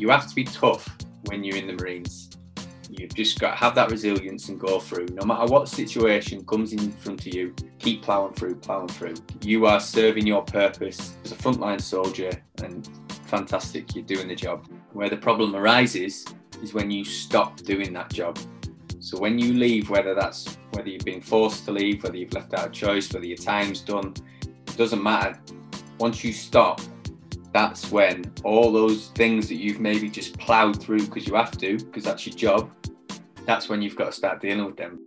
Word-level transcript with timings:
you 0.00 0.08
have 0.08 0.26
to 0.26 0.34
be 0.34 0.44
tough 0.44 0.96
when 1.26 1.44
you're 1.44 1.58
in 1.58 1.66
the 1.66 1.74
Marines. 1.74 2.30
You've 2.88 3.14
just 3.14 3.38
got 3.38 3.50
to 3.50 3.56
have 3.56 3.74
that 3.74 3.90
resilience 3.90 4.48
and 4.48 4.58
go 4.58 4.80
through. 4.80 5.08
No 5.12 5.26
matter 5.26 5.44
what 5.52 5.68
situation 5.68 6.44
comes 6.46 6.72
in 6.72 6.90
front 6.92 7.26
of 7.26 7.34
you, 7.34 7.54
keep 7.78 8.02
ploughing 8.02 8.32
through, 8.32 8.56
ploughing 8.56 8.88
through. 8.88 9.14
You 9.42 9.66
are 9.66 9.78
serving 9.78 10.26
your 10.26 10.42
purpose 10.42 11.16
as 11.24 11.32
a 11.32 11.36
frontline 11.36 11.80
soldier, 11.80 12.30
and 12.62 12.88
fantastic, 13.26 13.94
you're 13.94 14.04
doing 14.04 14.28
the 14.28 14.34
job. 14.34 14.66
Where 14.94 15.10
the 15.10 15.18
problem 15.18 15.54
arises 15.54 16.24
is 16.62 16.72
when 16.72 16.90
you 16.90 17.04
stop 17.04 17.58
doing 17.58 17.92
that 17.92 18.10
job. 18.10 18.38
So 19.00 19.18
when 19.18 19.38
you 19.38 19.52
leave, 19.52 19.90
whether 19.90 20.14
that's 20.14 20.56
whether 20.72 20.88
you've 20.88 21.04
been 21.04 21.20
forced 21.20 21.66
to 21.66 21.72
leave, 21.72 22.02
whether 22.02 22.16
you've 22.16 22.32
left 22.32 22.54
out 22.54 22.66
of 22.66 22.72
choice, 22.72 23.12
whether 23.12 23.26
your 23.26 23.36
time's 23.36 23.82
done, 23.82 24.14
it 24.42 24.76
doesn't 24.78 25.02
matter. 25.02 25.38
Once 25.98 26.24
you 26.24 26.32
stop, 26.32 26.80
that's 27.52 27.90
when 27.90 28.32
all 28.44 28.70
those 28.70 29.08
things 29.08 29.48
that 29.48 29.56
you've 29.56 29.80
maybe 29.80 30.08
just 30.08 30.38
ploughed 30.38 30.80
through 30.80 31.04
because 31.04 31.26
you 31.26 31.34
have 31.34 31.58
to, 31.58 31.78
because 31.78 32.04
that's 32.04 32.24
your 32.24 32.36
job, 32.36 32.70
that's 33.44 33.68
when 33.68 33.82
you've 33.82 33.96
got 33.96 34.06
to 34.06 34.12
start 34.12 34.40
dealing 34.40 34.64
with 34.64 34.76
them. 34.76 35.04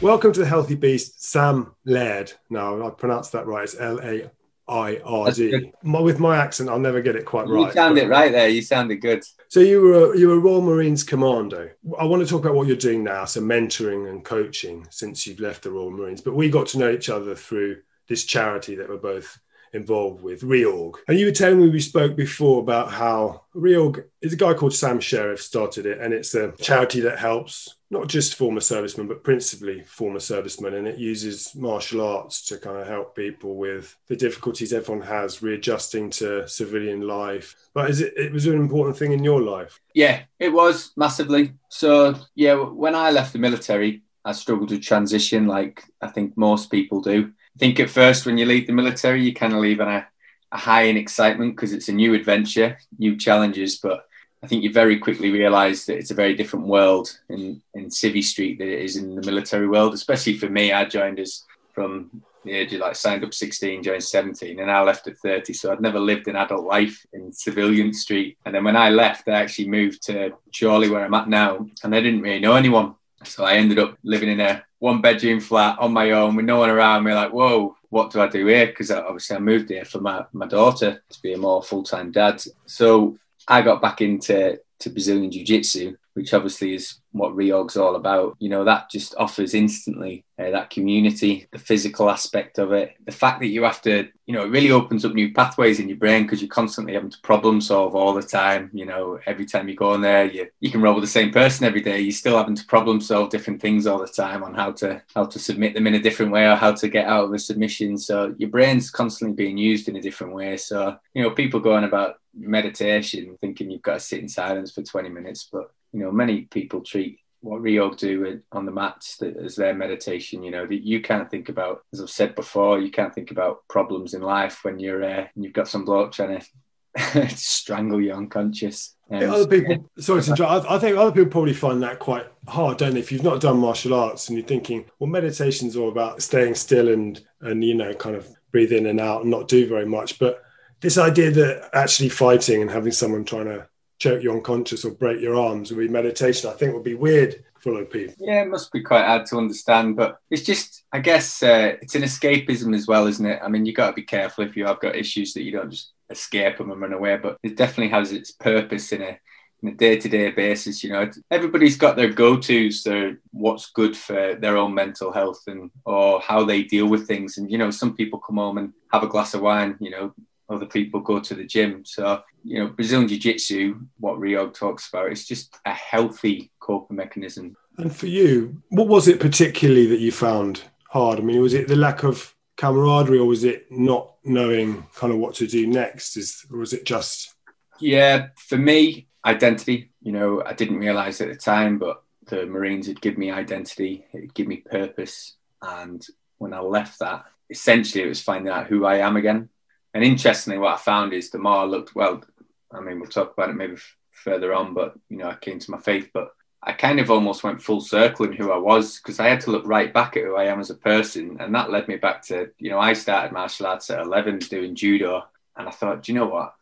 Welcome 0.00 0.32
to 0.32 0.40
the 0.40 0.46
Healthy 0.46 0.76
Beast, 0.76 1.22
Sam 1.22 1.74
Laird. 1.84 2.32
Now, 2.48 2.86
I 2.86 2.90
pronounced 2.90 3.32
that 3.32 3.46
right. 3.46 3.64
It's 3.64 3.78
L 3.78 4.00
A 4.02 4.30
I 4.68 4.98
R 5.04 5.30
D. 5.32 5.72
With 5.82 6.20
my 6.20 6.36
accent, 6.36 6.70
I'll 6.70 6.78
never 6.78 7.02
get 7.02 7.16
it 7.16 7.24
quite 7.24 7.48
right. 7.48 7.58
you 7.58 7.64
right. 7.64 7.74
sound 7.74 7.98
it 7.98 8.08
right 8.08 8.30
there. 8.30 8.48
You 8.48 8.62
sounded 8.62 8.96
good. 8.96 9.24
So 9.48 9.60
you 9.60 9.80
were 9.80 10.14
you 10.14 10.28
were 10.28 10.34
a 10.34 10.38
Royal 10.38 10.62
Marines 10.62 11.02
Commando. 11.02 11.70
I 11.98 12.04
want 12.04 12.22
to 12.22 12.28
talk 12.28 12.44
about 12.44 12.54
what 12.54 12.66
you're 12.66 12.76
doing 12.76 13.02
now, 13.02 13.24
so 13.24 13.40
mentoring 13.40 14.08
and 14.08 14.24
coaching 14.24 14.86
since 14.90 15.26
you've 15.26 15.40
left 15.40 15.62
the 15.62 15.70
Royal 15.70 15.90
Marines. 15.90 16.20
But 16.20 16.34
we 16.34 16.48
got 16.48 16.68
to 16.68 16.78
know 16.78 16.90
each 16.90 17.08
other 17.08 17.34
through 17.34 17.78
this 18.08 18.24
charity 18.24 18.76
that 18.76 18.88
we're 18.88 18.96
both 18.96 19.38
involved 19.72 20.22
with, 20.22 20.42
Reorg. 20.42 20.96
And 21.08 21.18
you 21.18 21.26
were 21.26 21.32
telling 21.32 21.60
me 21.60 21.68
we 21.68 21.80
spoke 21.80 22.16
before 22.16 22.60
about 22.60 22.92
how 22.92 23.42
Reorg 23.54 24.04
is 24.20 24.32
a 24.32 24.36
guy 24.36 24.54
called 24.54 24.74
Sam 24.74 25.00
Sheriff 25.00 25.40
started 25.40 25.86
it, 25.86 26.00
and 26.00 26.12
it's 26.12 26.34
a 26.34 26.52
charity 26.60 27.00
that 27.00 27.18
helps 27.18 27.76
not 27.90 28.08
just 28.08 28.36
former 28.36 28.60
servicemen, 28.60 29.06
but 29.06 29.22
principally 29.22 29.82
former 29.82 30.18
servicemen. 30.18 30.74
And 30.74 30.88
it 30.88 30.98
uses 30.98 31.54
martial 31.54 32.00
arts 32.00 32.46
to 32.46 32.56
kind 32.56 32.78
of 32.78 32.86
help 32.86 33.14
people 33.14 33.56
with 33.56 33.94
the 34.08 34.16
difficulties 34.16 34.72
everyone 34.72 35.06
has 35.06 35.42
readjusting 35.42 36.08
to 36.10 36.48
civilian 36.48 37.02
life. 37.02 37.54
But 37.74 37.90
is 37.90 38.00
it, 38.00 38.14
it 38.16 38.32
was 38.32 38.46
an 38.46 38.54
important 38.54 38.96
thing 38.96 39.12
in 39.12 39.22
your 39.22 39.42
life? 39.42 39.78
Yeah, 39.94 40.22
it 40.38 40.48
was 40.48 40.92
massively. 40.96 41.52
So, 41.68 42.14
yeah, 42.34 42.54
when 42.54 42.94
I 42.94 43.10
left 43.10 43.34
the 43.34 43.38
military, 43.38 44.02
I 44.24 44.32
struggled 44.32 44.70
to 44.70 44.78
transition 44.78 45.46
like 45.46 45.84
I 46.00 46.08
think 46.08 46.36
most 46.36 46.70
people 46.70 47.00
do. 47.00 47.32
I 47.56 47.58
think 47.58 47.80
at 47.80 47.90
first 47.90 48.26
when 48.26 48.38
you 48.38 48.46
leave 48.46 48.66
the 48.66 48.72
military, 48.72 49.22
you 49.22 49.34
kind 49.34 49.52
of 49.52 49.60
leave 49.60 49.80
on 49.80 49.88
a, 49.88 50.06
a 50.50 50.58
high 50.58 50.82
in 50.82 50.96
excitement 50.96 51.54
because 51.54 51.72
it's 51.72 51.88
a 51.88 51.92
new 51.92 52.14
adventure, 52.14 52.78
new 52.98 53.16
challenges. 53.16 53.76
But 53.76 54.06
I 54.42 54.46
think 54.46 54.64
you 54.64 54.72
very 54.72 54.98
quickly 54.98 55.30
realise 55.30 55.84
that 55.86 55.98
it's 55.98 56.10
a 56.10 56.14
very 56.14 56.34
different 56.34 56.66
world 56.66 57.18
in, 57.28 57.62
in 57.74 57.86
Civvy 57.86 58.24
Street 58.24 58.58
than 58.58 58.68
it 58.68 58.80
is 58.80 58.96
in 58.96 59.14
the 59.14 59.22
military 59.22 59.68
world, 59.68 59.94
especially 59.94 60.36
for 60.38 60.48
me. 60.48 60.72
I 60.72 60.84
joined 60.84 61.20
as 61.20 61.44
from 61.72 62.22
the 62.44 62.52
age 62.52 62.72
of 62.72 62.80
like 62.80 62.96
signed 62.96 63.24
up 63.24 63.34
16, 63.34 63.82
joined 63.82 64.02
17, 64.02 64.58
and 64.58 64.70
I 64.70 64.82
left 64.82 65.06
at 65.06 65.18
30. 65.18 65.52
So 65.52 65.70
I'd 65.70 65.80
never 65.80 66.00
lived 66.00 66.26
an 66.26 66.36
adult 66.36 66.64
life 66.64 67.06
in 67.12 67.32
civilian 67.32 67.92
street. 67.92 68.36
And 68.44 68.54
then 68.54 68.64
when 68.64 68.76
I 68.76 68.90
left, 68.90 69.28
I 69.28 69.42
actually 69.42 69.68
moved 69.68 70.02
to 70.04 70.32
Chorley, 70.58 70.90
where 70.90 71.04
I'm 71.04 71.14
at 71.14 71.28
now, 71.28 71.66
and 71.84 71.94
I 71.94 72.00
didn't 72.00 72.22
really 72.22 72.40
know 72.40 72.54
anyone. 72.54 72.96
So 73.24 73.44
I 73.44 73.54
ended 73.54 73.78
up 73.78 73.96
living 74.02 74.28
in 74.28 74.40
a 74.40 74.64
one 74.82 75.00
bedroom 75.00 75.38
flat 75.38 75.78
on 75.78 75.92
my 75.92 76.10
own 76.10 76.34
with 76.34 76.44
no 76.44 76.58
one 76.58 76.68
around 76.68 77.04
me. 77.04 77.14
Like, 77.14 77.32
whoa, 77.32 77.76
what 77.90 78.10
do 78.10 78.20
I 78.20 78.26
do 78.26 78.44
here? 78.46 78.66
Because 78.66 78.90
uh, 78.90 79.04
obviously 79.06 79.36
I 79.36 79.38
moved 79.38 79.70
here 79.70 79.84
for 79.84 80.00
my, 80.00 80.24
my 80.32 80.48
daughter 80.48 81.00
to 81.08 81.22
be 81.22 81.34
a 81.34 81.38
more 81.38 81.62
full 81.62 81.84
time 81.84 82.10
dad. 82.10 82.42
So 82.66 83.16
I 83.46 83.62
got 83.62 83.80
back 83.80 84.00
into 84.00 84.58
to 84.82 84.90
Brazilian 84.90 85.30
Jiu 85.30 85.44
Jitsu, 85.44 85.96
which 86.14 86.34
obviously 86.34 86.74
is 86.74 87.00
what 87.12 87.34
Reorg's 87.34 87.76
all 87.76 87.96
about. 87.96 88.36
You 88.38 88.48
know, 88.48 88.64
that 88.64 88.90
just 88.90 89.14
offers 89.16 89.54
instantly 89.54 90.24
uh, 90.38 90.50
that 90.50 90.70
community, 90.70 91.46
the 91.52 91.58
physical 91.58 92.10
aspect 92.10 92.58
of 92.58 92.72
it, 92.72 92.94
the 93.04 93.12
fact 93.12 93.40
that 93.40 93.46
you 93.46 93.62
have 93.62 93.80
to, 93.82 94.08
you 94.26 94.34
know, 94.34 94.44
it 94.44 94.50
really 94.50 94.70
opens 94.70 95.04
up 95.04 95.14
new 95.14 95.32
pathways 95.32 95.80
in 95.80 95.88
your 95.88 95.98
brain 95.98 96.22
because 96.22 96.40
you're 96.40 96.48
constantly 96.48 96.94
having 96.94 97.10
to 97.10 97.20
problem 97.22 97.60
solve 97.60 97.94
all 97.94 98.14
the 98.14 98.22
time. 98.22 98.70
You 98.72 98.86
know, 98.86 99.18
every 99.26 99.46
time 99.46 99.68
you 99.68 99.74
go 99.74 99.94
in 99.94 100.00
there, 100.00 100.26
you, 100.26 100.48
you 100.60 100.70
can 100.70 100.82
roll 100.82 100.94
with 100.94 101.04
the 101.04 101.08
same 101.08 101.32
person 101.32 101.66
every 101.66 101.80
day. 101.80 102.00
You're 102.00 102.12
still 102.12 102.36
having 102.36 102.56
to 102.56 102.66
problem 102.66 103.00
solve 103.00 103.30
different 103.30 103.60
things 103.60 103.86
all 103.86 103.98
the 103.98 104.06
time 104.06 104.42
on 104.42 104.54
how 104.54 104.72
to 104.72 105.02
how 105.14 105.24
to 105.26 105.38
submit 105.38 105.74
them 105.74 105.86
in 105.86 105.94
a 105.94 106.02
different 106.02 106.32
way 106.32 106.46
or 106.46 106.56
how 106.56 106.72
to 106.72 106.88
get 106.88 107.06
out 107.06 107.24
of 107.24 107.32
a 107.32 107.38
submission. 107.38 107.96
So 107.98 108.34
your 108.38 108.50
brain's 108.50 108.90
constantly 108.90 109.34
being 109.34 109.58
used 109.58 109.88
in 109.88 109.96
a 109.96 110.02
different 110.02 110.34
way. 110.34 110.56
So, 110.56 110.96
you 111.14 111.22
know, 111.22 111.30
people 111.30 111.60
going 111.60 111.84
about 111.84 112.16
meditation 112.34 113.36
thinking 113.40 113.70
you've 113.70 113.82
got 113.82 113.94
to 113.94 114.00
sit 114.00 114.20
in 114.20 114.28
silence 114.28 114.72
for 114.72 114.82
20 114.82 115.08
minutes, 115.08 115.48
but 115.50 115.70
you 115.92 116.00
know, 116.00 116.10
many 116.10 116.42
people 116.42 116.80
treat 116.80 117.18
what 117.40 117.60
Reorg 117.60 117.98
do 117.98 118.40
on 118.52 118.64
the 118.64 118.72
mats 118.72 119.20
as 119.20 119.56
their 119.56 119.74
meditation. 119.74 120.42
You 120.42 120.52
know, 120.52 120.66
that 120.66 120.82
you 120.82 121.00
can't 121.00 121.30
think 121.30 121.48
about, 121.48 121.82
as 121.92 122.00
I've 122.00 122.10
said 122.10 122.34
before, 122.34 122.80
you 122.80 122.90
can't 122.90 123.14
think 123.14 123.30
about 123.30 123.66
problems 123.68 124.14
in 124.14 124.22
life 124.22 124.60
when 124.62 124.78
you're 124.78 125.04
uh, 125.04 125.26
you've 125.34 125.52
got 125.52 125.68
some 125.68 125.84
bloke 125.84 126.12
trying 126.12 126.40
to 126.40 127.28
strangle 127.36 128.00
you 128.00 128.12
unconscious. 128.12 128.94
Um, 129.10 129.30
other 129.30 129.46
people, 129.46 129.90
sorry 129.98 130.22
to 130.22 130.30
interrupt. 130.30 130.70
I 130.70 130.78
think 130.78 130.96
other 130.96 131.12
people 131.12 131.30
probably 131.30 131.52
find 131.52 131.82
that 131.82 131.98
quite 131.98 132.26
hard, 132.48 132.78
don't 132.78 132.94
they? 132.94 133.00
If 133.00 133.12
you've 133.12 133.24
not 133.24 133.40
done 133.40 133.58
martial 133.58 133.92
arts 133.92 134.28
and 134.28 134.38
you're 134.38 134.46
thinking, 134.46 134.86
well, 134.98 135.10
meditation's 135.10 135.76
all 135.76 135.88
about 135.88 136.22
staying 136.22 136.54
still 136.54 136.88
and 136.88 137.20
and 137.40 137.62
you 137.64 137.74
know, 137.74 137.92
kind 137.92 138.16
of 138.16 138.28
breathe 138.52 138.72
in 138.72 138.86
and 138.86 139.00
out 139.00 139.22
and 139.22 139.30
not 139.30 139.48
do 139.48 139.66
very 139.66 139.86
much, 139.86 140.18
but 140.18 140.42
this 140.82 140.98
idea 140.98 141.30
that 141.30 141.70
actually 141.72 142.10
fighting 142.10 142.60
and 142.60 142.70
having 142.70 142.92
someone 142.92 143.24
trying 143.24 143.46
to 143.46 143.66
choke 143.98 144.22
you 144.22 144.32
unconscious 144.32 144.84
or 144.84 144.90
break 144.90 145.20
your 145.20 145.36
arms 145.36 145.70
would 145.70 145.78
be 145.78 145.88
meditation, 145.88 146.50
I 146.50 146.54
think 146.54 146.74
would 146.74 146.82
be 146.82 146.96
weird 146.96 147.44
for 147.60 147.70
a 147.70 147.74
lot 147.74 147.82
of 147.82 147.90
people. 147.90 148.14
Yeah, 148.18 148.42
it 148.42 148.48
must 148.48 148.72
be 148.72 148.82
quite 148.82 149.06
hard 149.06 149.24
to 149.26 149.38
understand, 149.38 149.96
but 149.96 150.18
it's 150.28 150.42
just, 150.42 150.84
I 150.92 150.98
guess, 150.98 151.42
uh, 151.42 151.76
it's 151.80 151.94
an 151.94 152.02
escapism 152.02 152.74
as 152.74 152.88
well, 152.88 153.06
isn't 153.06 153.24
it? 153.24 153.40
I 153.42 153.48
mean, 153.48 153.64
you've 153.64 153.76
got 153.76 153.90
to 153.90 153.92
be 153.92 154.02
careful 154.02 154.44
if 154.44 154.56
you 154.56 154.66
have 154.66 154.80
got 154.80 154.96
issues 154.96 155.32
that 155.34 155.42
you 155.42 155.52
don't 155.52 155.70
just 155.70 155.92
escape 156.10 156.58
them 156.58 156.72
and 156.72 156.80
run 156.80 156.92
away, 156.92 157.16
but 157.16 157.38
it 157.44 157.56
definitely 157.56 157.90
has 157.90 158.10
its 158.10 158.32
purpose 158.32 158.92
in 158.92 159.02
a 159.02 159.18
in 159.62 159.68
a 159.68 159.74
day-to-day 159.74 160.30
basis 160.32 160.82
you 160.82 160.90
know 160.90 161.08
everybody's 161.30 161.76
got 161.76 161.94
their 161.94 162.12
go-to's 162.12 162.82
their 162.82 163.18
what's 163.30 163.70
good 163.70 163.96
for 163.96 164.34
their 164.34 164.56
own 164.56 164.74
mental 164.74 165.12
health 165.12 165.40
and 165.46 165.70
or 165.84 166.20
how 166.20 166.44
they 166.44 166.64
deal 166.64 166.86
with 166.86 167.06
things 167.06 167.38
and 167.38 167.48
you 167.48 167.56
know 167.56 167.70
some 167.70 167.94
people 167.94 168.18
come 168.18 168.38
home 168.38 168.58
and 168.58 168.72
have 168.92 169.04
a 169.04 169.08
glass 169.08 169.34
of 169.34 169.40
wine 169.40 169.76
you 169.78 169.90
know 169.90 170.12
other 170.52 170.66
people 170.66 171.00
go 171.00 171.20
to 171.20 171.34
the 171.34 171.44
gym. 171.44 171.84
So, 171.84 172.22
you 172.44 172.58
know, 172.58 172.68
Brazilian 172.68 173.08
Jiu 173.08 173.18
Jitsu, 173.18 173.80
what 173.98 174.18
Reorg 174.18 174.54
talks 174.54 174.88
about, 174.88 175.10
it's 175.10 175.26
just 175.26 175.56
a 175.64 175.72
healthy 175.72 176.50
coping 176.60 176.96
mechanism. 176.96 177.56
And 177.78 177.94
for 177.94 178.06
you, 178.06 178.62
what 178.68 178.88
was 178.88 179.08
it 179.08 179.20
particularly 179.20 179.86
that 179.86 180.00
you 180.00 180.12
found 180.12 180.62
hard? 180.88 181.18
I 181.18 181.22
mean, 181.22 181.40
was 181.40 181.54
it 181.54 181.68
the 181.68 181.76
lack 181.76 182.04
of 182.04 182.34
camaraderie 182.56 183.18
or 183.18 183.26
was 183.26 183.44
it 183.44 183.66
not 183.70 184.14
knowing 184.24 184.86
kind 184.94 185.12
of 185.12 185.18
what 185.18 185.34
to 185.36 185.46
do 185.46 185.66
next? 185.66 186.16
Is, 186.16 186.44
or 186.50 186.58
was 186.58 186.72
it 186.72 186.84
just? 186.84 187.34
Yeah, 187.80 188.28
for 188.36 188.58
me, 188.58 189.08
identity. 189.24 189.90
You 190.02 190.12
know, 190.12 190.42
I 190.44 190.52
didn't 190.52 190.78
realize 190.78 191.20
at 191.20 191.28
the 191.28 191.36
time, 191.36 191.78
but 191.78 192.02
the 192.26 192.46
Marines 192.46 192.86
had 192.86 193.00
given 193.00 193.20
me 193.20 193.30
identity, 193.30 194.06
it 194.12 194.34
gave 194.34 194.46
me 194.46 194.58
purpose. 194.58 195.36
And 195.60 196.04
when 196.38 196.52
I 196.52 196.60
left 196.60 196.98
that, 197.00 197.24
essentially 197.50 198.04
it 198.04 198.08
was 198.08 198.22
finding 198.22 198.52
out 198.52 198.66
who 198.66 198.84
I 198.84 198.98
am 198.98 199.16
again. 199.16 199.48
And 199.94 200.02
interestingly, 200.04 200.58
what 200.58 200.74
I 200.74 200.78
found 200.78 201.12
is 201.12 201.30
the 201.30 201.38
more 201.38 201.58
I 201.58 201.64
looked, 201.64 201.94
well, 201.94 202.22
I 202.70 202.80
mean, 202.80 203.00
we'll 203.00 203.10
talk 203.10 203.32
about 203.32 203.50
it 203.50 203.54
maybe 203.54 203.74
f- 203.74 203.96
further 204.10 204.54
on, 204.54 204.74
but, 204.74 204.94
you 205.08 205.18
know, 205.18 205.28
I 205.28 205.34
came 205.34 205.58
to 205.58 205.70
my 205.70 205.78
faith, 205.78 206.10
but 206.14 206.32
I 206.62 206.72
kind 206.72 207.00
of 207.00 207.10
almost 207.10 207.42
went 207.42 207.60
full 207.60 207.80
circle 207.80 208.26
in 208.26 208.32
who 208.32 208.52
I 208.52 208.56
was 208.56 208.98
because 208.98 209.18
I 209.18 209.28
had 209.28 209.40
to 209.42 209.50
look 209.50 209.66
right 209.66 209.92
back 209.92 210.16
at 210.16 210.22
who 210.22 210.36
I 210.36 210.44
am 210.44 210.60
as 210.60 210.70
a 210.70 210.76
person. 210.76 211.36
And 211.40 211.54
that 211.54 211.70
led 211.70 211.88
me 211.88 211.96
back 211.96 212.22
to, 212.26 212.50
you 212.58 212.70
know, 212.70 212.78
I 212.78 212.92
started 212.92 213.32
martial 213.32 213.66
arts 213.66 213.90
at 213.90 214.00
11 214.00 214.38
doing 214.38 214.76
judo. 214.76 215.24
And 215.56 215.68
I 215.68 215.72
thought, 215.72 216.04
do 216.04 216.12
you 216.12 216.18
know 216.18 216.28
what? 216.28 216.54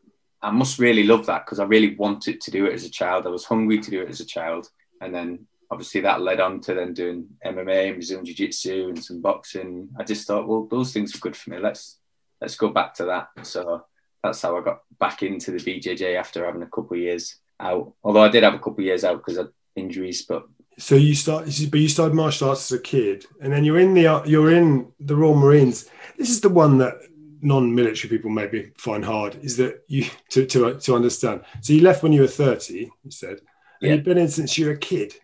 I 0.43 0.51
must 0.51 0.79
really 0.79 1.05
love 1.05 1.27
that 1.27 1.45
because 1.45 1.61
I 1.61 1.65
really 1.65 1.95
wanted 1.97 2.41
to 2.41 2.51
do 2.51 2.65
it 2.65 2.73
as 2.73 2.85
a 2.85 2.91
child. 2.91 3.27
I 3.27 3.31
was 3.31 3.45
hungry 3.45 3.79
to 3.79 3.91
do 3.91 4.01
it 4.01 4.09
as 4.09 4.21
a 4.21 4.25
child. 4.25 4.71
And 5.03 5.15
then 5.15 5.47
obviously 5.71 6.01
that 6.01 6.23
led 6.23 6.41
on 6.41 6.61
to 6.63 6.75
then 6.75 6.95
doing 6.95 7.29
MMA 7.45 7.87
and 7.89 7.95
Brazilian 7.97 8.25
Jiu 8.25 8.35
Jitsu 8.35 8.89
and 8.89 9.05
some 9.05 9.21
boxing. 9.21 9.91
I 9.99 10.05
just 10.05 10.27
thought, 10.27 10.49
well, 10.49 10.65
those 10.65 10.93
things 10.93 11.15
are 11.15 11.19
good 11.21 11.37
for 11.37 11.51
me. 11.51 11.59
Let's 11.59 11.99
let's 12.41 12.57
go 12.57 12.71
back 12.71 12.95
to 12.95 13.05
that. 13.07 13.29
So 13.47 13.85
that's 14.23 14.43
how 14.43 14.57
I 14.57 14.63
got 14.63 14.81
back 14.99 15.23
into 15.23 15.51
the 15.51 15.59
BJJ 15.59 16.17
after 16.17 16.45
having 16.45 16.63
a 16.63 16.67
couple 16.67 16.97
of 16.97 17.03
years 17.03 17.37
out. 17.59 17.93
Although 18.03 18.23
I 18.23 18.29
did 18.29 18.43
have 18.43 18.55
a 18.55 18.59
couple 18.59 18.81
of 18.81 18.85
years 18.85 19.05
out 19.05 19.19
because 19.19 19.39
of 19.39 19.53
injuries, 19.77 20.23
but. 20.23 20.47
So 20.79 20.95
you 20.95 21.15
start, 21.15 21.45
but 21.45 21.81
you 21.81 21.89
started 21.89 22.15
martial 22.15 22.49
arts 22.49 22.73
as 22.73 22.79
a 22.79 22.83
kid, 22.83 23.27
and 23.43 23.53
then 23.53 23.65
you're 23.65 23.79
in 23.79 23.93
the 23.93 24.23
you're 24.25 24.53
in 24.53 24.91
the 24.99 25.15
Royal 25.15 25.35
Marines. 25.35 25.91
This 26.17 26.31
is 26.31 26.41
the 26.41 26.49
one 26.49 26.79
that 26.79 26.95
non-military 27.43 28.09
people 28.09 28.31
maybe 28.31 28.71
find 28.77 29.05
hard 29.05 29.37
is 29.43 29.57
that 29.59 29.83
you 29.89 30.07
to 30.31 30.47
to, 30.47 30.79
to 30.79 30.95
understand. 30.95 31.43
So 31.61 31.75
you 31.75 31.83
left 31.83 32.03
when 32.03 32.13
you 32.13 32.23
were 32.23 32.27
30, 32.27 32.91
you 33.05 33.11
said, 33.11 33.31
and 33.31 33.41
yeah. 33.83 33.95
you've 33.95 34.05
been 34.05 34.19
in 34.19 34.29
since 34.29 34.57
you 34.57 34.67
were 34.67 34.73
a 34.73 34.79
kid, 34.79 35.15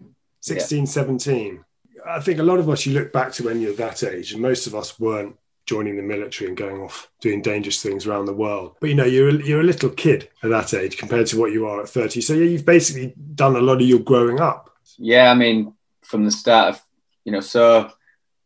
16, 0.41 0.79
yeah. 0.79 0.85
17. 0.85 1.65
I 2.07 2.21
think 2.21 2.39
a 2.39 2.43
lot 2.43 2.59
of 2.59 2.69
us, 2.69 2.87
you 2.87 2.93
look 2.93 3.13
back 3.13 3.33
to 3.33 3.45
when 3.45 3.61
you're 3.61 3.75
that 3.75 4.03
age, 4.05 4.33
and 4.33 4.43
most 4.43 4.67
of 4.67 4.75
us 4.75 4.99
weren't 5.01 5.37
joining 5.67 5.97
the 5.97 6.03
military 6.03 6.49
and 6.49 6.57
going 6.57 6.81
off 6.81 7.11
doing 7.21 7.43
dangerous 7.43 7.83
things 7.83 8.07
around 8.07 8.25
the 8.25 8.33
world. 8.33 8.77
But 8.81 8.89
you 8.89 8.95
know, 8.95 9.05
you're 9.05 9.41
you're 9.41 9.61
a 9.61 9.65
little 9.65 9.91
kid 9.91 10.29
at 10.43 10.51
that 10.51 10.73
age 10.73 10.97
compared 10.97 11.27
to 11.29 11.39
what 11.39 11.53
you 11.53 11.67
are 11.67 11.83
at 11.83 11.89
30. 11.89 12.21
So 12.21 12.33
yeah, 12.33 12.45
you've 12.45 12.65
basically 12.65 13.15
done 13.35 13.57
a 13.57 13.61
lot 13.61 13.83
of 13.83 13.89
your 13.89 13.99
growing 13.99 14.41
up. 14.41 14.71
Yeah, 14.97 15.31
I 15.31 15.35
mean, 15.35 15.75
from 16.03 16.25
the 16.25 16.31
start 16.31 16.75
of 16.75 16.83
you 17.25 17.33
know, 17.33 17.41
so 17.41 17.91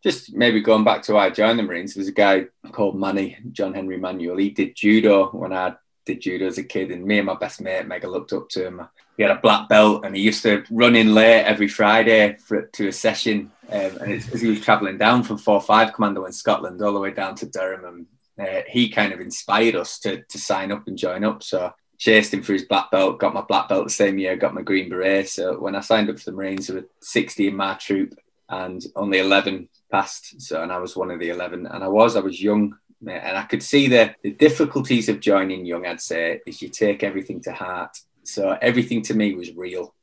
just 0.02 0.34
maybe 0.34 0.60
going 0.60 0.84
back 0.84 1.02
to 1.02 1.12
why 1.12 1.26
I 1.26 1.30
joined 1.30 1.58
the 1.58 1.62
Marines, 1.62 1.94
there's 1.94 2.08
a 2.08 2.12
guy 2.12 2.46
called 2.72 2.98
Manny, 2.98 3.36
John 3.52 3.74
Henry 3.74 3.98
Manuel. 3.98 4.38
He 4.38 4.50
did 4.50 4.74
judo 4.74 5.28
when 5.30 5.52
I 5.52 5.74
did 6.04 6.20
judo 6.20 6.46
as 6.46 6.58
a 6.58 6.64
kid, 6.64 6.90
and 6.90 7.04
me 7.04 7.18
and 7.18 7.26
my 7.26 7.34
best 7.34 7.60
mate 7.60 7.86
mega 7.86 8.08
looked 8.08 8.32
up 8.32 8.48
to 8.50 8.66
him. 8.66 8.88
He 9.16 9.22
had 9.22 9.32
a 9.36 9.40
black 9.40 9.68
belt, 9.68 10.04
and 10.04 10.16
he 10.16 10.22
used 10.22 10.42
to 10.42 10.64
run 10.70 10.96
in 10.96 11.14
late 11.14 11.42
every 11.42 11.68
Friday 11.68 12.36
for, 12.36 12.62
to 12.62 12.88
a 12.88 12.92
session. 12.92 13.50
Um, 13.70 13.98
and 14.00 14.12
as 14.12 14.40
he 14.40 14.48
was 14.48 14.60
travelling 14.60 14.98
down 14.98 15.22
from 15.22 15.38
four 15.38 15.60
five 15.60 15.92
commando 15.92 16.24
in 16.24 16.32
Scotland 16.32 16.82
all 16.82 16.92
the 16.92 17.00
way 17.00 17.12
down 17.12 17.34
to 17.36 17.46
Durham, 17.46 18.06
and 18.38 18.48
uh, 18.48 18.62
he 18.68 18.88
kind 18.88 19.12
of 19.12 19.20
inspired 19.20 19.76
us 19.76 19.98
to 20.00 20.22
to 20.22 20.38
sign 20.38 20.72
up 20.72 20.86
and 20.86 20.98
join 20.98 21.24
up. 21.24 21.42
So 21.42 21.72
chased 22.00 22.32
him 22.32 22.42
for 22.42 22.54
his 22.54 22.64
black 22.64 22.90
belt, 22.90 23.18
got 23.18 23.34
my 23.34 23.42
black 23.42 23.68
belt 23.68 23.84
the 23.84 23.90
same 23.90 24.18
year, 24.18 24.34
got 24.34 24.54
my 24.54 24.62
green 24.62 24.88
beret. 24.88 25.28
So 25.28 25.60
when 25.60 25.76
I 25.76 25.80
signed 25.80 26.08
up 26.08 26.18
for 26.18 26.30
the 26.30 26.36
Marines, 26.36 26.66
there 26.66 26.76
were 26.76 26.88
60 27.02 27.48
in 27.48 27.54
my 27.54 27.74
troop 27.74 28.18
and 28.48 28.82
only 28.96 29.18
11 29.18 29.68
passed. 29.92 30.40
So, 30.40 30.62
and 30.62 30.72
I 30.72 30.78
was 30.78 30.96
one 30.96 31.10
of 31.10 31.20
the 31.20 31.28
11. 31.28 31.66
And 31.66 31.84
I 31.84 31.88
was, 31.88 32.16
I 32.16 32.20
was 32.20 32.42
young. 32.42 32.74
And 33.06 33.36
I 33.36 33.42
could 33.44 33.62
see 33.62 33.88
the, 33.88 34.14
the 34.22 34.32
difficulties 34.32 35.08
of 35.08 35.20
joining 35.20 35.64
young, 35.64 35.86
I'd 35.86 36.00
say, 36.00 36.40
is 36.46 36.60
you 36.60 36.68
take 36.68 37.02
everything 37.02 37.40
to 37.42 37.52
heart. 37.52 37.98
So 38.24 38.56
everything 38.60 39.02
to 39.02 39.14
me 39.14 39.34
was 39.34 39.56
real. 39.56 39.94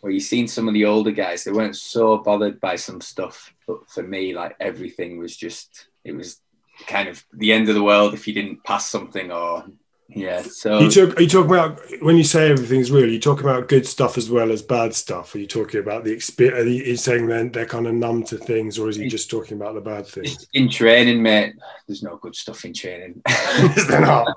Where 0.00 0.12
you've 0.12 0.22
seen 0.22 0.48
some 0.48 0.68
of 0.68 0.74
the 0.74 0.84
older 0.84 1.10
guys, 1.10 1.44
they 1.44 1.52
weren't 1.52 1.76
so 1.76 2.18
bothered 2.18 2.60
by 2.60 2.76
some 2.76 3.00
stuff. 3.00 3.54
But 3.66 3.90
for 3.90 4.02
me, 4.02 4.34
like 4.34 4.56
everything 4.60 5.18
was 5.18 5.36
just, 5.36 5.88
it 6.04 6.12
was 6.12 6.40
kind 6.86 7.08
of 7.08 7.24
the 7.32 7.52
end 7.52 7.68
of 7.68 7.74
the 7.74 7.82
world 7.82 8.14
if 8.14 8.28
you 8.28 8.34
didn't 8.34 8.64
pass 8.64 8.88
something 8.88 9.30
or 9.30 9.64
yeah. 10.08 10.42
So 10.42 10.78
you 10.80 10.90
talk, 10.90 11.18
are 11.18 11.22
you 11.22 11.28
talking 11.28 11.50
about 11.50 11.80
when 12.00 12.16
you 12.16 12.24
say 12.24 12.50
everything's 12.50 12.90
real? 12.90 13.10
You 13.10 13.20
talk 13.20 13.40
about 13.40 13.68
good 13.68 13.86
stuff 13.86 14.16
as 14.16 14.30
well 14.30 14.52
as 14.52 14.62
bad 14.62 14.94
stuff. 14.94 15.34
Are 15.34 15.38
you 15.38 15.46
talking 15.46 15.80
about 15.80 16.04
the 16.04 16.12
experience? 16.12 16.66
Are 16.66 16.68
you 16.68 16.96
saying 16.96 17.26
then 17.26 17.50
they're 17.50 17.66
kind 17.66 17.86
of 17.86 17.94
numb 17.94 18.24
to 18.24 18.38
things, 18.38 18.78
or 18.78 18.88
is 18.88 18.96
he 18.96 19.08
just 19.08 19.30
talking 19.30 19.56
about 19.56 19.74
the 19.74 19.80
bad 19.80 20.06
things? 20.06 20.46
In 20.54 20.68
training, 20.68 21.22
mate, 21.22 21.54
there's 21.86 22.02
no 22.02 22.16
good 22.16 22.36
stuff 22.36 22.64
in 22.64 22.72
training. 22.72 23.20
is 23.76 23.86
there 23.88 24.00
not? 24.00 24.28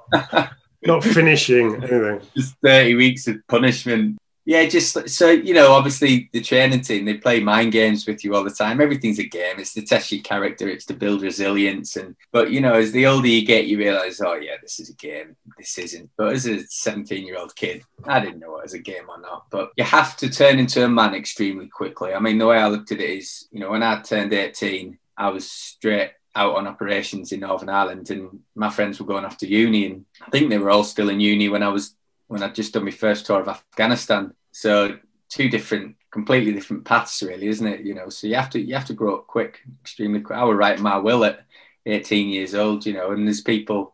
not 0.86 1.04
finishing 1.04 1.76
anything. 1.84 2.22
Just 2.36 2.56
thirty 2.64 2.96
weeks 2.96 3.28
of 3.28 3.36
punishment 3.48 4.18
yeah, 4.46 4.66
just 4.66 5.10
so 5.10 5.30
you 5.30 5.54
know, 5.54 5.74
obviously 5.74 6.30
the 6.34 6.42
training 6.42 6.82
team 6.82 7.06
they 7.06 7.16
play 7.16 7.40
mind 7.40 7.72
games 7.72 8.08
with 8.08 8.24
you 8.24 8.36
all 8.36 8.44
the 8.44 8.50
time. 8.50 8.82
Everything's 8.82 9.20
a 9.20 9.24
game. 9.24 9.60
It's 9.60 9.74
to 9.74 9.82
test 9.82 10.12
your 10.12 10.24
character. 10.24 10.68
It's 10.68 10.86
to 10.86 10.94
build 10.94 11.22
resilience. 11.22 11.96
And 11.96 12.16
but 12.32 12.52
you 12.52 12.62
know, 12.62 12.74
as 12.74 12.92
the 12.92 13.06
older 13.06 13.28
you 13.28 13.46
get, 13.46 13.68
you 13.68 13.78
realize, 13.78 14.22
oh 14.22 14.36
yeah, 14.36 14.56
this 14.62 14.80
is 14.80 14.90
a 14.90 14.96
game. 14.96 15.36
This 15.58 15.78
isn't. 15.78 16.10
But 16.18 16.34
as 16.34 16.48
a 16.48 16.66
17 16.66 17.26
year 17.26 17.38
old 17.38 17.56
kid, 17.56 17.84
I 18.06 18.20
didn't 18.20 18.40
know 18.40 18.58
it 18.58 18.64
was 18.64 18.74
a 18.74 18.80
game 18.80 19.10
or 19.10 19.20
not. 19.22 19.46
But 19.52 19.72
you 19.78 19.84
have 19.84 20.18
to 20.18 20.30
turn 20.30 20.58
into 20.58 20.84
a 20.84 20.90
man 20.90 21.14
extremely 21.14 21.68
quickly. 21.68 22.14
I 22.14 22.20
mean, 22.20 22.38
the 22.38 22.48
way 22.48 22.58
I 22.58 22.70
looked 22.70 22.92
at 22.92 23.02
it 23.02 23.10
is, 23.10 23.48
you 23.52 23.60
know, 23.60 23.72
when 23.72 23.84
I 23.84 24.02
turned 24.02 24.34
18, 24.34 24.98
I 25.18 25.30
was 25.30 25.52
straight 25.52 26.12
out 26.36 26.56
on 26.56 26.68
operations 26.68 27.32
in 27.32 27.42
Northern 27.42 27.70
Ireland, 27.70 28.10
and 28.10 28.40
my 28.56 28.70
friends 28.70 29.00
were 29.00 29.06
going 29.06 29.26
off 29.26 29.38
to 29.38 29.48
uni, 29.48 29.86
and 29.86 30.06
I 30.26 30.30
think 30.30 30.50
they 30.50 30.58
were 30.58 30.70
all 30.70 30.84
still 30.84 31.10
in 31.10 31.20
uni 31.20 31.50
when 31.50 31.64
I 31.64 31.70
was 31.70 31.96
when 32.30 32.44
I'd 32.44 32.56
just 32.56 32.74
done 32.74 32.86
my 32.86 32.92
first 32.92 33.26
tour 33.26 33.42
of 33.42 33.48
Afghanistan. 33.48 34.34
So 34.52 34.98
two 35.30 35.50
different, 35.50 35.96
completely 36.12 36.54
different 36.54 36.86
paths, 36.86 37.22
really, 37.22 37.48
isn't 37.48 37.68
it? 37.68 37.82
You 37.82 37.96
know, 37.96 38.10
so 38.10 38.28
you 38.28 38.36
have 38.36 38.52
to 38.52 38.62
you 38.62 38.76
have 38.76 38.86
to 38.86 38.94
grow 38.94 39.18
up 39.18 39.28
quick, 39.28 39.60
extremely 39.82 40.22
quick. 40.22 40.38
I 40.38 40.44
was 40.44 40.56
writing 40.56 40.84
my 40.84 40.98
will 40.98 41.26
at 41.26 41.42
18 41.86 42.30
years 42.30 42.56
old, 42.56 42.86
you 42.86 42.94
know, 42.94 43.12
and 43.12 43.28
there's 43.28 43.42
people 43.42 43.94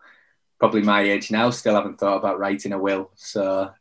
probably 0.59 0.81
my 0.81 1.01
age 1.01 1.31
now 1.31 1.49
still 1.49 1.75
haven't 1.75 1.99
thought 1.99 2.17
about 2.17 2.39
writing 2.39 2.73
a 2.73 2.77
will. 2.77 3.09
So 3.15 3.71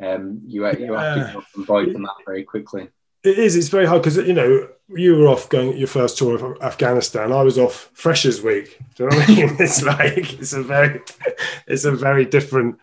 um, 0.00 0.40
you, 0.46 0.66
you 0.78 0.92
have 0.92 1.32
to 1.32 1.42
avoid 1.56 1.92
them 1.92 2.02
that 2.02 2.24
very 2.24 2.44
quickly. 2.44 2.88
It 3.22 3.38
is. 3.38 3.56
It's 3.56 3.68
very 3.68 3.86
hard 3.86 4.02
because 4.02 4.16
you 4.16 4.32
know 4.32 4.68
you 4.88 5.16
were 5.16 5.28
off 5.28 5.48
going 5.48 5.76
your 5.76 5.88
first 5.88 6.16
tour 6.16 6.36
of 6.36 6.62
Afghanistan. 6.62 7.32
I 7.32 7.42
was 7.42 7.58
off 7.58 7.90
Freshers 7.92 8.40
Week. 8.40 8.78
Do 8.94 9.04
you 9.04 9.10
know 9.10 9.16
what 9.16 9.28
I 9.28 9.34
mean? 9.34 9.56
it's 9.58 9.82
like 9.82 10.40
it's 10.40 10.52
a 10.52 10.62
very, 10.62 11.02
it's 11.66 11.84
a 11.84 11.92
very 11.92 12.24
different 12.24 12.78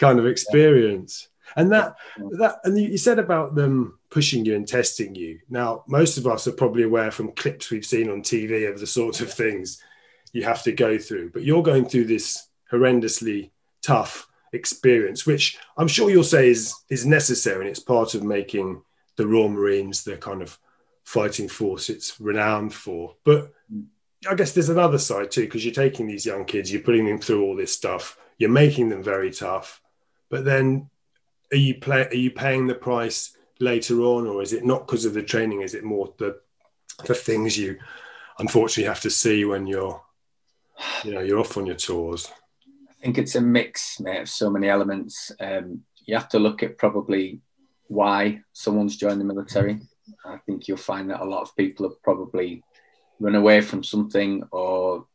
kind 0.00 0.18
of 0.18 0.26
experience. 0.26 1.28
And 1.56 1.70
that 1.72 1.96
that 2.38 2.60
and 2.64 2.78
you 2.78 2.98
said 2.98 3.18
about 3.18 3.54
them 3.54 3.98
pushing 4.10 4.44
you 4.44 4.56
and 4.56 4.66
testing 4.66 5.14
you. 5.14 5.40
Now, 5.48 5.84
most 5.86 6.16
of 6.16 6.26
us 6.26 6.46
are 6.46 6.52
probably 6.52 6.82
aware 6.82 7.10
from 7.10 7.32
clips 7.32 7.70
we've 7.70 7.86
seen 7.86 8.10
on 8.10 8.22
TV 8.22 8.68
of 8.68 8.80
the 8.80 8.86
sorts 8.86 9.20
of 9.20 9.32
things 9.32 9.82
you 10.32 10.44
have 10.44 10.62
to 10.64 10.72
go 10.72 10.98
through. 10.98 11.30
But 11.30 11.42
you're 11.42 11.62
going 11.62 11.84
through 11.84 12.06
this 12.06 12.48
horrendously 12.72 13.50
tough 13.82 14.28
experience, 14.52 15.26
which 15.26 15.58
I'm 15.76 15.88
sure 15.88 16.10
you'll 16.10 16.24
say 16.24 16.48
is 16.48 16.74
is 16.88 17.06
necessary 17.06 17.60
and 17.60 17.68
it's 17.68 17.80
part 17.80 18.14
of 18.14 18.22
making 18.22 18.82
the 19.16 19.26
Royal 19.26 19.48
Marines 19.48 20.04
the 20.04 20.16
kind 20.16 20.42
of 20.42 20.58
fighting 21.04 21.48
force 21.48 21.90
it's 21.90 22.20
renowned 22.20 22.72
for. 22.72 23.16
But 23.24 23.52
I 24.28 24.34
guess 24.34 24.52
there's 24.52 24.68
another 24.68 24.98
side 24.98 25.30
too, 25.30 25.42
because 25.42 25.64
you're 25.64 25.74
taking 25.74 26.06
these 26.06 26.26
young 26.26 26.44
kids, 26.44 26.72
you're 26.72 26.82
putting 26.82 27.06
them 27.06 27.18
through 27.18 27.42
all 27.42 27.56
this 27.56 27.74
stuff, 27.74 28.16
you're 28.38 28.50
making 28.50 28.88
them 28.88 29.02
very 29.02 29.30
tough, 29.30 29.80
but 30.30 30.44
then 30.44 30.88
are 31.52 31.56
you 31.56 31.74
play 31.74 32.06
are 32.06 32.14
you 32.14 32.30
paying 32.30 32.66
the 32.66 32.74
price 32.74 33.36
later 33.58 34.00
on 34.00 34.26
or 34.26 34.40
is 34.40 34.52
it 34.52 34.64
not 34.64 34.86
because 34.86 35.04
of 35.04 35.12
the 35.12 35.22
training? 35.22 35.60
Is 35.62 35.74
it 35.74 35.84
more 35.84 36.14
the 36.18 36.40
the 37.04 37.14
things 37.14 37.58
you 37.58 37.78
unfortunately 38.38 38.88
have 38.88 39.00
to 39.02 39.10
see 39.10 39.44
when 39.44 39.66
you're 39.66 40.00
you 41.04 41.12
know 41.12 41.20
you're 41.20 41.40
off 41.40 41.56
on 41.56 41.66
your 41.66 41.76
tours? 41.76 42.30
I 42.88 43.02
think 43.02 43.18
it's 43.18 43.34
a 43.34 43.40
mix 43.40 43.98
mate, 44.00 44.22
of 44.22 44.28
so 44.28 44.50
many 44.50 44.68
elements. 44.68 45.32
Um, 45.40 45.82
you 46.06 46.14
have 46.14 46.28
to 46.30 46.38
look 46.38 46.62
at 46.62 46.78
probably 46.78 47.40
why 47.88 48.42
someone's 48.52 48.96
joined 48.96 49.20
the 49.20 49.24
military. 49.24 49.80
I 50.24 50.38
think 50.38 50.68
you'll 50.68 50.76
find 50.76 51.10
that 51.10 51.22
a 51.22 51.24
lot 51.24 51.42
of 51.42 51.56
people 51.56 51.88
have 51.88 52.02
probably 52.02 52.62
run 53.18 53.34
away 53.34 53.60
from 53.60 53.82
something 53.82 54.44
or 54.50 55.06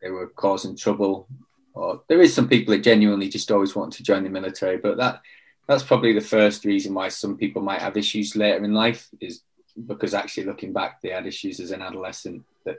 they 0.00 0.10
were 0.10 0.28
causing 0.28 0.76
trouble 0.76 1.28
or 1.74 2.02
there 2.08 2.20
is 2.20 2.34
some 2.34 2.48
people 2.48 2.72
that 2.72 2.82
genuinely 2.82 3.28
just 3.28 3.50
always 3.50 3.74
want 3.74 3.92
to 3.92 4.02
join 4.02 4.24
the 4.24 4.30
military 4.30 4.76
but 4.76 4.96
that 4.96 5.20
that's 5.66 5.82
probably 5.82 6.12
the 6.12 6.20
first 6.20 6.64
reason 6.64 6.94
why 6.94 7.08
some 7.08 7.36
people 7.36 7.62
might 7.62 7.80
have 7.80 7.96
issues 7.96 8.34
later 8.34 8.64
in 8.64 8.74
life 8.74 9.08
is 9.20 9.42
because 9.86 10.14
actually 10.14 10.44
looking 10.44 10.72
back 10.72 11.00
they 11.00 11.10
had 11.10 11.26
issues 11.26 11.60
as 11.60 11.70
an 11.70 11.82
adolescent 11.82 12.42
that 12.64 12.78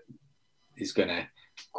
is 0.77 0.91
going 0.91 1.07
to 1.07 1.25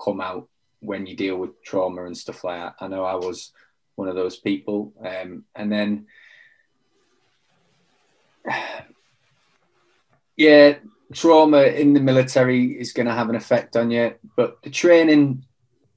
come 0.03 0.21
out 0.21 0.49
when 0.81 1.07
you 1.07 1.15
deal 1.15 1.37
with 1.37 1.63
trauma 1.63 2.05
and 2.07 2.17
stuff 2.17 2.43
like 2.45 2.61
that. 2.61 2.75
I 2.81 2.89
know 2.89 3.05
i 3.05 3.15
was 3.15 3.53
one 3.95 4.09
of 4.09 4.15
those 4.15 4.37
people 4.37 4.93
um, 5.05 5.45
and 5.55 5.71
then 5.71 6.07
yeah 10.37 10.77
trauma 11.13 11.63
in 11.65 11.93
the 11.93 12.01
military 12.01 12.81
is 12.81 12.93
going 12.95 13.07
to 13.07 13.13
have 13.13 13.29
an 13.29 13.37
effect 13.37 13.77
on 13.77 13.91
you 13.91 14.15
but 14.35 14.63
the 14.63 14.71
training 14.71 15.45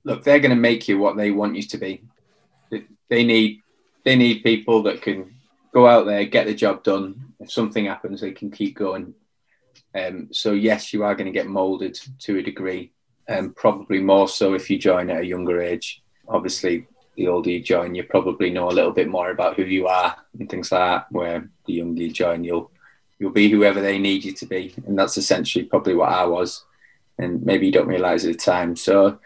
look 0.05 0.23
they're 0.23 0.39
going 0.39 0.49
to 0.49 0.55
make 0.55 0.87
you 0.87 0.97
what 0.97 1.17
they 1.17 1.31
want 1.31 1.55
you 1.55 1.63
to 1.63 1.77
be 1.77 2.01
they 3.09 3.23
need 3.23 3.61
they 4.03 4.15
need 4.15 4.43
people 4.43 4.83
that 4.83 5.01
can 5.01 5.33
go 5.73 5.87
out 5.87 6.05
there, 6.05 6.23
get 6.25 6.45
the 6.45 6.53
job 6.53 6.83
done. 6.83 7.33
If 7.39 7.51
something 7.51 7.85
happens, 7.85 8.21
they 8.21 8.31
can 8.31 8.51
keep 8.51 8.77
going. 8.77 9.13
Um, 9.93 10.29
so 10.31 10.53
yes, 10.53 10.93
you 10.93 11.03
are 11.03 11.15
going 11.15 11.25
to 11.25 11.31
get 11.31 11.47
molded 11.47 11.99
to 12.19 12.37
a 12.37 12.43
degree, 12.43 12.91
and 13.27 13.47
um, 13.47 13.53
probably 13.53 13.99
more 13.99 14.27
so 14.27 14.53
if 14.53 14.69
you 14.69 14.77
join 14.77 15.09
at 15.09 15.21
a 15.21 15.25
younger 15.25 15.61
age. 15.61 16.01
Obviously, 16.27 16.87
the 17.15 17.27
older 17.27 17.49
you 17.49 17.61
join, 17.61 17.95
you 17.95 18.03
probably 18.03 18.49
know 18.49 18.69
a 18.69 18.73
little 18.73 18.91
bit 18.91 19.07
more 19.07 19.31
about 19.31 19.55
who 19.55 19.63
you 19.63 19.87
are 19.87 20.15
and 20.39 20.49
things 20.49 20.71
like 20.71 20.79
that. 20.79 21.11
Where 21.11 21.49
the 21.65 21.73
younger 21.73 22.01
you 22.03 22.11
join, 22.11 22.43
you'll 22.43 22.71
you'll 23.19 23.31
be 23.31 23.49
whoever 23.49 23.81
they 23.81 23.97
need 23.97 24.23
you 24.23 24.33
to 24.33 24.45
be, 24.45 24.73
and 24.85 24.97
that's 24.97 25.17
essentially 25.17 25.65
probably 25.65 25.95
what 25.95 26.09
I 26.09 26.25
was. 26.25 26.63
And 27.17 27.45
maybe 27.45 27.65
you 27.65 27.71
don't 27.71 27.87
realize 27.87 28.25
at 28.25 28.33
the 28.33 28.37
time. 28.37 28.75
So, 28.75 29.19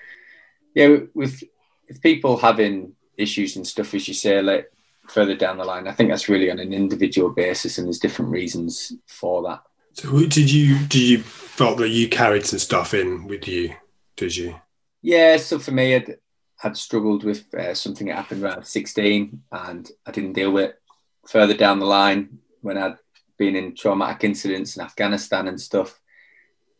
yeah, 0.79 0.97
with 1.13 1.43
with 1.87 2.01
people 2.01 2.37
having 2.37 2.93
issues 3.17 3.55
and 3.55 3.67
stuff, 3.67 3.93
as 3.93 4.07
you 4.07 4.13
say, 4.13 4.41
like 4.41 4.71
further 5.09 5.35
down 5.35 5.57
the 5.57 5.65
line. 5.65 5.87
I 5.87 5.91
think 5.91 6.09
that's 6.09 6.29
really 6.29 6.49
on 6.49 6.59
an 6.59 6.73
individual 6.73 7.29
basis, 7.29 7.77
and 7.77 7.87
there's 7.87 7.99
different 7.99 8.31
reasons 8.31 8.93
for 9.07 9.43
that. 9.43 9.61
So, 9.93 10.09
did 10.25 10.51
you 10.51 10.79
did 10.87 11.01
you 11.01 11.19
felt 11.19 11.77
that 11.79 11.89
you 11.89 12.07
carried 12.07 12.45
some 12.45 12.59
stuff 12.59 12.93
in 12.93 13.27
with 13.27 13.47
you? 13.47 13.75
Did 14.15 14.35
you? 14.35 14.55
Yeah. 15.01 15.37
So 15.37 15.59
for 15.59 15.71
me, 15.71 15.95
I'd, 15.95 16.17
I'd 16.63 16.77
struggled 16.77 17.23
with 17.23 17.53
uh, 17.53 17.73
something 17.73 18.07
that 18.07 18.15
happened 18.15 18.43
around 18.43 18.65
16, 18.65 19.41
and 19.51 19.91
I 20.05 20.11
didn't 20.11 20.33
deal 20.33 20.51
with 20.51 20.65
it 20.65 20.81
further 21.27 21.53
down 21.53 21.79
the 21.79 21.85
line 21.85 22.39
when 22.61 22.77
I'd 22.77 22.97
been 23.37 23.55
in 23.55 23.75
traumatic 23.75 24.23
incidents 24.23 24.77
in 24.77 24.83
Afghanistan 24.83 25.47
and 25.47 25.59
stuff. 25.59 25.99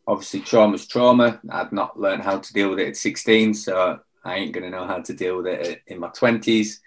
Obviously, 0.10 0.40
trauma's 0.40 0.88
trauma. 0.88 1.40
I'd 1.52 1.72
not 1.72 2.00
learned 2.00 2.24
how 2.24 2.40
to 2.40 2.54
deal 2.54 2.72
with 2.72 2.80
it 2.80 2.88
at 2.88 2.98
16, 2.98 3.54
so 3.54 4.00
I 4.26 4.38
ain't 4.38 4.54
going 4.54 4.64
to 4.64 4.76
know 4.76 4.88
how 4.88 5.02
to 5.02 5.14
deal 5.14 5.38
with 5.38 5.46
it 5.46 5.84
in 5.86 6.00
my 6.00 6.10
20s. 6.10 6.78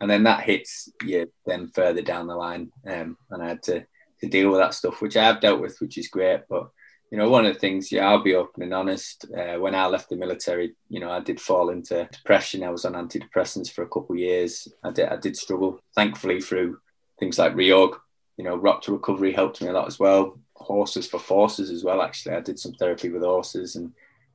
And 0.00 0.10
then 0.10 0.24
that 0.24 0.42
hits 0.42 0.88
you 1.04 1.30
then 1.46 1.68
further 1.68 2.02
down 2.02 2.26
the 2.26 2.34
line. 2.34 2.72
Um, 2.84 3.16
and 3.30 3.40
I 3.40 3.50
had 3.50 3.62
to, 3.64 3.86
to 4.20 4.28
deal 4.28 4.50
with 4.50 4.58
that 4.58 4.74
stuff, 4.74 5.00
which 5.00 5.16
I 5.16 5.22
have 5.22 5.40
dealt 5.40 5.60
with, 5.60 5.80
which 5.80 5.96
is 5.96 6.08
great. 6.08 6.40
But 6.50 6.70
you 7.12 7.18
know, 7.18 7.28
one 7.28 7.46
of 7.46 7.54
the 7.54 7.60
things, 7.60 7.92
yeah, 7.92 8.08
I'll 8.08 8.22
be 8.22 8.34
open 8.34 8.64
and 8.64 8.74
honest. 8.74 9.26
Uh, 9.26 9.60
when 9.60 9.76
I 9.76 9.86
left 9.86 10.08
the 10.08 10.16
military, 10.16 10.74
you 10.88 10.98
know, 10.98 11.12
I 11.12 11.20
did 11.20 11.40
fall 11.40 11.70
into 11.70 12.08
depression. 12.10 12.64
I 12.64 12.70
was 12.70 12.84
on 12.84 12.94
antidepressants 12.94 13.70
for 13.70 13.82
a 13.82 13.88
couple 13.88 14.14
of 14.14 14.18
years. 14.18 14.66
I 14.82 14.90
did, 14.90 15.08
I 15.08 15.16
did 15.16 15.36
struggle. 15.36 15.78
Thankfully, 15.94 16.40
through 16.40 16.80
things 17.20 17.38
like 17.38 17.54
reorg, 17.54 17.96
you 18.38 18.44
know, 18.44 18.56
rock 18.56 18.82
to 18.82 18.92
recovery 18.92 19.32
helped 19.32 19.62
me 19.62 19.68
a 19.68 19.72
lot 19.72 19.86
as 19.86 20.00
well. 20.00 20.40
Horses 20.62 21.08
for 21.08 21.18
forces 21.18 21.70
as 21.70 21.84
well. 21.84 22.02
Actually, 22.02 22.36
I 22.36 22.40
did 22.40 22.58
some 22.58 22.72
therapy 22.74 23.10
with 23.10 23.22
horses 23.22 23.76
and 23.76 23.92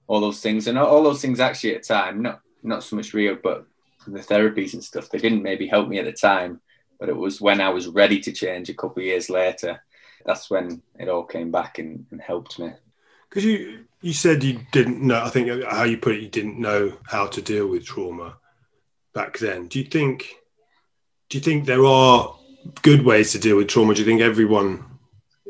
all 0.08 0.22
those 0.22 0.42
things, 0.42 0.68
and 0.68 0.78
all 0.78 1.04
those 1.04 1.22
things 1.22 1.40
actually 1.40 1.76
at 1.76 1.84
the 1.84 1.94
time, 1.94 2.22
not 2.22 2.42
not 2.64 2.84
so 2.84 2.96
much 2.96 3.14
reorg, 3.14 3.42
but 3.42 3.66
the 4.06 4.20
therapies 4.20 4.74
and 4.74 4.84
stuff. 4.84 5.10
They 5.10 5.18
didn't 5.18 5.44
maybe 5.44 5.68
help 5.68 5.88
me 5.90 6.00
at 6.00 6.06
the 6.06 6.14
time, 6.14 6.62
but 7.00 7.10
it 7.10 7.16
was 7.16 7.42
when 7.42 7.60
I 7.62 7.70
was 7.70 7.88
ready 7.88 8.20
to 8.22 8.32
change 8.32 8.70
a 8.70 8.74
couple 8.74 9.02
of 9.02 9.08
years 9.08 9.30
later 9.30 9.82
that's 10.28 10.50
when 10.50 10.82
it 11.00 11.08
all 11.08 11.24
came 11.24 11.50
back 11.50 11.80
and, 11.80 12.06
and 12.12 12.22
helped 12.22 12.60
me. 12.60 12.72
Because 13.30 13.46
you 13.46 13.86
you 14.02 14.14
said 14.14 14.44
you 14.44 14.60
didn't 14.72 15.02
know. 15.02 15.24
I 15.24 15.30
think 15.30 15.64
how 15.64 15.84
you 15.84 15.98
put 15.98 16.16
it, 16.16 16.22
you 16.22 16.30
didn't 16.30 16.60
know 16.60 16.94
how 17.06 17.28
to 17.28 17.42
deal 17.42 17.68
with 17.68 17.86
trauma 17.86 18.38
back 19.14 19.40
then. 19.40 19.68
Do 19.68 19.80
you 19.80 19.86
think? 19.86 20.36
Do 21.30 21.38
you 21.38 21.44
think 21.44 21.66
there 21.66 21.86
are 21.86 22.36
good 22.84 23.04
ways 23.04 23.32
to 23.32 23.40
deal 23.40 23.58
with 23.58 23.68
trauma? 23.68 23.94
Do 23.94 24.02
you 24.02 24.06
think 24.06 24.22
everyone 24.22 24.86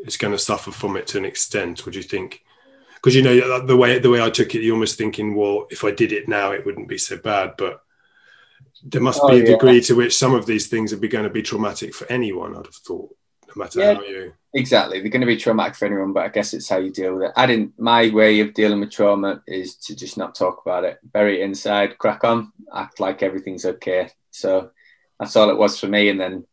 is 0.06 0.18
going 0.18 0.34
to 0.34 0.39
suffer 0.39 0.72
from 0.72 0.98
it 0.98 1.08
to 1.08 1.18
an 1.18 1.25
extent, 1.25 1.86
Would 1.86 1.96
you 1.96 2.04
think? 2.04 2.44
Because 2.96 3.16
you 3.16 3.22
know 3.22 3.66
the 3.66 3.77
way 3.77 4.00
the 4.00 4.10
way 4.10 4.22
I 4.22 4.30
took 4.30 4.56
it, 4.56 4.62
you're 4.62 4.74
almost 4.74 4.98
thinking, 4.98 5.36
well, 5.36 5.68
if 5.70 5.84
I 5.84 5.92
did 5.92 6.12
it 6.12 6.27
now, 6.27 6.51
it 6.51 6.66
wouldn't 6.66 6.88
be 6.88 6.98
so 6.98 7.18
bad. 7.18 7.54
But 7.58 7.82
there 8.84 9.01
must 9.01 9.20
oh, 9.22 9.30
be 9.30 9.42
a 9.42 9.46
degree 9.46 9.82
to 9.82 9.94
which 9.94 10.18
some 10.18 10.34
of 10.34 10.46
these 10.46 10.68
things 10.68 10.92
are 10.92 10.98
going 10.98 11.24
to 11.24 11.30
be 11.30 11.44
traumatic 11.44 11.94
for 11.94 12.12
anyone. 12.12 12.56
I'd 12.56 12.66
have 12.66 12.75
thought, 12.75 13.16
no 13.48 13.54
matter 13.56 13.80
yeah. 13.80 13.94
how 13.94 14.01
you 14.01 14.34
Exactly. 14.58 15.00
They're 15.00 15.12
going 15.12 15.22
to 15.22 15.27
be 15.27 15.38
traumatic 15.38 15.75
for 15.75 15.86
anyone, 15.86 16.13
but 16.13 16.25
I 16.25 16.30
guess 16.30 16.54
it's 16.54 16.68
how 16.68 16.77
you 16.77 16.92
deal 16.92 17.13
with 17.13 17.24
it. 17.24 17.32
I 17.36 17.46
didn't, 17.46 17.80
my 17.80 18.10
way 18.10 18.39
of 18.39 18.56
dealing 18.56 18.80
with 18.80 18.92
trauma 18.92 19.44
is 19.46 19.75
to 19.77 19.96
just 19.96 20.18
not 20.18 20.34
talk 20.34 20.62
about 20.66 20.84
it, 20.84 21.00
bury 21.04 21.42
it 21.42 21.44
inside, 21.44 21.98
crack 22.00 22.24
on, 22.24 22.51
act 22.74 23.00
like 23.00 23.22
everything's 23.22 23.66
okay. 23.66 24.10
So 24.32 24.72
that's 25.20 25.36
all 25.36 25.51
it 25.51 25.58
was 25.58 25.80
for 25.80 25.88
me. 25.88 26.10
And 26.10 26.20
then 26.20 26.48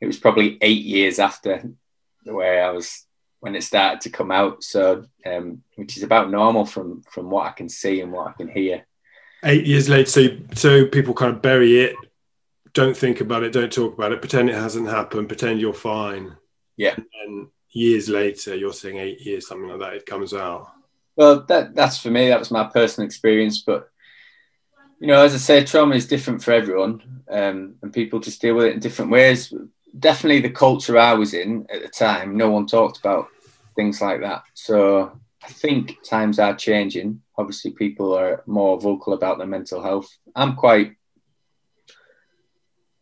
it 0.00 0.06
was 0.06 0.18
probably 0.18 0.58
eight 0.62 0.82
years 0.82 1.20
after 1.20 1.70
where 2.24 2.64
I 2.64 2.70
was 2.70 3.06
when 3.40 3.54
it 3.54 3.62
started 3.62 4.00
to 4.02 4.10
come 4.10 4.30
out. 4.30 4.62
So, 4.64 5.04
um, 5.26 5.62
which 5.76 5.96
is 5.96 6.02
about 6.02 6.30
normal 6.30 6.64
from 6.64 7.02
from 7.10 7.30
what 7.30 7.46
I 7.46 7.52
can 7.52 7.68
see 7.68 8.00
and 8.00 8.12
what 8.12 8.28
I 8.28 8.32
can 8.32 8.48
hear. 8.48 8.86
Eight 9.44 9.66
years 9.66 9.88
later, 9.88 10.10
so 10.10 10.28
so 10.54 10.86
people 10.86 11.14
kind 11.14 11.34
of 11.34 11.42
bury 11.42 11.80
it, 11.80 11.96
don't 12.72 12.96
think 12.96 13.20
about 13.20 13.42
it, 13.42 13.52
don't 13.52 13.72
talk 13.72 13.94
about 13.94 14.12
it, 14.12 14.20
pretend 14.20 14.48
it 14.48 14.54
hasn't 14.54 14.88
happened, 14.88 15.28
pretend 15.28 15.60
you're 15.60 15.74
fine 15.74 16.36
yeah. 16.76 16.96
And 17.24 17.48
years 17.70 18.08
later, 18.08 18.54
you're 18.54 18.72
saying 18.72 18.96
eight 18.96 19.20
years, 19.20 19.48
something 19.48 19.68
like 19.68 19.80
that, 19.80 19.94
it 19.94 20.06
comes 20.06 20.34
out. 20.34 20.72
Well, 21.16 21.44
that 21.46 21.74
that's 21.74 21.98
for 21.98 22.10
me. 22.10 22.28
That 22.28 22.40
was 22.40 22.50
my 22.50 22.64
personal 22.64 23.06
experience, 23.06 23.62
but 23.62 23.88
you 25.00 25.06
know, 25.06 25.22
as 25.22 25.34
I 25.34 25.38
say, 25.38 25.64
trauma 25.64 25.94
is 25.94 26.08
different 26.08 26.42
for 26.42 26.52
everyone, 26.52 27.22
um, 27.30 27.76
and 27.82 27.92
people 27.92 28.18
just 28.20 28.40
deal 28.40 28.56
with 28.56 28.66
it 28.66 28.74
in 28.74 28.80
different 28.80 29.10
ways. 29.10 29.52
Definitely, 29.96 30.40
the 30.40 30.50
culture 30.50 30.98
I 30.98 31.14
was 31.14 31.34
in 31.34 31.66
at 31.70 31.82
the 31.82 31.88
time, 31.88 32.36
no 32.36 32.50
one 32.50 32.66
talked 32.66 32.98
about 32.98 33.28
things 33.76 34.00
like 34.00 34.20
that. 34.20 34.42
So 34.54 35.20
I 35.42 35.48
think 35.48 36.02
times 36.04 36.38
are 36.38 36.54
changing. 36.54 37.22
Obviously, 37.36 37.72
people 37.72 38.16
are 38.16 38.42
more 38.46 38.80
vocal 38.80 39.12
about 39.12 39.38
their 39.38 39.46
mental 39.46 39.82
health. 39.82 40.08
I'm 40.34 40.56
quite 40.56 40.96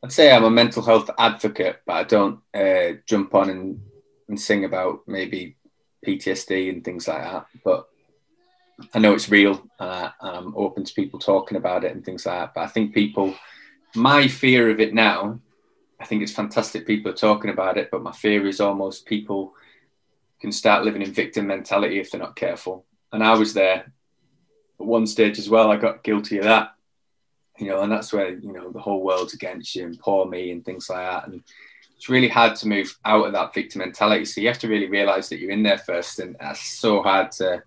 I'd 0.04 0.12
say 0.12 0.34
I'm 0.34 0.44
a 0.44 0.50
mental 0.50 0.82
health 0.82 1.08
advocate, 1.16 1.80
but 1.86 1.92
I 1.92 2.02
don't 2.02 2.40
uh, 2.52 2.98
jump 3.06 3.34
on 3.36 3.50
and, 3.50 3.80
and 4.28 4.40
sing 4.40 4.64
about 4.64 5.02
maybe 5.06 5.56
PTSD 6.04 6.70
and 6.70 6.84
things 6.84 7.06
like 7.06 7.22
that. 7.22 7.46
But 7.64 7.88
I 8.92 8.98
know 8.98 9.14
it's 9.14 9.30
real, 9.30 9.64
uh, 9.78 10.08
and 10.20 10.36
I'm 10.36 10.56
open 10.56 10.84
to 10.84 10.94
people 10.94 11.20
talking 11.20 11.56
about 11.56 11.84
it 11.84 11.92
and 11.92 12.04
things 12.04 12.26
like 12.26 12.36
that. 12.36 12.54
But 12.54 12.62
I 12.62 12.66
think 12.66 12.94
people, 12.94 13.34
my 13.94 14.26
fear 14.26 14.70
of 14.70 14.80
it 14.80 14.92
now, 14.92 15.38
I 16.02 16.06
think 16.06 16.22
it's 16.22 16.32
fantastic 16.32 16.86
people 16.86 17.10
are 17.12 17.16
talking 17.16 17.50
about 17.50 17.78
it. 17.78 17.90
But 17.90 18.02
my 18.02 18.12
fear 18.12 18.46
is 18.46 18.60
almost 18.60 19.06
people 19.06 19.54
can 20.40 20.52
start 20.52 20.84
living 20.84 21.02
in 21.02 21.12
victim 21.12 21.46
mentality 21.46 22.00
if 22.00 22.10
they're 22.10 22.20
not 22.20 22.36
careful. 22.36 22.84
And 23.12 23.22
I 23.22 23.34
was 23.34 23.54
there 23.54 23.92
at 24.80 24.86
one 24.86 25.06
stage 25.06 25.38
as 25.38 25.48
well. 25.48 25.70
I 25.70 25.76
got 25.76 26.02
guilty 26.02 26.38
of 26.38 26.44
that 26.44 26.74
you 27.58 27.68
know, 27.68 27.82
and 27.82 27.92
that's 27.92 28.12
where 28.12 28.30
you 28.30 28.52
know 28.52 28.70
the 28.70 28.80
whole 28.80 29.02
world's 29.02 29.34
against 29.34 29.74
you 29.76 29.86
and 29.86 29.98
poor 29.98 30.26
me 30.26 30.50
and 30.50 30.64
things 30.64 30.88
like 30.88 30.98
that. 30.98 31.28
And 31.28 31.42
it's 31.96 32.08
really 32.08 32.28
hard 32.28 32.56
to 32.56 32.68
move 32.68 32.98
out 33.04 33.26
of 33.26 33.32
that 33.32 33.54
victim 33.54 33.80
mentality. 33.80 34.24
So 34.24 34.40
you 34.40 34.48
have 34.48 34.58
to 34.60 34.68
really 34.68 34.88
realize 34.88 35.28
that 35.28 35.38
you're 35.38 35.50
in 35.50 35.62
there 35.62 35.78
first, 35.78 36.18
and 36.18 36.36
that's 36.40 36.78
so 36.78 37.02
hard 37.02 37.30
to 37.32 37.62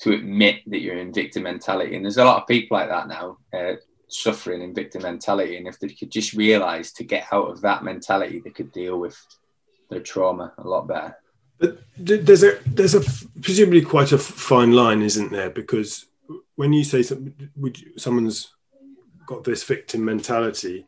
to 0.00 0.12
admit 0.12 0.60
that 0.66 0.80
you're 0.80 0.98
in 0.98 1.12
victim 1.12 1.44
mentality. 1.44 1.94
And 1.94 2.04
there's 2.04 2.16
a 2.16 2.24
lot 2.24 2.42
of 2.42 2.48
people 2.48 2.76
like 2.76 2.88
that 2.88 3.08
now. 3.08 3.38
Uh, 3.52 3.74
suffering 4.08 4.62
and 4.62 4.74
victim 4.74 5.02
mentality 5.02 5.56
and 5.56 5.66
if 5.66 5.78
they 5.78 5.88
could 5.88 6.10
just 6.10 6.34
realize 6.34 6.92
to 6.92 7.04
get 7.04 7.26
out 7.32 7.50
of 7.50 7.60
that 7.60 7.84
mentality 7.84 8.40
they 8.40 8.50
could 8.50 8.72
deal 8.72 8.98
with 8.98 9.18
their 9.90 10.00
trauma 10.00 10.52
a 10.58 10.68
lot 10.68 10.86
better 10.86 11.16
but 11.58 11.78
there's 11.96 12.42
a 12.42 12.58
there's 12.66 12.94
a 12.94 13.00
presumably 13.40 13.80
quite 13.80 14.12
a 14.12 14.18
fine 14.18 14.72
line 14.72 15.02
isn't 15.02 15.30
there 15.30 15.50
because 15.50 16.06
when 16.56 16.72
you 16.72 16.84
say 16.84 17.02
something 17.02 17.50
someone's 17.96 18.54
got 19.26 19.44
this 19.44 19.64
victim 19.64 20.04
mentality. 20.04 20.86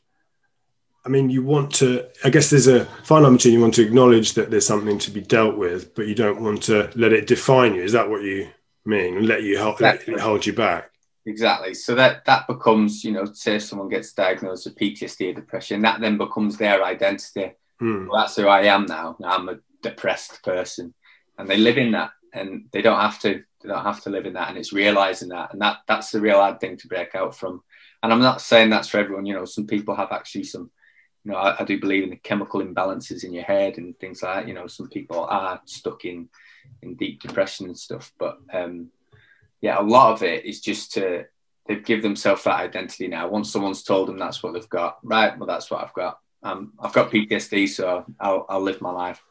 I 1.05 1.09
mean, 1.09 1.31
you 1.31 1.43
want 1.43 1.73
to, 1.77 2.07
I 2.25 2.31
guess 2.31 2.51
there's 2.51 2.67
a 2.67 2.85
fine 3.05 3.23
line 3.23 3.35
between 3.35 3.55
you 3.55 3.61
want 3.61 3.75
to 3.75 3.87
acknowledge 3.87 4.33
that 4.35 4.51
there's 4.51 4.67
something 4.67 4.99
to 4.99 5.11
be 5.11 5.21
dealt 5.21 5.57
with, 5.57 5.95
but 5.95 6.09
you 6.09 6.15
don't 6.15 6.41
want 6.41 6.65
to 6.65 6.91
let 6.97 7.13
it 7.13 7.29
define 7.29 7.75
you. 7.75 7.83
Is 7.83 7.93
that 7.93 8.11
what 8.11 8.23
you 8.23 8.49
mean? 8.85 9.25
Let 9.25 9.45
you 9.45 9.57
help, 9.57 9.77
exactly. 9.77 10.15
let 10.15 10.23
hold 10.23 10.45
you 10.45 10.53
back? 10.53 10.91
Exactly. 11.27 11.75
So 11.75 11.97
that 11.97 12.25
that 12.27 12.47
becomes, 12.47 13.03
you 13.05 13.11
know, 13.11 13.25
say 13.25 13.59
someone 13.59 13.89
gets 13.89 14.13
diagnosed 14.13 14.67
with 14.67 14.77
PTSD 14.77 15.31
or 15.31 15.35
depression, 15.35 15.83
that 15.83 16.01
then 16.01 16.17
becomes 16.17 16.57
their 16.57 16.85
identity. 16.85 17.53
Hmm. 17.81 18.07
Well, 18.07 18.21
that's 18.21 18.37
who 18.37 18.47
I 18.47 18.63
am 18.63 18.87
now. 18.87 19.17
I'm 19.23 19.49
a 19.49 19.59
depressed 19.83 20.43
person, 20.45 20.95
and 21.37 21.49
they 21.49 21.57
live 21.57 21.79
in 21.79 21.93
that, 21.93 22.13
and 22.33 22.67
they 22.73 22.81
don't 22.81 23.01
have 23.01 23.19
to. 23.21 23.43
They 23.63 23.69
don't 23.69 23.83
have 23.85 24.03
to 24.03 24.11
live 24.11 24.27
in 24.27 24.35
that, 24.35 24.51
and 24.51 24.59
it's 24.59 24.73
realizing 24.73 25.31
that, 25.31 25.53
and 25.53 25.61
that 25.63 25.79
that's 25.89 26.13
the 26.13 26.21
real 26.21 26.39
hard 26.39 26.61
thing 26.61 26.77
to 26.77 26.89
break 26.89 27.17
out 27.17 27.37
from. 27.37 27.63
And 28.03 28.13
I'm 28.13 28.23
not 28.23 28.41
saying 28.41 28.71
that's 28.71 28.89
for 28.89 28.99
everyone. 28.99 29.27
You 29.27 29.35
know, 29.35 29.47
some 29.47 29.67
people 29.67 29.97
have 29.97 30.13
actually 30.13 30.45
some, 30.45 30.71
you 31.25 31.33
know, 31.33 31.39
I, 31.39 31.61
I 31.61 31.65
do 31.65 31.81
believe 31.81 32.05
in 32.05 32.11
the 32.11 32.17
chemical 32.17 32.63
imbalances 32.63 33.25
in 33.25 33.33
your 33.33 33.43
head 33.43 33.79
and 33.79 33.99
things 33.99 34.23
like 34.23 34.37
that. 34.37 34.49
You 34.49 34.55
know, 34.55 34.69
some 34.69 34.89
people 34.89 35.25
are 35.25 35.61
stuck 35.65 36.05
in 36.05 36.29
in 36.83 36.95
deep 36.95 37.21
depression 37.21 37.67
and 37.67 37.77
stuff. 37.77 38.13
But 38.17 38.39
um, 38.53 38.91
yeah, 39.61 39.81
a 39.81 39.83
lot 39.83 40.13
of 40.13 40.23
it 40.23 40.45
is 40.45 40.61
just 40.61 40.93
to 40.95 41.25
they've 41.67 41.85
give 41.85 42.03
themselves 42.03 42.45
that 42.45 42.61
identity 42.61 43.09
now. 43.09 43.29
Once 43.29 43.51
someone's 43.51 43.83
told 43.83 44.09
them 44.09 44.19
that's 44.19 44.43
what 44.43 44.53
they've 44.53 44.69
got, 44.69 44.99
right? 45.03 45.37
Well, 45.39 45.47
that's 45.47 45.71
what 45.71 45.83
I've 45.83 45.95
got. 45.95 46.19
Um, 46.43 46.75
I've 46.79 46.93
got 46.93 47.11
PTSD, 47.11 47.69
so 47.69 48.05
I'll 48.21 48.47
I'll 48.49 48.61
live 48.61 48.81
my 48.81 48.93
life 48.93 49.23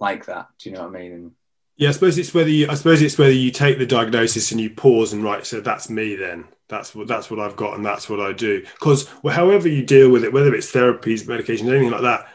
like 0.00 0.26
that. 0.26 0.48
Do 0.58 0.70
you 0.70 0.76
know 0.76 0.82
what 0.82 0.96
I 0.96 0.98
mean? 1.00 1.12
And, 1.12 1.32
yeah, 1.76 1.88
I 1.88 1.92
suppose 1.92 2.18
it's 2.18 2.34
whether 2.34 2.50
you. 2.50 2.68
I 2.68 2.74
suppose 2.74 3.02
it's 3.02 3.18
whether 3.18 3.32
you 3.32 3.50
take 3.50 3.78
the 3.78 3.86
diagnosis 3.86 4.52
and 4.52 4.60
you 4.60 4.70
pause 4.70 5.12
and 5.12 5.24
write. 5.24 5.46
So 5.46 5.60
that's 5.60 5.90
me 5.90 6.14
then. 6.14 6.46
That's 6.68 6.94
what 6.94 7.08
that's 7.08 7.30
what 7.30 7.40
I've 7.40 7.56
got, 7.56 7.76
and 7.76 7.84
that's 7.84 8.08
what 8.08 8.20
I 8.20 8.32
do. 8.32 8.60
Because 8.60 9.08
well, 9.22 9.34
however 9.34 9.68
you 9.68 9.84
deal 9.84 10.10
with 10.10 10.24
it, 10.24 10.32
whether 10.32 10.54
it's 10.54 10.72
therapies, 10.72 11.24
medications, 11.24 11.68
anything 11.68 11.90
like 11.90 12.02
that, 12.02 12.28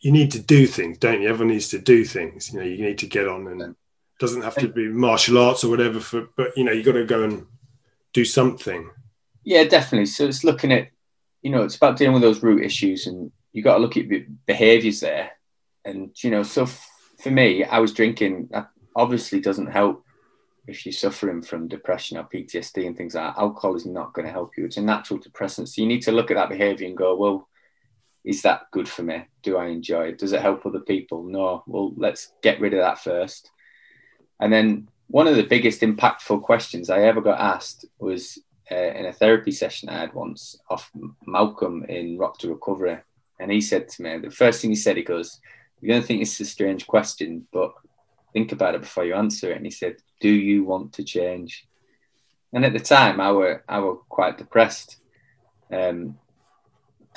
you 0.00 0.12
need 0.12 0.32
to 0.32 0.40
do 0.40 0.66
things, 0.66 0.98
don't 0.98 1.22
you? 1.22 1.28
Everyone 1.28 1.54
needs 1.54 1.68
to 1.68 1.78
do 1.78 2.04
things. 2.04 2.52
You 2.52 2.58
know, 2.58 2.66
you 2.66 2.84
need 2.84 2.98
to 2.98 3.06
get 3.06 3.28
on, 3.28 3.46
and 3.46 3.74
doesn't 4.18 4.42
have 4.42 4.56
to 4.56 4.68
be 4.68 4.88
martial 4.88 5.38
arts 5.38 5.64
or 5.64 5.70
whatever. 5.70 6.00
For 6.00 6.28
but 6.36 6.56
you 6.56 6.64
know, 6.64 6.72
you 6.72 6.82
got 6.82 6.92
to 6.92 7.04
go 7.04 7.22
and 7.22 7.46
do 8.12 8.24
something. 8.24 8.90
Yeah, 9.44 9.64
definitely. 9.64 10.06
So 10.06 10.26
it's 10.26 10.44
looking 10.44 10.72
at, 10.72 10.88
you 11.42 11.50
know, 11.50 11.62
it's 11.62 11.76
about 11.76 11.96
dealing 11.96 12.14
with 12.14 12.22
those 12.22 12.42
root 12.42 12.62
issues, 12.62 13.06
and 13.06 13.30
you 13.52 13.62
got 13.62 13.74
to 13.74 13.80
look 13.80 13.96
at 13.96 14.06
behaviors 14.46 15.00
there. 15.00 15.32
And 15.84 16.10
you 16.22 16.30
know, 16.30 16.42
so 16.42 16.62
f- 16.62 16.88
for 17.22 17.30
me, 17.30 17.64
I 17.64 17.78
was 17.78 17.92
drinking. 17.92 18.48
That 18.50 18.70
obviously 18.96 19.40
doesn't 19.40 19.70
help 19.70 20.04
if 20.68 20.84
you're 20.84 20.92
suffering 20.92 21.40
from 21.42 21.66
depression 21.66 22.18
or 22.18 22.24
PTSD 22.24 22.86
and 22.86 22.96
things 22.96 23.14
like 23.14 23.34
that, 23.34 23.40
alcohol 23.40 23.74
is 23.74 23.86
not 23.86 24.12
going 24.12 24.26
to 24.26 24.32
help 24.32 24.52
you. 24.56 24.66
It's 24.66 24.76
a 24.76 24.82
natural 24.82 25.18
depressant. 25.18 25.68
So 25.68 25.80
you 25.80 25.88
need 25.88 26.02
to 26.02 26.12
look 26.12 26.30
at 26.30 26.34
that 26.34 26.50
behavior 26.50 26.86
and 26.86 26.96
go, 26.96 27.16
well, 27.16 27.48
is 28.22 28.42
that 28.42 28.70
good 28.70 28.88
for 28.88 29.02
me? 29.02 29.24
Do 29.42 29.56
I 29.56 29.68
enjoy 29.68 30.08
it? 30.08 30.18
Does 30.18 30.34
it 30.34 30.42
help 30.42 30.66
other 30.66 30.80
people? 30.80 31.24
No. 31.24 31.64
Well, 31.66 31.92
let's 31.96 32.32
get 32.42 32.60
rid 32.60 32.74
of 32.74 32.80
that 32.80 32.98
first. 32.98 33.50
And 34.40 34.52
then 34.52 34.88
one 35.08 35.26
of 35.26 35.36
the 35.36 35.42
biggest 35.42 35.80
impactful 35.80 36.42
questions 36.42 36.90
I 36.90 37.02
ever 37.02 37.20
got 37.20 37.40
asked 37.40 37.86
was 37.98 38.38
uh, 38.70 38.74
in 38.74 39.06
a 39.06 39.12
therapy 39.12 39.50
session 39.50 39.88
I 39.88 39.98
had 39.98 40.12
once 40.12 40.56
off 40.68 40.90
Malcolm 41.26 41.84
in 41.88 42.18
Rock 42.18 42.38
to 42.38 42.50
Recovery. 42.50 42.98
And 43.40 43.50
he 43.50 43.60
said 43.60 43.88
to 43.90 44.02
me, 44.02 44.18
the 44.18 44.30
first 44.30 44.60
thing 44.60 44.70
he 44.70 44.76
said, 44.76 44.96
he 44.96 45.02
goes, 45.02 45.40
You're 45.80 45.90
going 45.90 46.02
to 46.02 46.06
think 46.06 46.22
it's 46.22 46.40
a 46.40 46.44
strange 46.44 46.86
question, 46.86 47.46
but 47.52 47.72
think 48.32 48.52
about 48.52 48.74
it 48.74 48.82
before 48.82 49.04
you 49.04 49.14
answer 49.14 49.50
it. 49.50 49.56
And 49.56 49.64
he 49.64 49.70
said, 49.70 49.96
Do 50.20 50.28
you 50.28 50.64
want 50.64 50.92
to 50.94 51.04
change? 51.04 51.66
And 52.52 52.64
at 52.64 52.72
the 52.72 52.80
time, 52.80 53.20
I 53.20 53.32
were 53.32 53.62
I 53.68 53.80
were 53.80 53.96
quite 53.96 54.38
depressed, 54.38 54.96
um, 55.70 56.18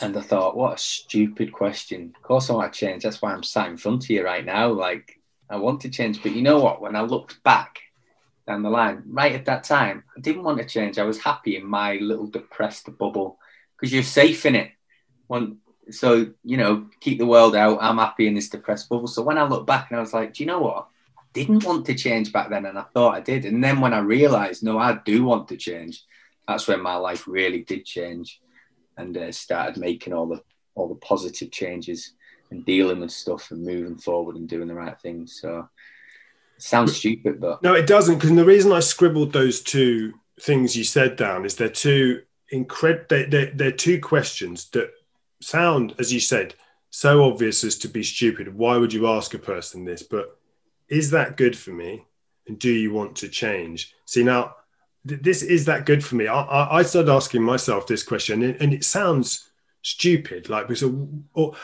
and 0.01 0.17
I 0.17 0.21
thought, 0.21 0.57
what 0.57 0.73
a 0.73 0.77
stupid 0.77 1.53
question. 1.53 2.13
Of 2.15 2.21
course, 2.21 2.49
I 2.49 2.53
want 2.53 2.73
to 2.73 2.79
change. 2.79 3.03
That's 3.03 3.21
why 3.21 3.31
I'm 3.31 3.43
sat 3.43 3.69
in 3.69 3.77
front 3.77 4.03
of 4.03 4.09
you 4.09 4.25
right 4.25 4.43
now. 4.43 4.69
Like, 4.71 5.20
I 5.51 5.57
want 5.57 5.81
to 5.81 5.89
change. 5.89 6.21
But 6.21 6.33
you 6.33 6.41
know 6.41 6.59
what? 6.59 6.81
When 6.81 6.95
I 6.95 7.01
looked 7.01 7.43
back 7.43 7.79
down 8.47 8.63
the 8.63 8.69
line, 8.69 9.03
right 9.07 9.33
at 9.33 9.45
that 9.45 9.63
time, 9.63 10.03
I 10.15 10.19
didn't 10.19 10.43
want 10.43 10.59
to 10.59 10.65
change. 10.65 10.97
I 10.97 11.03
was 11.03 11.19
happy 11.19 11.55
in 11.55 11.65
my 11.65 11.95
little 11.97 12.27
depressed 12.27 12.97
bubble 12.97 13.39
because 13.75 13.93
you're 13.93 14.03
safe 14.03 14.45
in 14.45 14.55
it. 14.55 14.71
So, 15.89 16.33
you 16.43 16.57
know, 16.57 16.87
keep 16.99 17.17
the 17.17 17.25
world 17.25 17.55
out. 17.55 17.79
I'm 17.81 17.97
happy 17.97 18.27
in 18.27 18.35
this 18.35 18.49
depressed 18.49 18.89
bubble. 18.89 19.07
So 19.07 19.21
when 19.21 19.37
I 19.37 19.43
look 19.43 19.65
back 19.67 19.89
and 19.89 19.97
I 19.97 20.01
was 20.01 20.13
like, 20.13 20.33
do 20.33 20.43
you 20.43 20.47
know 20.47 20.59
what? 20.59 20.87
I 21.17 21.21
didn't 21.33 21.63
want 21.63 21.85
to 21.85 21.95
change 21.95 22.31
back 22.31 22.49
then. 22.49 22.65
And 22.65 22.77
I 22.77 22.85
thought 22.93 23.15
I 23.15 23.21
did. 23.21 23.45
And 23.45 23.63
then 23.63 23.79
when 23.81 23.93
I 23.93 23.99
realized, 23.99 24.63
no, 24.63 24.77
I 24.77 24.99
do 25.05 25.23
want 25.23 25.47
to 25.49 25.57
change, 25.57 26.03
that's 26.47 26.67
when 26.67 26.81
my 26.81 26.95
life 26.95 27.27
really 27.27 27.61
did 27.61 27.85
change 27.85 28.41
and 28.97 29.17
uh, 29.17 29.31
started 29.31 29.77
making 29.77 30.13
all 30.13 30.27
the 30.27 30.41
all 30.75 30.87
the 30.87 30.95
positive 30.95 31.51
changes 31.51 32.13
and 32.51 32.65
dealing 32.65 32.99
with 32.99 33.11
stuff 33.11 33.51
and 33.51 33.63
moving 33.63 33.97
forward 33.97 34.35
and 34.35 34.47
doing 34.47 34.67
the 34.67 34.75
right 34.75 34.99
things. 34.99 35.39
So 35.41 35.69
it 36.57 36.61
sounds 36.61 36.95
stupid, 36.95 37.39
but 37.39 37.63
no, 37.63 37.73
it 37.73 37.87
doesn't. 37.87 38.15
Because 38.15 38.35
the 38.35 38.45
reason 38.45 38.71
I 38.71 38.81
scribbled 38.81 39.33
those 39.33 39.61
two 39.61 40.13
things 40.41 40.75
you 40.75 40.83
said 40.83 41.15
down 41.15 41.45
is 41.45 41.55
they're 41.55 41.69
two 41.69 42.21
incredible. 42.49 43.05
They, 43.09 43.23
they're, 43.25 43.51
they're 43.53 43.71
two 43.71 43.99
questions 43.99 44.69
that 44.71 44.91
sound, 45.41 45.95
as 45.97 46.13
you 46.13 46.19
said, 46.19 46.55
so 46.89 47.23
obvious 47.23 47.63
as 47.63 47.77
to 47.79 47.87
be 47.87 48.03
stupid. 48.03 48.53
Why 48.53 48.77
would 48.77 48.93
you 48.93 49.07
ask 49.07 49.33
a 49.33 49.39
person 49.39 49.85
this? 49.85 50.03
But 50.03 50.37
is 50.89 51.09
that 51.11 51.37
good 51.37 51.57
for 51.57 51.71
me? 51.71 52.05
And 52.47 52.59
do 52.59 52.69
you 52.69 52.91
want 52.91 53.15
to 53.17 53.29
change? 53.29 53.95
See 54.05 54.23
now, 54.23 54.55
th- 55.07 55.21
this 55.21 55.41
is 55.41 55.65
that 55.65 55.85
good 55.85 56.03
for 56.03 56.15
me. 56.15 56.27
I, 56.27 56.41
I, 56.41 56.79
I 56.79 56.81
started 56.81 57.11
asking 57.11 57.43
myself 57.43 57.87
this 57.87 58.03
question, 58.03 58.41
and, 58.43 58.61
and 58.61 58.73
it 58.73 58.83
sounds 58.83 59.50
stupid. 59.81 60.49
Like 60.49 60.67
because 60.67 60.83
or 61.33 61.55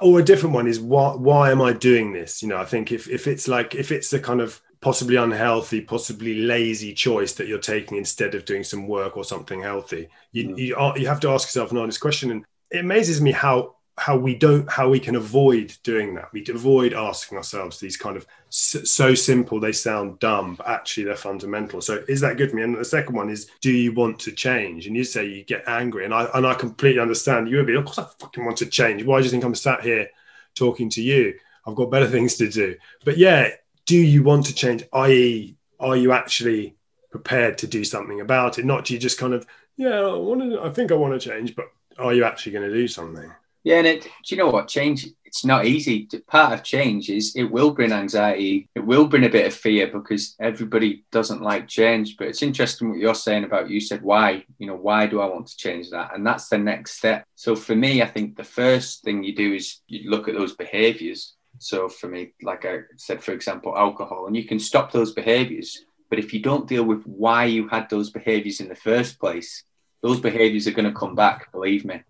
or 0.00 0.20
a 0.20 0.24
different 0.24 0.54
one 0.54 0.66
is 0.66 0.80
why 0.80 1.14
why 1.14 1.50
am 1.50 1.62
i 1.62 1.72
doing 1.72 2.12
this? 2.12 2.42
You 2.42 2.48
know 2.48 2.56
i 2.56 2.64
think 2.64 2.92
if 2.92 3.08
if 3.08 3.26
it's 3.26 3.48
like 3.48 3.74
if 3.74 3.92
it's 3.92 4.12
a 4.12 4.20
kind 4.20 4.40
of 4.40 4.60
possibly 4.80 5.14
unhealthy 5.14 5.80
possibly 5.80 6.34
lazy 6.34 6.92
choice 6.92 7.34
that 7.34 7.46
you're 7.46 7.58
taking 7.58 7.96
instead 7.96 8.34
of 8.34 8.44
doing 8.44 8.64
some 8.64 8.88
work 8.88 9.16
or 9.16 9.22
something 9.22 9.62
healthy 9.62 10.08
you 10.32 10.48
mm. 10.48 10.58
you, 10.58 11.00
you 11.00 11.06
have 11.06 11.20
to 11.20 11.30
ask 11.30 11.46
yourself 11.46 11.70
an 11.70 11.78
honest 11.78 12.00
question. 12.00 12.30
And 12.32 12.44
it 12.70 12.78
amazes 12.78 13.20
me 13.20 13.32
how 13.32 13.76
how 13.98 14.16
we 14.16 14.34
don't 14.34 14.70
how 14.70 14.88
we 14.88 14.98
can 14.98 15.16
avoid 15.16 15.76
doing 15.82 16.14
that. 16.14 16.32
We 16.32 16.44
avoid 16.48 16.94
asking 16.94 17.36
ourselves 17.36 17.78
these 17.78 17.96
kind 17.96 18.16
of 18.16 18.26
so 18.48 19.14
simple 19.14 19.60
they 19.60 19.72
sound 19.72 20.18
dumb 20.18 20.54
but 20.54 20.66
actually 20.66 21.04
they're 21.04 21.16
fundamental. 21.16 21.80
So 21.80 22.02
is 22.08 22.20
that 22.22 22.36
good 22.36 22.50
for 22.50 22.56
me? 22.56 22.62
And 22.62 22.76
the 22.76 22.84
second 22.84 23.14
one 23.14 23.28
is 23.28 23.50
do 23.60 23.70
you 23.70 23.92
want 23.92 24.18
to 24.20 24.32
change? 24.32 24.86
And 24.86 24.96
you 24.96 25.04
say 25.04 25.26
you 25.26 25.44
get 25.44 25.68
angry 25.68 26.04
and 26.04 26.14
i 26.14 26.28
and 26.34 26.46
i 26.46 26.54
completely 26.54 27.00
understand. 27.00 27.48
You 27.48 27.58
would 27.58 27.66
be 27.66 27.74
of 27.74 27.84
course 27.84 27.98
i 27.98 28.06
fucking 28.18 28.44
want 28.44 28.56
to 28.58 28.66
change. 28.66 29.04
Why 29.04 29.18
do 29.18 29.24
you 29.24 29.30
think 29.30 29.44
i'm 29.44 29.54
sat 29.54 29.82
here 29.82 30.08
talking 30.54 30.88
to 30.90 31.02
you? 31.02 31.34
I've 31.66 31.76
got 31.76 31.90
better 31.90 32.08
things 32.08 32.36
to 32.36 32.48
do. 32.48 32.76
But 33.04 33.18
yeah 33.18 33.50
do 33.84 33.96
you 33.96 34.22
want 34.22 34.46
to 34.46 34.54
change? 34.54 34.84
I.e 34.92 35.56
are 35.80 35.96
you 35.96 36.12
actually 36.12 36.76
prepared 37.10 37.58
to 37.58 37.66
do 37.66 37.84
something 37.84 38.20
about 38.20 38.58
it? 38.58 38.64
Not 38.64 38.88
you 38.88 38.98
just 38.98 39.18
kind 39.18 39.34
of 39.34 39.46
yeah 39.76 40.00
i 40.00 40.14
want 40.14 40.40
to 40.42 40.60
i 40.62 40.70
think 40.70 40.92
i 40.92 40.94
want 40.94 41.18
to 41.18 41.28
change 41.28 41.54
but 41.56 41.66
are 41.98 42.14
you 42.14 42.24
actually 42.24 42.52
going 42.52 42.68
to 42.68 42.74
do 42.74 42.86
something 42.88 43.30
yeah, 43.64 43.78
and 43.78 43.86
it, 43.86 44.02
do 44.02 44.10
you 44.26 44.36
know 44.36 44.50
what? 44.50 44.66
Change, 44.66 45.06
it's 45.24 45.44
not 45.44 45.66
easy. 45.66 46.08
Part 46.26 46.52
of 46.52 46.64
change 46.64 47.08
is 47.08 47.36
it 47.36 47.44
will 47.44 47.70
bring 47.70 47.92
anxiety. 47.92 48.68
It 48.74 48.80
will 48.80 49.06
bring 49.06 49.24
a 49.24 49.28
bit 49.28 49.46
of 49.46 49.54
fear 49.54 49.86
because 49.86 50.34
everybody 50.40 51.04
doesn't 51.12 51.42
like 51.42 51.68
change. 51.68 52.16
But 52.16 52.26
it's 52.26 52.42
interesting 52.42 52.90
what 52.90 52.98
you're 52.98 53.14
saying 53.14 53.44
about 53.44 53.70
you 53.70 53.80
said, 53.80 54.02
why? 54.02 54.44
You 54.58 54.66
know, 54.66 54.74
why 54.74 55.06
do 55.06 55.20
I 55.20 55.26
want 55.26 55.46
to 55.46 55.56
change 55.56 55.90
that? 55.90 56.14
And 56.14 56.26
that's 56.26 56.48
the 56.48 56.58
next 56.58 56.98
step. 56.98 57.24
So 57.36 57.54
for 57.54 57.76
me, 57.76 58.02
I 58.02 58.06
think 58.06 58.36
the 58.36 58.44
first 58.44 59.04
thing 59.04 59.22
you 59.22 59.34
do 59.34 59.54
is 59.54 59.80
you 59.86 60.10
look 60.10 60.26
at 60.26 60.34
those 60.34 60.56
behaviors. 60.56 61.36
So 61.58 61.88
for 61.88 62.08
me, 62.08 62.34
like 62.42 62.64
I 62.64 62.80
said, 62.96 63.22
for 63.22 63.32
example, 63.32 63.76
alcohol, 63.76 64.26
and 64.26 64.36
you 64.36 64.44
can 64.44 64.58
stop 64.58 64.90
those 64.90 65.12
behaviors. 65.12 65.84
But 66.10 66.18
if 66.18 66.34
you 66.34 66.40
don't 66.40 66.68
deal 66.68 66.84
with 66.84 67.04
why 67.04 67.44
you 67.44 67.68
had 67.68 67.88
those 67.88 68.10
behaviors 68.10 68.60
in 68.60 68.68
the 68.68 68.74
first 68.74 69.20
place, 69.20 69.62
those 70.02 70.18
behaviors 70.18 70.66
are 70.66 70.72
going 70.72 70.92
to 70.92 70.98
come 70.98 71.14
back, 71.14 71.52
believe 71.52 71.84
me 71.84 72.02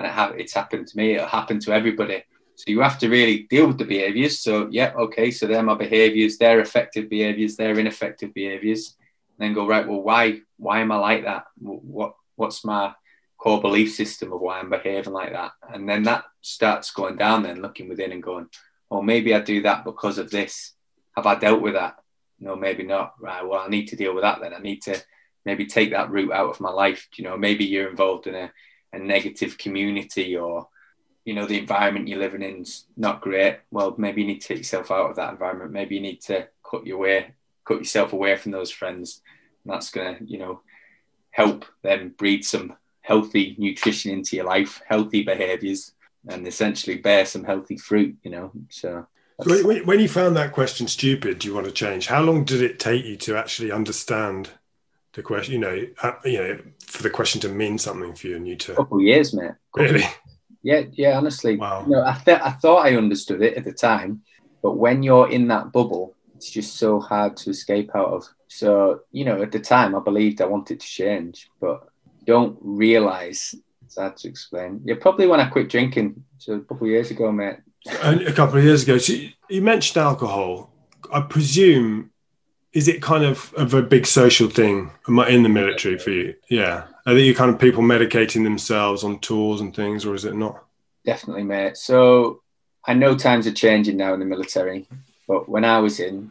and 0.00 0.06
it 0.06 0.12
ha- 0.12 0.32
it's 0.36 0.54
happened 0.54 0.86
to 0.86 0.96
me. 0.96 1.14
It'll 1.14 1.26
happen 1.26 1.60
to 1.60 1.72
everybody. 1.72 2.24
So 2.54 2.64
you 2.68 2.80
have 2.80 2.98
to 3.00 3.08
really 3.08 3.42
deal 3.50 3.66
with 3.66 3.78
the 3.78 3.84
behaviors. 3.84 4.40
So 4.40 4.68
yeah, 4.70 4.92
okay, 4.96 5.30
so 5.30 5.46
they're 5.46 5.62
my 5.62 5.74
behaviors. 5.74 6.38
They're 6.38 6.60
effective 6.60 7.10
behaviors. 7.10 7.56
They're 7.56 7.78
ineffective 7.78 8.32
behaviors. 8.32 8.96
And 9.38 9.48
then 9.48 9.54
go 9.54 9.66
right. 9.66 9.86
Well, 9.86 10.02
why? 10.02 10.40
Why 10.56 10.80
am 10.80 10.92
I 10.92 10.96
like 10.96 11.24
that? 11.24 11.44
What? 11.58 12.14
What's 12.36 12.64
my 12.64 12.94
core 13.36 13.60
belief 13.60 13.94
system 13.94 14.32
of 14.32 14.40
why 14.40 14.58
I'm 14.58 14.70
behaving 14.70 15.12
like 15.12 15.32
that? 15.32 15.52
And 15.72 15.86
then 15.86 16.02
that 16.04 16.24
starts 16.40 16.90
going 16.90 17.16
down. 17.16 17.42
Then 17.42 17.60
looking 17.60 17.88
within 17.88 18.12
and 18.12 18.22
going, 18.22 18.48
well, 18.88 19.02
maybe 19.02 19.34
I 19.34 19.40
do 19.40 19.62
that 19.62 19.84
because 19.84 20.16
of 20.16 20.30
this. 20.30 20.72
Have 21.16 21.26
I 21.26 21.34
dealt 21.34 21.60
with 21.60 21.74
that? 21.74 21.96
No, 22.38 22.56
maybe 22.56 22.84
not. 22.84 23.14
Right. 23.20 23.46
Well, 23.46 23.60
I 23.60 23.68
need 23.68 23.88
to 23.88 23.96
deal 23.96 24.14
with 24.14 24.22
that. 24.22 24.40
Then 24.40 24.54
I 24.54 24.60
need 24.60 24.80
to 24.82 25.02
maybe 25.44 25.66
take 25.66 25.90
that 25.90 26.10
route 26.10 26.32
out 26.32 26.50
of 26.50 26.60
my 26.60 26.70
life. 26.70 27.08
You 27.16 27.24
know, 27.24 27.36
maybe 27.36 27.64
you're 27.66 27.90
involved 27.90 28.26
in 28.26 28.34
a 28.34 28.50
a 28.92 28.98
negative 28.98 29.58
community 29.58 30.36
or 30.36 30.68
you 31.24 31.34
know 31.34 31.46
the 31.46 31.58
environment 31.58 32.08
you're 32.08 32.18
living 32.18 32.42
in's 32.42 32.86
not 32.96 33.20
great 33.20 33.58
well 33.70 33.94
maybe 33.98 34.22
you 34.22 34.26
need 34.26 34.40
to 34.40 34.48
take 34.48 34.58
yourself 34.58 34.90
out 34.90 35.10
of 35.10 35.16
that 35.16 35.32
environment. 35.32 35.72
Maybe 35.72 35.94
you 35.94 36.00
need 36.00 36.20
to 36.22 36.48
cut 36.68 36.86
your 36.86 36.98
way 36.98 37.34
cut 37.64 37.78
yourself 37.78 38.12
away 38.12 38.36
from 38.36 38.52
those 38.52 38.70
friends. 38.70 39.22
And 39.64 39.72
that's 39.74 39.90
going 39.90 40.16
to 40.16 40.24
you 40.24 40.38
know 40.38 40.62
help 41.30 41.64
them 41.82 42.14
breed 42.16 42.44
some 42.44 42.74
healthy 43.02 43.54
nutrition 43.58 44.12
into 44.12 44.36
your 44.36 44.44
life 44.44 44.82
healthy 44.86 45.22
behaviors 45.22 45.92
and 46.28 46.46
essentially 46.46 46.96
bear 46.96 47.24
some 47.24 47.44
healthy 47.44 47.76
fruit 47.76 48.16
you 48.22 48.30
know 48.30 48.52
so. 48.68 49.06
So 49.42 49.62
when 49.64 50.00
you 50.00 50.08
found 50.08 50.36
that 50.36 50.52
question 50.52 50.86
stupid 50.86 51.38
do 51.38 51.48
you 51.48 51.54
want 51.54 51.66
to 51.66 51.72
change? 51.72 52.08
How 52.08 52.20
long 52.20 52.44
did 52.44 52.60
it 52.60 52.78
take 52.78 53.06
you 53.06 53.16
to 53.18 53.38
actually 53.38 53.72
understand 53.72 54.50
the 55.12 55.22
question, 55.22 55.54
you 55.54 55.60
know, 55.60 55.86
uh, 56.02 56.12
you 56.24 56.38
know, 56.38 56.58
for 56.86 57.02
the 57.02 57.10
question 57.10 57.40
to 57.42 57.48
mean 57.48 57.78
something 57.78 58.14
for 58.14 58.28
you 58.28 58.36
and 58.36 58.46
you 58.46 58.56
to. 58.56 58.72
A 58.72 58.76
couple 58.76 59.00
years, 59.00 59.34
mate. 59.34 59.52
Really? 59.74 60.04
Yeah, 60.62 60.82
yeah. 60.92 61.16
Honestly, 61.16 61.56
wow. 61.56 61.82
You 61.84 61.92
know, 61.92 62.04
I, 62.04 62.20
th- 62.24 62.40
I 62.40 62.50
thought 62.50 62.86
I 62.86 62.96
understood 62.96 63.42
it 63.42 63.56
at 63.56 63.64
the 63.64 63.72
time, 63.72 64.22
but 64.62 64.72
when 64.72 65.02
you're 65.02 65.30
in 65.30 65.48
that 65.48 65.72
bubble, 65.72 66.14
it's 66.36 66.50
just 66.50 66.76
so 66.76 67.00
hard 67.00 67.36
to 67.38 67.50
escape 67.50 67.90
out 67.94 68.08
of. 68.08 68.28
So, 68.48 69.00
you 69.12 69.24
know, 69.24 69.42
at 69.42 69.52
the 69.52 69.60
time, 69.60 69.94
I 69.94 70.00
believed 70.00 70.40
I 70.40 70.46
wanted 70.46 70.80
to 70.80 70.86
change, 70.86 71.48
but 71.60 71.88
don't 72.24 72.58
realize 72.60 73.54
it's 73.84 73.96
hard 73.96 74.16
to 74.18 74.28
explain. 74.28 74.80
Yeah, 74.84 74.94
probably 75.00 75.26
when 75.26 75.40
I 75.40 75.48
quit 75.48 75.68
drinking, 75.68 76.24
so 76.38 76.54
a 76.54 76.60
couple 76.60 76.86
of 76.86 76.92
years 76.92 77.10
ago, 77.10 77.32
mate. 77.32 77.58
A 78.02 78.32
couple 78.32 78.58
of 78.58 78.64
years 78.64 78.82
ago. 78.82 78.98
So 78.98 79.14
you 79.48 79.62
mentioned 79.62 80.02
alcohol. 80.02 80.72
I 81.12 81.20
presume 81.22 82.10
is 82.72 82.88
it 82.88 83.02
kind 83.02 83.24
of, 83.24 83.52
of 83.54 83.74
a 83.74 83.82
big 83.82 84.06
social 84.06 84.48
thing 84.48 84.90
in 85.08 85.42
the 85.42 85.48
military 85.48 85.98
for 85.98 86.10
you? 86.10 86.34
Yeah. 86.48 86.84
Are 87.06 87.16
you 87.16 87.34
kind 87.34 87.50
of 87.50 87.58
people 87.58 87.82
medicating 87.82 88.44
themselves 88.44 89.02
on 89.02 89.18
tours 89.20 89.60
and 89.60 89.74
things, 89.74 90.04
or 90.04 90.14
is 90.14 90.24
it 90.24 90.34
not? 90.34 90.64
Definitely, 91.04 91.44
mate. 91.44 91.76
So 91.76 92.42
I 92.84 92.94
know 92.94 93.16
times 93.16 93.46
are 93.46 93.52
changing 93.52 93.96
now 93.96 94.14
in 94.14 94.20
the 94.20 94.26
military, 94.26 94.86
but 95.26 95.48
when 95.48 95.64
I 95.64 95.78
was 95.78 95.98
in, 95.98 96.30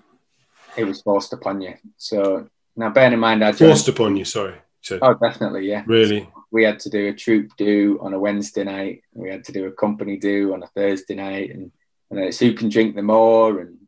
it 0.78 0.86
was 0.86 1.02
forced 1.02 1.34
upon 1.34 1.62
you. 1.62 1.73
So 1.97 2.47
now, 2.75 2.89
bearing 2.89 3.13
in 3.13 3.19
mind, 3.19 3.43
I 3.43 3.52
forced 3.52 3.89
upon 3.89 4.15
you. 4.15 4.23
Sorry. 4.23 4.56
So, 4.82 4.99
oh, 5.02 5.13
definitely, 5.15 5.67
yeah. 5.67 5.84
Really? 5.86 6.21
So 6.21 6.43
we 6.52 6.63
had 6.63 6.80
to 6.82 6.89
do 6.89 7.08
a 7.10 7.13
troop 7.13 7.52
do 7.58 7.99
on 8.02 8.13
a 8.13 8.19
Wednesday 8.19 8.63
night. 8.63 9.04
We 9.13 9.30
had 9.30 9.43
to 9.45 9.52
do 9.52 9.65
a 9.65 9.71
company 9.71 10.15
do 10.15 10.54
on 10.54 10.63
a 10.63 10.67
Thursday 10.67 11.15
night, 11.15 11.52
and 11.52 11.71
and 12.10 12.19
it's 12.19 12.39
who 12.39 12.54
can 12.54 12.69
drink 12.69 12.95
the 12.95 13.02
more, 13.02 13.60
and 13.60 13.78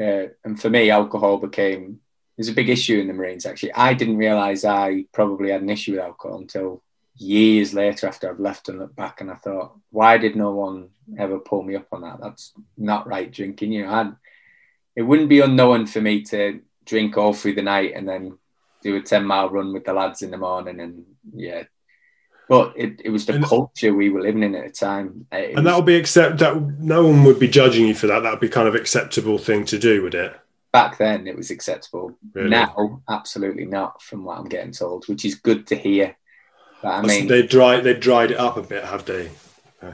uh, 0.00 0.28
and 0.44 0.60
for 0.60 0.70
me, 0.70 0.90
alcohol 0.90 1.38
became 1.38 2.00
there's 2.36 2.48
a 2.48 2.54
big 2.54 2.68
issue 2.68 3.00
in 3.00 3.08
the 3.08 3.14
Marines. 3.14 3.46
Actually, 3.46 3.72
I 3.72 3.94
didn't 3.94 4.16
realize 4.16 4.64
I 4.64 5.06
probably 5.12 5.50
had 5.50 5.62
an 5.62 5.70
issue 5.70 5.92
with 5.92 6.00
alcohol 6.00 6.38
until 6.38 6.82
years 7.16 7.74
later 7.74 8.06
after 8.06 8.30
I've 8.30 8.38
left 8.38 8.68
and 8.68 8.78
looked 8.78 8.94
back, 8.94 9.20
and 9.20 9.30
I 9.30 9.34
thought, 9.34 9.76
why 9.90 10.18
did 10.18 10.36
no 10.36 10.52
one 10.52 10.90
ever 11.18 11.38
pull 11.38 11.62
me 11.62 11.74
up 11.74 11.88
on 11.92 12.02
that? 12.02 12.20
That's 12.20 12.52
not 12.76 13.08
right 13.08 13.30
drinking. 13.30 13.72
You 13.72 13.86
know, 13.86 13.92
I'd, 13.92 14.12
it 14.94 15.02
wouldn't 15.02 15.28
be 15.28 15.40
unknown 15.40 15.86
for 15.86 16.00
me 16.00 16.22
to 16.24 16.60
drink 16.84 17.16
all 17.16 17.32
through 17.32 17.54
the 17.54 17.62
night 17.62 17.92
and 17.94 18.08
then 18.08 18.38
do 18.82 18.96
a 18.96 19.02
10 19.02 19.24
mile 19.24 19.50
run 19.50 19.72
with 19.72 19.84
the 19.84 19.92
lads 19.92 20.22
in 20.22 20.30
the 20.30 20.38
morning 20.38 20.80
and 20.80 21.04
yeah 21.34 21.64
but 22.48 22.72
it, 22.76 23.00
it 23.04 23.10
was 23.10 23.26
the 23.26 23.34
and, 23.34 23.44
culture 23.44 23.92
we 23.92 24.08
were 24.08 24.22
living 24.22 24.42
in 24.42 24.54
at 24.54 24.64
the 24.64 24.72
time. 24.72 25.26
Uh, 25.32 25.36
it 25.36 25.58
and 25.58 25.66
that 25.66 25.76
would 25.76 25.84
be 25.84 25.96
accept 25.96 26.38
that 26.38 26.60
no 26.78 27.06
one 27.06 27.24
would 27.24 27.38
be 27.38 27.48
judging 27.48 27.86
you 27.86 27.94
for 27.94 28.06
that. 28.06 28.20
That 28.20 28.30
would 28.30 28.40
be 28.40 28.48
kind 28.48 28.66
of 28.66 28.74
acceptable 28.74 29.38
thing 29.38 29.64
to 29.66 29.78
do, 29.78 30.02
would 30.02 30.14
it? 30.14 30.34
Back 30.72 30.98
then, 30.98 31.26
it 31.26 31.36
was 31.36 31.50
acceptable. 31.50 32.16
Really? 32.32 32.50
Now, 32.50 33.02
absolutely 33.08 33.66
not, 33.66 34.02
from 34.02 34.24
what 34.24 34.38
I'm 34.38 34.48
getting 34.48 34.72
told, 34.72 35.06
which 35.08 35.24
is 35.24 35.34
good 35.34 35.66
to 35.68 35.76
hear. 35.76 36.16
But 36.82 36.88
I 36.88 37.02
mean, 37.02 37.26
they 37.26 37.46
dried 37.46 37.84
they 37.84 37.94
dried 37.94 38.30
it 38.30 38.38
up 38.38 38.56
a 38.56 38.62
bit, 38.62 38.84
have 38.84 39.04
they? 39.04 39.30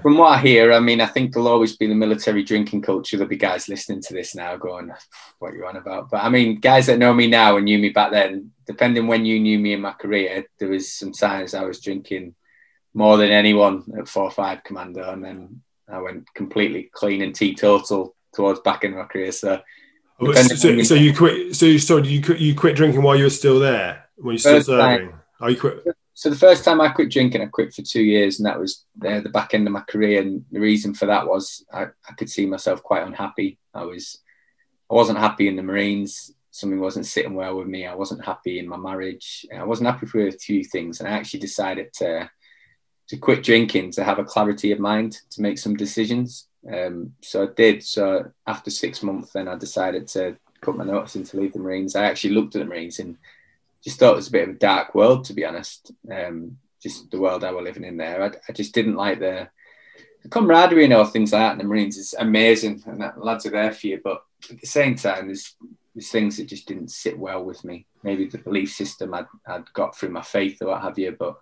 From 0.03 0.17
what 0.17 0.39
I 0.39 0.41
hear, 0.41 0.73
I 0.73 0.81
mean, 0.81 1.03
I 1.03 1.07
think 1.07 1.33
there'll 1.33 1.49
always 1.49 1.77
be 1.77 1.87
the 1.87 1.95
military 1.95 2.43
drinking 2.43 2.81
culture. 2.81 3.19
There'll 3.19 3.29
be 3.29 3.37
guys 3.37 3.69
listening 3.69 4.01
to 4.03 4.15
this 4.15 4.35
now 4.35 4.57
going, 4.57 4.91
"What 5.39 5.53
are 5.53 5.57
you 5.57 5.67
on 5.67 5.77
about?" 5.77 6.11
But 6.11 6.25
I 6.25 6.31
mean, 6.31 6.59
guys 6.59 6.87
that 6.87 6.99
know 6.99 7.13
me 7.13 7.27
now 7.27 7.57
and 7.57 7.67
knew 7.67 7.79
me 7.79 7.91
back 7.91 8.11
then, 8.11 8.53
depending 8.67 9.07
when 9.07 9.27
you 9.27 9.39
knew 9.41 9.59
me 9.59 9.75
in 9.75 9.83
my 9.83 9.93
career, 9.93 10.47
there 10.59 10.71
was 10.71 10.91
some 10.91 11.13
times 11.13 11.53
I 11.53 11.65
was 11.65 11.81
drinking 11.81 12.35
more 12.95 13.17
than 13.17 13.31
anyone 13.31 13.85
at 13.99 14.09
four 14.09 14.31
five 14.31 14.65
commando, 14.65 15.13
and 15.13 15.23
then 15.25 15.63
I 15.89 15.99
went 15.99 16.33
completely 16.35 16.91
clean 16.93 17.23
and 17.23 17.35
teetotal 17.35 18.15
towards 18.33 18.61
back 18.61 18.85
in 18.85 18.97
my 18.97 19.05
career. 19.05 19.33
So 19.33 19.61
Oh, 20.21 20.33
so, 20.33 20.83
so, 20.83 20.95
you 20.95 21.15
quit. 21.15 21.57
So 21.57 21.67
you 21.67 21.79
sorry, 21.79 22.07
you 22.07 22.23
quit, 22.23 22.39
you 22.39 22.55
quit 22.55 22.77
drinking 22.77 23.03
while 23.03 23.17
you 23.17 23.25
were 23.25 23.31
still 23.31 23.59
there 23.59 24.05
when 24.17 24.35
you're 24.35 24.39
still 24.39 24.63
serving. 24.63 25.11
Time, 25.11 25.21
oh, 25.41 25.49
you 25.49 25.59
quit. 25.59 25.85
So 26.15 26.31
the 26.31 26.37
first 26.37 26.65
time 26.65 26.81
I 26.81 26.91
quit 26.91 27.11
drinking, 27.11 27.43
I 27.43 27.47
quit 27.47 27.75
for 27.75 27.83
two 27.83 28.03
years, 28.03 28.39
and 28.39 28.47
that 28.47 28.59
was 28.59 28.85
the, 28.97 29.21
the 29.21 29.29
back 29.29 29.53
end 29.53 29.67
of 29.67 29.73
my 29.73 29.81
career. 29.81 30.23
And 30.23 30.45
the 30.53 30.61
reason 30.61 30.95
for 30.95 31.07
that 31.07 31.27
was 31.27 31.65
I, 31.73 31.87
I 32.09 32.13
could 32.17 32.31
see 32.31 32.47
myself 32.47 32.83
quite 32.83 33.05
unhappy. 33.05 33.59
I 33.75 33.85
was, 33.85 34.21
I 34.89 34.95
wasn't 34.95 35.19
happy 35.19 35.49
in 35.49 35.57
the 35.57 35.63
Marines. 35.65 36.33
Something 36.53 36.79
wasn't 36.79 37.07
sitting 37.07 37.35
well 37.35 37.57
with 37.57 37.67
me. 37.67 37.85
I 37.85 37.97
wasn't 37.97 38.25
happy 38.25 38.61
in 38.61 38.69
my 38.69 38.77
marriage. 38.77 39.45
I 39.53 39.65
wasn't 39.65 39.91
happy 39.91 40.07
with 40.15 40.37
a 40.37 40.39
few 40.39 40.63
things, 40.63 41.01
and 41.01 41.09
I 41.09 41.13
actually 41.13 41.41
decided 41.41 41.93
to 41.95 42.31
to 43.09 43.17
quit 43.17 43.43
drinking 43.43 43.91
to 43.93 44.05
have 44.05 44.19
a 44.19 44.25
clarity 44.25 44.73
of 44.73 44.81
mind 44.81 45.19
to 45.31 45.43
make 45.43 45.59
some 45.59 45.77
decisions. 45.77 46.47
Um, 46.73 47.15
so 47.21 47.45
I 47.45 47.49
did. 47.55 47.83
So 47.83 48.31
after 48.47 48.71
six 48.71 49.03
months, 49.03 49.33
then 49.33 49.49
I 49.49 49.57
decided 49.57 50.09
to 50.09 50.37
put 50.63 50.77
my 50.77 50.85
notice 50.85 51.15
and 51.15 51.27
to 51.27 51.39
leave 51.39 51.53
the 51.53 51.59
Marines. 51.59 51.95
I 51.95 52.05
actually 52.05 52.35
looked 52.35 52.57
at 52.57 52.61
the 52.61 52.65
Marines 52.65 52.99
and 52.99 53.17
just 53.83 53.99
thought 53.99 54.15
it 54.15 54.17
was 54.17 54.29
a 54.29 54.33
bit 54.33 54.49
of 54.49 54.55
a 54.55 54.59
dark 54.59 54.95
world, 54.95 55.25
to 55.27 55.35
be 55.35 55.45
honest. 55.45 55.93
Um, 56.11 56.59
just 56.83 57.11
the 57.11 57.21
world 57.21 57.45
I 57.45 57.51
was 57.51 57.65
living 57.65 57.85
in 57.85 57.97
there. 57.97 58.23
I, 58.23 58.31
I 58.49 58.53
just 58.53 58.75
didn't 58.75 58.97
like 58.97 59.19
the, 59.19 59.49
the, 60.23 60.29
camaraderie 60.29 60.85
and 60.85 60.93
all 60.93 61.05
things 61.05 61.33
like 61.33 61.41
that. 61.41 61.53
And 61.53 61.61
the 61.61 61.65
Marines 61.65 61.97
is 61.97 62.15
amazing, 62.19 62.83
and 62.87 63.01
that 63.01 63.23
lads 63.23 63.47
are 63.47 63.51
there 63.51 63.73
for 63.73 63.87
you. 63.87 64.01
But 64.03 64.23
at 64.51 64.61
the 64.61 64.67
same 64.67 64.95
time, 64.95 65.27
there's 65.27 65.55
there's 65.95 66.11
things 66.11 66.37
that 66.37 66.49
just 66.49 66.67
didn't 66.67 66.91
sit 66.91 67.19
well 67.19 67.45
with 67.45 67.65
me. 67.65 67.87
Maybe 68.03 68.27
the 68.27 68.39
belief 68.39 68.73
system 68.73 69.15
I'd, 69.15 69.27
I'd 69.47 69.73
got 69.75 69.97
through 69.97 70.11
my 70.11 70.23
faith 70.23 70.61
or 70.61 70.69
what 70.69 70.83
have 70.83 70.99
you, 70.99 71.15
but 71.17 71.41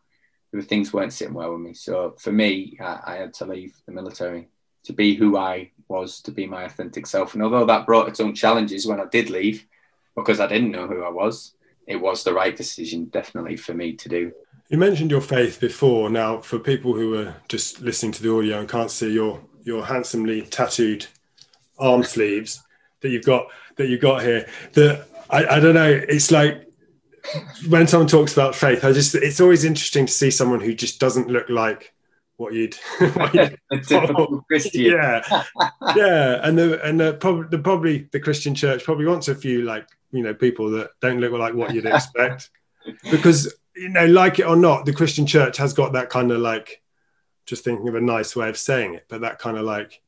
things 0.60 0.92
weren't 0.92 1.12
sitting 1.12 1.34
well 1.34 1.52
with 1.52 1.62
me. 1.62 1.72
So 1.72 2.14
for 2.18 2.32
me, 2.32 2.76
I, 2.80 3.00
I 3.06 3.14
had 3.16 3.34
to 3.34 3.46
leave 3.46 3.74
the 3.86 3.92
military 3.92 4.48
to 4.84 4.92
be 4.92 5.14
who 5.14 5.36
I 5.38 5.70
was, 5.88 6.20
to 6.22 6.30
be 6.30 6.46
my 6.46 6.64
authentic 6.64 7.06
self. 7.06 7.34
And 7.34 7.42
although 7.42 7.64
that 7.64 7.86
brought 7.86 8.08
its 8.08 8.20
own 8.20 8.34
challenges 8.34 8.86
when 8.86 9.00
I 9.00 9.06
did 9.06 9.30
leave, 9.30 9.66
because 10.14 10.40
I 10.40 10.46
didn't 10.46 10.72
know 10.72 10.86
who 10.86 11.02
I 11.02 11.08
was, 11.08 11.54
it 11.86 11.96
was 11.96 12.24
the 12.24 12.34
right 12.34 12.54
decision, 12.54 13.06
definitely, 13.06 13.56
for 13.56 13.74
me 13.74 13.94
to 13.94 14.08
do. 14.08 14.32
You 14.68 14.78
mentioned 14.78 15.10
your 15.10 15.20
faith 15.20 15.60
before. 15.60 16.10
Now, 16.10 16.40
for 16.40 16.58
people 16.58 16.94
who 16.94 17.18
are 17.18 17.36
just 17.48 17.80
listening 17.80 18.12
to 18.12 18.22
the 18.22 18.32
audio 18.34 18.60
and 18.60 18.68
can't 18.68 18.90
see 18.90 19.12
your 19.12 19.40
your 19.64 19.84
handsomely 19.84 20.42
tattooed 20.42 21.06
arm 21.78 22.02
sleeves 22.14 22.62
that 23.00 23.10
you've 23.10 23.24
got 23.24 23.46
that 23.76 23.88
you've 23.88 24.00
got 24.00 24.22
here, 24.22 24.48
that 24.72 25.06
I, 25.28 25.56
I 25.56 25.60
don't 25.60 25.74
know. 25.74 25.90
It's 26.08 26.30
like 26.30 26.71
when 27.68 27.86
someone 27.86 28.08
talks 28.08 28.32
about 28.32 28.54
faith, 28.54 28.84
I 28.84 28.92
just 28.92 29.14
it's 29.14 29.40
always 29.40 29.64
interesting 29.64 30.06
to 30.06 30.12
see 30.12 30.30
someone 30.30 30.60
who 30.60 30.74
just 30.74 31.00
doesn't 31.00 31.28
look 31.28 31.48
like 31.48 31.94
what 32.36 32.52
you'd, 32.52 32.74
what 33.14 33.34
you'd 33.34 33.58
typical 33.86 34.42
Christian. 34.42 34.82
Yeah, 34.82 35.44
yeah, 35.96 36.40
and 36.42 36.58
the 36.58 36.82
and 36.84 37.00
the 37.00 37.14
probably 37.14 37.48
the 37.48 37.62
probably 37.62 38.08
the 38.12 38.20
Christian 38.20 38.54
church 38.54 38.84
probably 38.84 39.06
wants 39.06 39.28
a 39.28 39.34
few 39.34 39.62
like 39.62 39.88
you 40.10 40.22
know 40.22 40.34
people 40.34 40.70
that 40.72 40.90
don't 41.00 41.20
look 41.20 41.32
like 41.32 41.54
what 41.54 41.74
you'd 41.74 41.86
expect 41.86 42.50
because 43.10 43.54
you 43.76 43.88
know 43.88 44.06
like 44.06 44.38
it 44.38 44.46
or 44.46 44.56
not, 44.56 44.84
the 44.84 44.92
Christian 44.92 45.26
church 45.26 45.56
has 45.58 45.72
got 45.72 45.92
that 45.92 46.10
kind 46.10 46.32
of 46.32 46.40
like 46.40 46.82
just 47.46 47.64
thinking 47.64 47.88
of 47.88 47.94
a 47.94 48.00
nice 48.00 48.36
way 48.36 48.48
of 48.48 48.56
saying 48.56 48.94
it, 48.94 49.06
but 49.08 49.22
that 49.22 49.38
kind 49.38 49.56
of 49.56 49.64
like 49.64 50.00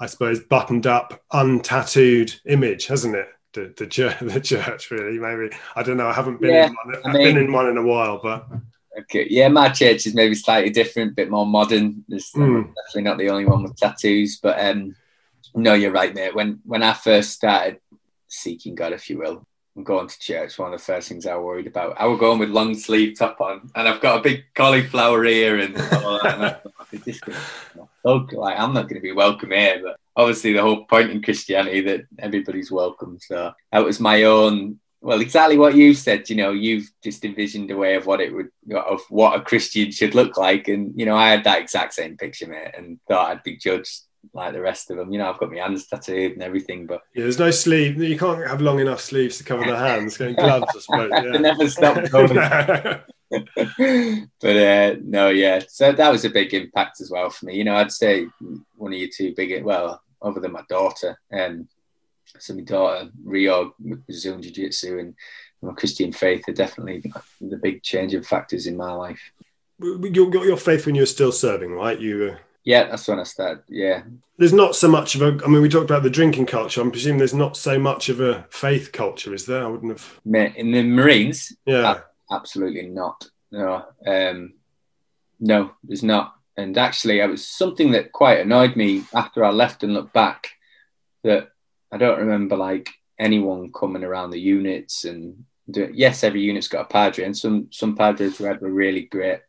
I 0.00 0.06
suppose 0.06 0.40
buttoned 0.40 0.86
up, 0.86 1.22
untattooed 1.32 2.40
image, 2.46 2.86
hasn't 2.86 3.14
it? 3.14 3.28
The, 3.52 3.74
the 3.76 3.86
church, 3.86 4.18
the 4.20 4.40
church, 4.40 4.90
really. 4.90 5.18
Maybe 5.18 5.54
I 5.76 5.82
don't 5.82 5.96
know. 5.96 6.06
I 6.06 6.12
haven't 6.12 6.40
been 6.40 6.54
yeah, 6.54 6.66
in 6.66 6.74
one. 6.84 6.96
I've 6.96 7.06
I 7.06 7.12
mean, 7.12 7.34
been 7.34 7.44
in 7.44 7.52
one 7.52 7.68
in 7.68 7.76
a 7.76 7.82
while, 7.82 8.20
but 8.22 8.48
Okay, 8.98 9.26
yeah, 9.30 9.48
my 9.48 9.70
church 9.70 10.06
is 10.06 10.14
maybe 10.14 10.34
slightly 10.34 10.70
different, 10.70 11.12
a 11.12 11.14
bit 11.14 11.30
more 11.30 11.46
modern. 11.46 12.04
There's 12.08 12.30
mm. 12.32 12.62
definitely 12.74 13.02
not 13.02 13.16
the 13.16 13.30
only 13.30 13.46
one 13.46 13.62
with 13.62 13.76
tattoos, 13.76 14.38
but 14.42 14.62
um, 14.62 14.94
no, 15.54 15.72
you're 15.72 15.92
right, 15.92 16.14
mate. 16.14 16.34
When 16.34 16.60
when 16.64 16.82
I 16.82 16.92
first 16.92 17.30
started 17.30 17.80
seeking 18.28 18.74
God, 18.74 18.92
if 18.92 19.08
you 19.08 19.16
will, 19.16 19.46
and 19.76 19.86
going 19.86 20.08
to 20.08 20.18
church, 20.18 20.58
one 20.58 20.74
of 20.74 20.78
the 20.78 20.84
first 20.84 21.08
things 21.08 21.24
I 21.24 21.38
worried 21.38 21.66
about, 21.66 21.98
I 21.98 22.04
was 22.04 22.20
going 22.20 22.38
with 22.38 22.50
long 22.50 22.74
sleeve 22.74 23.18
top 23.18 23.40
on, 23.40 23.70
and 23.74 23.88
I've 23.88 24.02
got 24.02 24.18
a 24.18 24.22
big 24.22 24.44
cauliflower 24.54 25.24
ear, 25.24 25.58
and 25.58 25.74
all 26.04 26.20
that. 26.22 26.62
And 26.92 28.32
like 28.32 28.58
I'm 28.58 28.74
not 28.74 28.88
going 28.88 28.96
to 28.96 29.00
be 29.00 29.12
welcome 29.12 29.52
here, 29.52 29.80
but 29.82 29.98
obviously 30.16 30.52
the 30.52 30.62
whole 30.62 30.84
point 30.84 31.10
in 31.10 31.22
Christianity 31.22 31.80
that 31.82 32.02
everybody's 32.18 32.70
welcome. 32.70 33.18
So 33.20 33.52
that 33.70 33.84
was 33.84 34.00
my 34.00 34.24
own 34.24 34.78
well, 35.02 35.20
exactly 35.20 35.58
what 35.58 35.74
you 35.74 35.94
said. 35.94 36.30
You 36.30 36.36
know, 36.36 36.52
you've 36.52 36.88
just 37.02 37.24
envisioned 37.24 37.70
a 37.72 37.76
way 37.76 37.96
of 37.96 38.06
what 38.06 38.20
it 38.20 38.32
would, 38.32 38.50
of 38.74 39.00
what 39.08 39.38
a 39.38 39.42
Christian 39.42 39.90
should 39.90 40.14
look 40.14 40.36
like, 40.36 40.68
and 40.68 40.92
you 40.98 41.04
know, 41.04 41.16
I 41.16 41.30
had 41.30 41.44
that 41.44 41.60
exact 41.60 41.94
same 41.94 42.16
picture, 42.16 42.46
mate, 42.46 42.74
and 42.76 43.00
thought 43.08 43.30
I'd 43.30 43.42
be 43.42 43.56
judged 43.56 44.02
like 44.32 44.52
the 44.52 44.60
rest 44.60 44.90
of 44.90 44.96
them. 44.96 45.12
You 45.12 45.18
know, 45.18 45.30
I've 45.30 45.38
got 45.38 45.50
my 45.50 45.58
hands 45.58 45.88
tattooed 45.88 46.32
and 46.32 46.42
everything, 46.42 46.86
but 46.86 47.02
yeah, 47.14 47.24
there's 47.24 47.38
no 47.38 47.50
sleeve. 47.50 48.00
You 48.00 48.16
can't 48.16 48.46
have 48.46 48.60
long 48.60 48.78
enough 48.78 49.00
sleeves 49.00 49.38
to 49.38 49.44
cover 49.44 49.64
the 49.64 49.76
hands. 49.76 50.16
Going 50.16 50.36
gloves, 50.36 50.66
I 50.74 50.78
suppose. 50.78 51.10
Yeah. 51.24 51.38
never 51.38 51.68
stop 51.68 51.96
but 54.40 54.56
uh, 54.56 54.96
no, 55.02 55.30
yeah. 55.30 55.60
So 55.68 55.92
that 55.92 56.12
was 56.12 56.24
a 56.24 56.30
big 56.30 56.52
impact 56.54 57.00
as 57.00 57.10
well 57.10 57.30
for 57.30 57.46
me. 57.46 57.56
You 57.56 57.64
know, 57.64 57.76
I'd 57.76 57.90
say 57.90 58.26
one 58.76 58.92
of 58.92 58.98
your 58.98 59.08
two 59.14 59.34
big, 59.34 59.64
well, 59.64 60.01
other 60.22 60.40
than 60.40 60.52
my 60.52 60.62
daughter, 60.68 61.18
um, 61.32 61.68
so 62.38 62.54
my 62.54 62.62
daughter 62.62 63.10
Rio 63.24 63.74
Zoom 64.10 64.42
Jiu 64.42 64.52
Jitsu 64.52 64.98
and 64.98 65.14
my 65.60 65.72
Christian 65.72 66.12
faith 66.12 66.48
are 66.48 66.52
definitely 66.52 67.12
the 67.40 67.56
big 67.56 67.82
changing 67.82 68.22
factors 68.22 68.66
in 68.66 68.76
my 68.76 68.92
life. 68.92 69.32
You 69.80 70.30
got 70.30 70.44
your 70.44 70.56
faith 70.56 70.86
when 70.86 70.94
you 70.94 71.02
were 71.02 71.06
still 71.06 71.32
serving, 71.32 71.72
right? 71.72 71.98
You. 71.98 72.36
Yeah, 72.64 72.84
that's 72.84 73.08
when 73.08 73.18
I 73.18 73.24
started. 73.24 73.64
Yeah. 73.68 74.02
There's 74.38 74.52
not 74.52 74.76
so 74.76 74.88
much 74.88 75.14
of 75.14 75.22
a. 75.22 75.44
I 75.44 75.48
mean, 75.48 75.62
we 75.62 75.68
talked 75.68 75.90
about 75.90 76.04
the 76.04 76.10
drinking 76.10 76.46
culture. 76.46 76.80
I'm 76.80 76.90
presuming 76.90 77.18
there's 77.18 77.34
not 77.34 77.56
so 77.56 77.78
much 77.78 78.08
of 78.08 78.20
a 78.20 78.46
faith 78.50 78.92
culture, 78.92 79.34
is 79.34 79.46
there? 79.46 79.64
I 79.64 79.68
wouldn't 79.68 79.92
have. 79.92 80.20
In 80.56 80.72
the 80.72 80.82
Marines. 80.82 81.56
Yeah. 81.66 82.00
Absolutely 82.30 82.88
not. 82.88 83.28
No. 83.50 83.84
Um, 84.06 84.54
no, 85.40 85.72
there's 85.82 86.04
not. 86.04 86.36
And 86.56 86.76
actually, 86.76 87.20
it 87.20 87.30
was 87.30 87.46
something 87.46 87.92
that 87.92 88.12
quite 88.12 88.40
annoyed 88.40 88.76
me 88.76 89.04
after 89.14 89.44
I 89.44 89.50
left 89.50 89.82
and 89.82 89.94
looked 89.94 90.12
back. 90.12 90.48
That 91.24 91.50
I 91.90 91.98
don't 91.98 92.18
remember 92.18 92.56
like 92.56 92.90
anyone 93.18 93.72
coming 93.72 94.04
around 94.04 94.30
the 94.30 94.40
units 94.40 95.04
and 95.04 95.44
doing. 95.70 95.92
yes, 95.94 96.24
every 96.24 96.42
unit's 96.42 96.68
got 96.68 96.82
a 96.82 96.88
padre, 96.88 97.24
and 97.24 97.36
some 97.36 97.68
some 97.70 97.96
padres 97.96 98.38
who 98.38 98.44
had 98.44 98.60
a 98.60 98.66
really 98.66 99.02
great. 99.02 99.40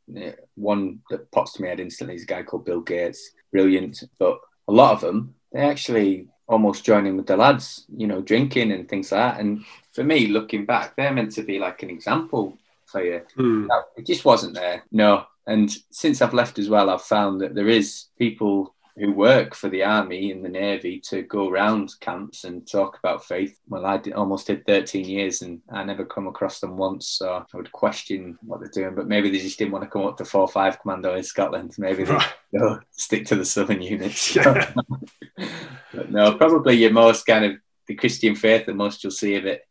One 0.56 1.00
that 1.10 1.32
pops 1.32 1.54
to 1.54 1.62
my 1.62 1.70
head 1.70 1.80
instantly 1.80 2.16
is 2.16 2.24
a 2.24 2.28
guy 2.28 2.44
called 2.44 2.66
Bill 2.66 2.82
Gates, 2.82 3.32
brilliant. 3.52 4.04
But 4.18 4.39
a 4.68 4.72
lot 4.72 4.94
of 4.94 5.02
them, 5.02 5.36
they 5.52 5.60
actually 5.60 6.28
almost 6.48 6.86
join 6.86 7.06
in 7.06 7.18
with 7.18 7.28
the 7.28 7.38
lads, 7.38 7.86
you 7.96 8.08
know, 8.08 8.22
drinking 8.22 8.72
and 8.72 8.88
things 8.88 9.12
like 9.12 9.36
that. 9.36 9.42
And 9.42 9.66
for 9.92 10.04
me, 10.04 10.28
looking 10.28 10.66
back, 10.66 10.96
they're 10.96 11.13
meant 11.13 11.32
to 11.34 11.44
be 11.44 11.60
like 11.60 11.84
an 11.84 11.89
example 11.89 12.58
for 12.86 13.04
you. 13.04 13.22
Mm. 13.38 13.68
It 13.98 14.06
just 14.06 14.26
wasn't 14.26 14.56
there. 14.56 14.84
No. 14.92 15.26
And 15.46 15.76
since 15.92 16.22
I've 16.22 16.34
left 16.34 16.60
as 16.60 16.70
well, 16.70 16.90
I've 16.90 17.02
found 17.02 17.42
that 17.42 17.56
there 17.56 17.68
is 17.68 18.06
people 18.18 18.76
who 18.96 19.12
work 19.12 19.56
for 19.56 19.70
the 19.70 19.84
army 19.84 20.32
and 20.32 20.46
the 20.46 20.50
navy 20.50 21.00
to 21.00 21.24
go 21.24 21.50
around 21.50 21.92
camps 22.00 22.44
and 22.44 22.70
talk 22.70 23.00
about 23.00 23.26
faith. 23.26 23.60
Well, 23.68 23.88
I 23.88 23.98
did, 23.98 24.14
almost 24.14 24.48
did 24.48 24.68
13 24.68 25.06
years 25.06 25.42
and 25.42 25.62
I 25.72 25.84
never 25.84 26.06
come 26.06 26.28
across 26.28 26.60
them 26.60 26.78
once, 26.78 27.08
so 27.08 27.44
I 27.52 27.58
would 27.58 27.72
question 27.72 28.38
what 28.46 28.60
they're 28.60 28.70
doing. 28.70 28.94
But 28.94 29.08
maybe 29.08 29.32
they 29.32 29.40
just 29.40 29.58
didn't 29.58 29.72
want 29.72 29.84
to 29.84 29.90
come 29.90 30.06
up 30.06 30.18
to 30.18 30.26
four 30.26 30.48
five 30.48 30.80
commando 30.80 31.16
in 31.16 31.24
Scotland. 31.24 31.74
Maybe 31.80 32.04
they 32.04 32.14
right. 32.14 32.80
stick 32.92 33.26
to 33.28 33.36
the 33.36 33.46
southern 33.46 33.82
units. 33.82 34.36
Yeah. 34.36 34.74
but 35.94 36.12
no, 36.12 36.36
probably 36.36 36.76
your 36.76 36.92
most 36.92 37.26
kind 37.26 37.46
of 37.46 37.54
the 37.88 37.96
Christian 37.96 38.36
faith 38.36 38.66
the 38.66 38.74
most 38.74 39.04
you'll 39.04 39.12
see 39.12 39.36
of 39.36 39.46
it 39.46 39.64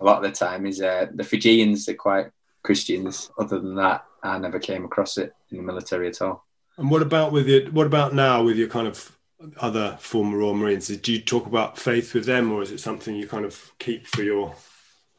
a 0.00 0.04
lot 0.04 0.18
of 0.18 0.22
the 0.22 0.32
time 0.36 0.66
is 0.66 0.80
uh, 0.80 1.06
the 1.14 1.24
Fijians 1.24 1.88
are 1.88 1.94
quite 1.94 2.26
Christians. 2.62 3.30
Other 3.38 3.58
than 3.58 3.76
that, 3.76 4.04
I 4.30 4.38
never 4.38 4.58
came 4.58 4.84
across 4.84 5.18
it 5.18 5.34
in 5.50 5.58
the 5.58 5.62
military 5.62 6.08
at 6.08 6.20
all. 6.22 6.46
And 6.78 6.90
what 6.90 7.02
about 7.02 7.32
with 7.32 7.48
your? 7.48 7.70
What 7.70 7.86
about 7.86 8.14
now 8.14 8.42
with 8.42 8.56
your 8.56 8.68
kind 8.68 8.86
of 8.86 9.16
other 9.58 9.96
former 10.00 10.38
Royal 10.38 10.54
Marines? 10.54 10.88
Do 10.88 11.12
you 11.12 11.20
talk 11.20 11.46
about 11.46 11.78
faith 11.78 12.14
with 12.14 12.26
them, 12.26 12.52
or 12.52 12.62
is 12.62 12.70
it 12.70 12.80
something 12.80 13.14
you 13.14 13.26
kind 13.26 13.44
of 13.44 13.72
keep 13.78 14.06
for 14.06 14.22
your? 14.22 14.54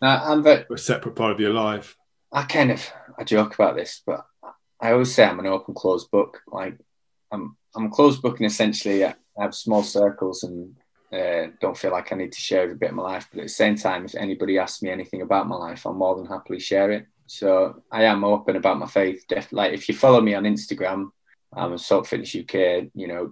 Uh, 0.02 0.22
I'm 0.24 0.44
very, 0.44 0.66
a 0.72 0.78
separate 0.78 1.16
part 1.16 1.32
of 1.32 1.40
your 1.40 1.54
life. 1.54 1.98
I 2.32 2.44
kind 2.44 2.72
of 2.72 2.88
I 3.18 3.24
joke 3.24 3.56
about 3.56 3.76
this, 3.76 4.02
but 4.06 4.26
I 4.80 4.92
always 4.92 5.14
say 5.14 5.24
I'm 5.26 5.40
an 5.40 5.48
open 5.48 5.74
closed 5.74 6.12
book. 6.12 6.42
Like 6.48 6.78
I'm 7.32 7.58
I'm 7.76 7.86
a 7.86 7.90
closed 7.90 8.22
book, 8.22 8.40
and 8.40 8.46
essentially 8.46 9.06
I 9.06 9.16
have 9.40 9.56
small 9.56 9.84
circles 9.84 10.44
and 10.44 10.76
uh, 11.12 11.52
don't 11.62 11.78
feel 11.78 11.92
like 11.92 12.12
I 12.12 12.16
need 12.16 12.34
to 12.34 12.40
share 12.40 12.64
every 12.64 12.76
bit 12.76 12.90
of 12.90 12.96
my 12.96 13.04
life. 13.04 13.28
But 13.32 13.40
at 13.40 13.46
the 13.46 13.50
same 13.50 13.76
time, 13.76 14.06
if 14.06 14.16
anybody 14.16 14.60
asks 14.60 14.82
me 14.82 14.90
anything 14.90 15.22
about 15.22 15.48
my 15.48 15.56
life, 15.56 15.86
I'll 15.86 15.94
more 15.94 16.16
than 16.16 16.26
happily 16.26 16.60
share 16.60 16.92
it. 16.92 17.08
So 17.28 17.84
I 17.92 18.06
am 18.06 18.24
open 18.24 18.56
about 18.56 18.80
my 18.80 18.88
faith. 18.88 19.26
Def- 19.28 19.52
like 19.52 19.74
if 19.74 19.88
you 19.88 19.96
follow 19.96 20.22
me 20.22 20.34
on 20.34 20.44
Instagram, 20.44 21.12
um, 21.56 21.72
and 21.72 21.82
Salt 21.82 22.08
Fitness 22.08 22.36
UK, 22.36 22.90
you 22.94 23.08
know, 23.08 23.32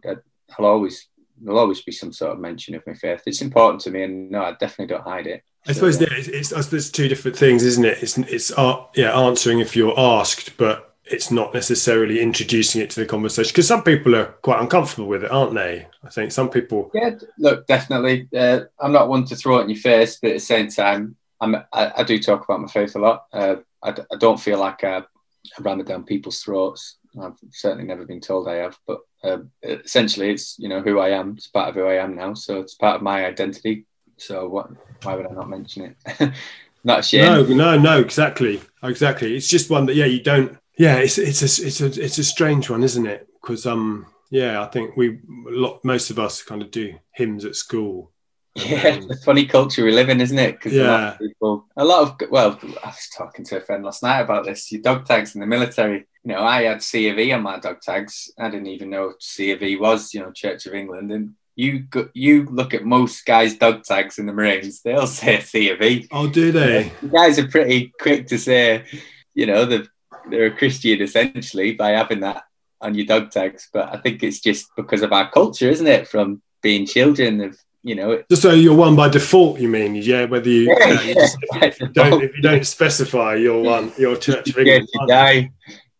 I'll 0.58 0.65
always 0.65 1.08
there'll 1.41 1.60
always 1.60 1.81
be 1.81 1.91
some 1.91 2.13
sort 2.13 2.31
of 2.31 2.39
mention 2.39 2.75
of 2.75 2.88
my 2.88 2.93
faith. 2.93 3.23
It's 3.25 3.41
important 3.41 3.81
to 3.81 3.91
me, 3.91 4.03
and 4.03 4.31
no, 4.31 4.41
I 4.41 4.51
definitely 4.53 4.88
don't 4.88 5.03
hide 5.03 5.27
it. 5.27 5.43
I 5.67 5.73
suppose 5.73 5.99
yeah. 5.99 6.08
it's, 6.12 6.51
it's, 6.51 6.67
there's 6.67 6.91
two 6.91 7.08
different 7.08 7.36
things, 7.36 7.63
isn't 7.63 7.86
it? 7.86 8.01
It's 8.01 8.17
it's 8.17 8.51
uh, 8.58 8.84
yeah 8.95 9.17
answering 9.17 9.60
if 9.60 9.75
you're 9.75 9.99
asked, 9.99 10.58
but 10.58 10.95
it's 11.05 11.31
not 11.31 11.53
necessarily 11.53 12.19
introducing 12.19 12.81
it 12.81 12.89
to 12.91 12.99
the 12.99 13.05
conversation 13.05 13.51
because 13.51 13.67
some 13.67 13.84
people 13.84 14.15
are 14.15 14.25
quite 14.25 14.60
uncomfortable 14.60 15.08
with 15.08 15.23
it, 15.23 15.31
aren't 15.31 15.53
they? 15.53 15.88
I 16.03 16.10
think 16.10 16.31
some 16.31 16.49
people. 16.49 16.91
Yeah, 16.93 17.12
look, 17.38 17.67
definitely. 17.67 18.27
Uh, 18.36 18.62
I'm 18.79 18.91
not 18.91 19.10
one 19.10 19.25
to 19.25 19.36
throw 19.36 19.60
it 19.60 19.63
in 19.63 19.69
your 19.69 19.79
face, 19.79 20.17
but 20.21 20.31
at 20.31 20.36
the 20.36 20.39
same 20.39 20.69
time, 20.69 21.15
I'm, 21.39 21.55
I, 21.71 21.91
I 21.97 22.03
do 22.03 22.17
talk 22.19 22.43
about 22.43 22.62
my 22.62 22.67
faith 22.67 22.95
a 22.95 22.99
lot. 22.99 23.25
Uh, 23.31 23.58
I, 23.86 23.95
I 24.12 24.17
don't 24.17 24.39
feel 24.39 24.60
like 24.60 24.84
I, 24.84 24.98
I 24.98 25.62
ram 25.62 25.80
it 25.80 25.88
down 25.88 26.04
people's 26.04 26.41
throats. 26.41 26.98
I've 27.21 27.38
certainly 27.52 27.86
never 27.86 28.06
been 28.06 28.19
told 28.19 28.48
I 28.48 28.56
have, 28.56 28.78
but 28.86 29.00
uh, 29.24 29.38
essentially, 29.63 30.32
it's 30.32 30.60
you 30.60 30.67
know 30.69 30.82
who 30.82 31.00
I 31.00 31.10
am. 31.10 31.36
It's 31.38 31.48
part 31.48 31.69
of 31.69 31.76
who 31.76 31.86
I 31.86 31.95
am 32.04 32.15
now, 32.15 32.34
so 32.34 32.60
it's 32.60 32.76
part 32.76 32.98
of 32.98 33.02
my 33.02 33.26
identity. 33.26 33.86
So 34.17 34.48
what? 34.48 34.69
Why 35.04 35.15
would 35.15 35.28
I 35.28 35.34
not 35.34 35.50
mention 35.50 35.95
it? 35.95 36.32
not 36.84 37.00
ashamed. 37.00 37.50
No, 37.50 37.56
no, 37.56 37.80
no. 37.80 38.00
Exactly, 38.00 38.62
exactly. 38.84 39.36
It's 39.36 39.48
just 39.48 39.69
one 39.69 39.86
that 39.86 39.95
yeah, 39.95 40.06
you 40.06 40.21
don't. 40.21 40.58
Yeah, 40.78 40.98
it's 40.98 41.17
it's 41.17 41.41
a 41.41 41.65
it's 41.65 41.82
a 41.82 42.04
it's 42.04 42.17
a 42.17 42.24
strange 42.24 42.69
one, 42.69 42.84
isn't 42.84 43.06
it? 43.06 43.28
Because 43.41 43.65
um, 43.65 44.08
yeah, 44.30 44.62
I 44.62 44.67
think 44.67 44.98
we 44.98 45.19
lot 45.26 45.84
most 45.84 46.10
of 46.10 46.19
us 46.19 46.43
kind 46.43 46.62
of 46.62 46.71
do 46.71 46.95
hymns 47.13 47.45
at 47.45 47.56
school. 47.56 48.12
Yeah, 48.56 49.00
the 49.00 49.20
funny 49.26 49.46
culture 49.46 49.84
we 49.84 49.91
live 49.91 50.08
in, 50.08 50.22
isn't 50.22 50.39
it? 50.39 50.54
Because 50.54 50.74
yeah. 50.74 50.84
a 50.84 50.88
lot 50.88 51.13
of 51.13 51.20
people, 51.20 51.65
a 51.76 51.86
lot 51.86 52.02
of 52.22 52.32
well, 52.32 52.60
I 52.84 52.88
was 52.88 53.10
talking 53.15 53.44
to 53.46 53.58
a 53.58 53.62
friend 53.62 53.84
last 53.84 54.02
night 54.02 54.22
about 54.22 54.46
this. 54.46 54.72
Your 54.72 54.82
dog 54.82 55.06
tags 55.06 55.36
in 55.36 55.41
the 55.41 55.48
military. 55.48 56.08
You 56.24 56.34
know, 56.34 56.39
I 56.39 56.63
had 56.63 56.82
C 56.82 57.10
of 57.10 57.20
E 57.20 57.34
on 57.34 57.44
my 57.44 57.60
dog 57.60 57.82
tags. 57.82 58.32
I 58.39 58.50
didn't 58.50 58.68
even 58.68 58.89
know 58.89 59.13
C 59.20 59.52
of 59.52 59.62
E 59.62 59.76
was, 59.76 60.13
you 60.13 60.22
know, 60.22 60.32
Church 60.32 60.65
of 60.68 60.74
England, 60.74 61.12
and 61.12 61.34
you 61.56 61.80
go, 61.80 62.10
you 62.13 62.46
look 62.46 62.74
at 62.74 62.86
most 62.86 63.26
guys' 63.26 63.58
dog 63.58 63.84
tags 63.84 64.20
in 64.20 64.26
the 64.26 64.34
Marines, 64.34 64.82
they'll 64.82 65.08
say 65.22 65.39
C 65.39 65.70
of 65.70 65.82
E. 65.82 66.08
Oh, 66.12 66.28
do 66.28 66.52
they? 66.52 66.91
You 67.02 67.10
guys 67.10 67.39
are 67.39 67.48
pretty 67.48 67.94
quick 68.00 68.28
to 68.28 68.38
say, 68.38 68.86
you 69.34 69.46
know, 69.46 69.65
they're, 69.65 69.86
they're 70.30 70.46
a 70.48 70.58
Christian 70.58 71.02
essentially 71.02 71.74
by 71.74 71.91
having 71.91 72.22
that 72.22 72.44
on 72.82 72.96
your 72.96 73.06
dog 73.06 73.32
tags. 73.32 73.70
But 73.72 73.94
I 73.94 73.98
think 73.98 74.24
it's 74.24 74.39
just 74.39 74.68
because 74.76 75.02
of 75.02 75.13
our 75.13 75.30
culture, 75.30 75.70
isn't 75.70 75.88
it? 75.88 76.08
From 76.08 76.41
being 76.62 76.86
children 76.86 77.41
of 77.41 77.58
you 77.86 77.93
know, 77.93 78.24
just 78.32 78.41
so 78.41 78.50
you're 78.50 78.76
one 78.76 78.95
by 78.95 79.10
default. 79.10 79.60
You 79.60 79.69
mean, 79.69 79.93
yeah? 79.93 80.26
Whether 80.26 80.50
you, 80.50 80.63
yeah, 80.63 80.88
you, 80.88 80.95
know, 80.95 81.02
you 81.04 81.13
just, 81.13 81.38
if, 81.54 81.80
you 81.80 81.88
don't, 81.89 82.24
if 82.24 82.36
you 82.36 82.41
don't 82.41 82.65
specify, 82.65 83.36
you're 83.36 83.62
one. 83.62 83.93
Your 83.95 84.17
church 84.17 84.50
of 84.50 84.58
England. 84.58 84.89
Yeah, 85.08 85.43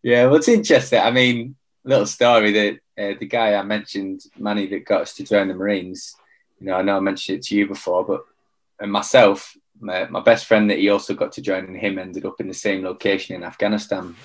yeah, 0.02 0.26
well, 0.26 0.34
it's 0.34 0.48
interesting. 0.48 0.98
I 0.98 1.12
mean, 1.12 1.54
little 1.84 2.06
story 2.06 2.50
that 2.52 2.74
uh, 2.98 3.16
the 3.20 3.26
guy 3.26 3.54
I 3.54 3.62
mentioned, 3.62 4.22
Manny, 4.36 4.66
that 4.66 4.84
got 4.84 5.02
us 5.02 5.14
to 5.14 5.24
join 5.24 5.46
the 5.46 5.54
Marines. 5.54 6.16
You 6.58 6.66
know, 6.66 6.74
I 6.74 6.82
know 6.82 6.96
I 6.96 7.00
mentioned 7.00 7.38
it 7.38 7.44
to 7.44 7.54
you 7.54 7.68
before, 7.68 8.04
but 8.04 8.24
and 8.80 8.90
myself, 8.90 9.56
my, 9.78 10.06
my 10.06 10.20
best 10.20 10.46
friend 10.46 10.68
that 10.70 10.78
he 10.78 10.88
also 10.88 11.14
got 11.14 11.30
to 11.32 11.40
join, 11.40 11.66
and 11.66 11.76
him 11.76 12.00
ended 12.00 12.26
up 12.26 12.40
in 12.40 12.48
the 12.48 12.54
same 12.54 12.82
location 12.82 13.36
in 13.36 13.44
Afghanistan. 13.44 14.16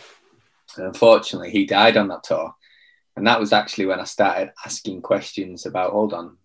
And 0.77 0.87
unfortunately, 0.87 1.51
he 1.51 1.67
died 1.67 1.95
on 1.95 2.07
that 2.07 2.23
tour, 2.23 2.55
and 3.15 3.27
that 3.27 3.39
was 3.39 3.53
actually 3.53 3.85
when 3.85 3.99
I 3.99 4.05
started 4.05 4.51
asking 4.65 5.03
questions 5.03 5.67
about, 5.67 5.91
hold 5.91 6.13
on, 6.13 6.37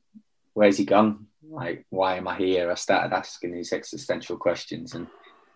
where's 0.56 0.78
he 0.78 0.86
gone? 0.86 1.26
Like, 1.48 1.84
why 1.90 2.16
am 2.16 2.26
I 2.26 2.36
here? 2.36 2.70
I 2.70 2.74
started 2.74 3.14
asking 3.14 3.52
these 3.52 3.74
existential 3.74 4.38
questions, 4.38 4.94
and 4.94 5.06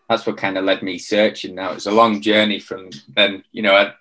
that's 0.09 0.27
what 0.27 0.37
kind 0.37 0.59
of 0.59 0.65
led 0.65 0.83
me 0.83 0.99
searching. 0.99 1.55
Now 1.55 1.73
it's 1.73 1.87
a 1.87 1.91
long 1.91 2.21
journey 2.21 2.61
from 2.61 2.91
then. 3.09 3.43
You 3.51 3.63
know, 3.63 3.75
I, 3.75 3.95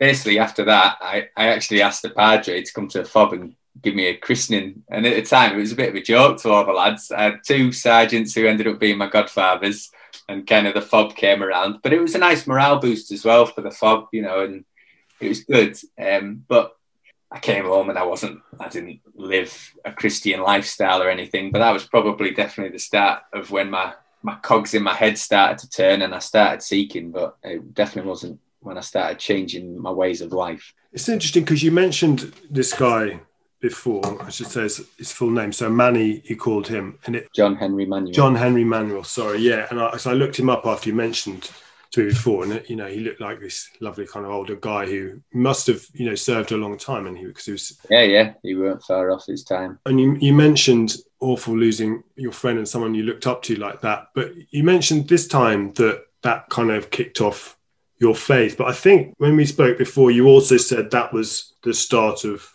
basically 0.00 0.40
after 0.40 0.64
that, 0.64 0.98
I, 1.00 1.28
I 1.36 1.48
actually 1.48 1.80
asked 1.80 2.02
the 2.02 2.10
padre 2.10 2.60
to 2.60 2.72
come 2.72 2.88
to 2.88 3.02
a 3.02 3.04
fob 3.04 3.34
and 3.34 3.54
give 3.80 3.94
me 3.94 4.06
a 4.06 4.16
christening. 4.16 4.82
And 4.90 5.06
at 5.06 5.14
the 5.14 5.22
time, 5.22 5.52
it 5.52 5.60
was 5.60 5.72
a 5.72 5.76
bit 5.76 5.90
of 5.90 5.94
a 5.94 6.02
joke 6.02 6.42
to 6.42 6.50
all 6.50 6.66
the 6.66 6.72
lads. 6.72 7.12
I 7.12 7.22
had 7.22 7.40
two 7.46 7.70
sergeants 7.70 8.34
who 8.34 8.46
ended 8.46 8.66
up 8.66 8.80
being 8.80 8.98
my 8.98 9.08
godfathers, 9.08 9.90
and 10.28 10.44
kind 10.44 10.66
of 10.66 10.74
the 10.74 10.82
fob 10.82 11.14
came 11.14 11.40
around. 11.40 11.82
But 11.84 11.92
it 11.92 12.00
was 12.00 12.16
a 12.16 12.18
nice 12.18 12.48
morale 12.48 12.80
boost 12.80 13.12
as 13.12 13.24
well 13.24 13.46
for 13.46 13.60
the 13.60 13.70
fob, 13.70 14.08
you 14.12 14.22
know, 14.22 14.40
and 14.40 14.64
it 15.20 15.28
was 15.28 15.44
good. 15.44 15.78
Um, 15.96 16.44
but 16.48 16.72
I 17.30 17.38
came 17.38 17.64
home 17.64 17.90
and 17.90 17.98
I 17.98 18.04
wasn't, 18.04 18.40
I 18.60 18.68
didn't 18.68 19.00
live 19.14 19.74
a 19.84 19.92
Christian 19.92 20.40
lifestyle 20.40 21.02
or 21.02 21.10
anything. 21.10 21.50
But 21.50 21.58
that 21.58 21.72
was 21.72 21.84
probably 21.84 22.30
definitely 22.30 22.72
the 22.72 22.78
start 22.78 23.22
of 23.32 23.50
when 23.50 23.70
my 23.70 23.94
my 24.22 24.34
cogs 24.36 24.74
in 24.74 24.82
my 24.82 24.94
head 24.94 25.16
started 25.16 25.58
to 25.58 25.70
turn 25.70 26.02
and 26.02 26.12
I 26.12 26.18
started 26.18 26.62
seeking. 26.62 27.10
But 27.10 27.36
it 27.42 27.74
definitely 27.74 28.08
wasn't 28.08 28.40
when 28.60 28.78
I 28.78 28.80
started 28.80 29.18
changing 29.18 29.80
my 29.80 29.90
ways 29.90 30.20
of 30.20 30.32
life. 30.32 30.74
It's 30.92 31.08
interesting 31.08 31.44
because 31.44 31.62
you 31.62 31.70
mentioned 31.70 32.32
this 32.50 32.72
guy 32.72 33.20
before. 33.60 34.22
I 34.22 34.30
should 34.30 34.48
say 34.48 34.62
his, 34.62 34.82
his, 34.96 35.12
full 35.12 35.30
name. 35.30 35.52
So 35.52 35.68
Manny, 35.68 36.22
you 36.24 36.36
called 36.36 36.68
him, 36.68 36.98
and 37.06 37.16
it 37.16 37.28
John 37.34 37.56
Henry 37.56 37.86
Manuel. 37.86 38.12
John 38.12 38.34
Henry 38.34 38.64
Manuel. 38.64 39.04
Sorry, 39.04 39.38
yeah. 39.38 39.66
And 39.70 39.80
I, 39.80 39.96
so 39.96 40.10
I 40.10 40.14
looked 40.14 40.38
him 40.38 40.50
up 40.50 40.66
after 40.66 40.88
you 40.88 40.94
mentioned 40.94 41.50
before, 42.04 42.44
and 42.44 42.62
you 42.68 42.76
know 42.76 42.86
he 42.86 43.00
looked 43.00 43.20
like 43.20 43.40
this 43.40 43.68
lovely 43.80 44.06
kind 44.06 44.26
of 44.26 44.32
older 44.32 44.56
guy 44.56 44.86
who 44.86 45.20
must 45.32 45.66
have 45.66 45.84
you 45.94 46.06
know 46.06 46.14
served 46.14 46.52
a 46.52 46.56
long 46.56 46.76
time, 46.76 47.06
and 47.06 47.16
he 47.16 47.24
because 47.24 47.46
he 47.46 47.52
was 47.52 47.78
yeah, 47.90 48.02
yeah, 48.02 48.32
he 48.42 48.54
weren't 48.54 48.82
far 48.82 49.10
off 49.10 49.26
his 49.26 49.44
time. 49.44 49.78
And 49.86 50.00
you 50.00 50.16
you 50.16 50.32
mentioned 50.32 50.96
awful 51.20 51.56
losing 51.56 52.02
your 52.16 52.32
friend 52.32 52.58
and 52.58 52.68
someone 52.68 52.94
you 52.94 53.02
looked 53.02 53.26
up 53.26 53.42
to 53.42 53.56
like 53.56 53.80
that, 53.80 54.08
but 54.14 54.32
you 54.50 54.62
mentioned 54.62 55.08
this 55.08 55.26
time 55.26 55.72
that 55.74 56.04
that 56.22 56.48
kind 56.50 56.70
of 56.70 56.90
kicked 56.90 57.20
off 57.20 57.56
your 57.98 58.14
faith. 58.14 58.56
But 58.56 58.68
I 58.68 58.72
think 58.72 59.14
when 59.18 59.36
we 59.36 59.46
spoke 59.46 59.78
before, 59.78 60.10
you 60.10 60.26
also 60.26 60.56
said 60.56 60.90
that 60.90 61.12
was 61.12 61.54
the 61.62 61.74
start 61.74 62.24
of. 62.24 62.50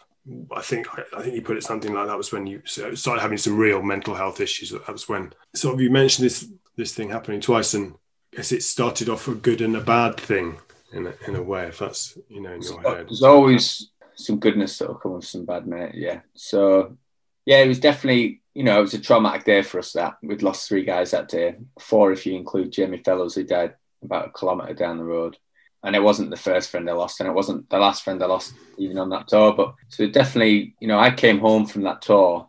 I 0.56 0.62
think 0.62 0.88
I 1.17 1.23
think 1.23 1.34
you 1.34 1.41
put 1.41 1.58
it 1.58 1.63
something 1.63 1.93
like 1.93 2.06
that 2.06 2.17
was 2.17 2.32
when 2.32 2.45
you 2.45 2.62
started 2.65 3.21
having 3.21 3.39
some 3.39 3.58
real 3.58 3.82
mental 3.82 4.13
health 4.13 4.39
issues. 4.39 4.69
That 4.69 4.88
was 4.88 5.10
when 5.10 5.34
sort 5.56 5.73
of 5.73 5.82
you 5.82 5.89
mentioned 5.89 6.27
this 6.27 6.47
this 6.77 6.93
thing 6.93 7.10
happening 7.10 7.41
twice, 7.41 7.73
and 7.73 7.95
guess 8.34 8.52
it 8.52 8.63
started 8.63 9.10
off 9.10 9.28
a 9.28 9.36
good 9.36 9.62
and 9.62 9.76
a 9.76 9.82
bad 9.82 10.20
thing 10.20 10.58
in 10.94 11.08
a, 11.08 11.13
in 11.28 11.36
a 11.36 11.44
way. 11.44 11.67
If 11.67 11.80
that's 11.80 12.17
you 12.30 12.41
know 12.41 12.54
in 12.54 12.62
your 12.62 12.82
head, 12.82 13.08
there's 13.08 13.24
always 13.24 13.89
some 14.15 14.39
goodness 14.39 14.78
that'll 14.78 14.96
come 14.96 15.13
with 15.13 15.26
some 15.26 15.46
bad, 15.46 15.67
mate. 15.67 15.96
Yeah. 15.96 16.22
So 16.36 16.98
yeah, 17.46 17.60
it 17.60 17.67
was 17.67 17.80
definitely 17.80 18.41
you 18.54 18.63
know 18.63 18.80
it 18.80 18.84
was 18.84 18.94
a 18.94 19.00
traumatic 19.00 19.46
day 19.46 19.62
for 19.62 19.80
us. 19.80 19.94
That 19.94 20.17
we'd 20.22 20.44
lost 20.44 20.67
three 20.67 20.84
guys 20.84 21.12
that 21.12 21.30
day, 21.30 21.56
four 21.80 22.12
if 22.12 22.26
you 22.26 22.36
include 22.36 22.72
Jamie 22.72 23.02
Fellows 23.04 23.36
who 23.36 23.44
died 23.44 23.76
about 24.04 24.28
a 24.28 24.32
kilometre 24.32 24.74
down 24.74 24.98
the 24.98 25.04
road. 25.04 25.38
And 25.84 25.96
it 25.96 26.04
wasn't 26.04 26.30
the 26.30 26.38
first 26.38 26.70
friend 26.70 26.88
I 26.88 26.94
lost, 26.94 27.20
and 27.20 27.28
it 27.28 27.34
wasn't 27.34 27.67
the 27.72 27.80
last 27.80 28.04
friend 28.04 28.22
I 28.22 28.28
lost 28.28 28.54
even 28.78 29.00
on 29.00 29.10
that 29.10 29.28
tour. 29.28 29.54
But 29.54 29.74
so 29.89 30.04
it 30.04 30.13
definitely, 30.13 30.76
you 30.80 30.88
know, 30.88 31.00
I 31.00 31.10
came 31.10 31.39
home 31.39 31.65
from 31.65 31.82
that 31.84 32.04
tour. 32.04 32.48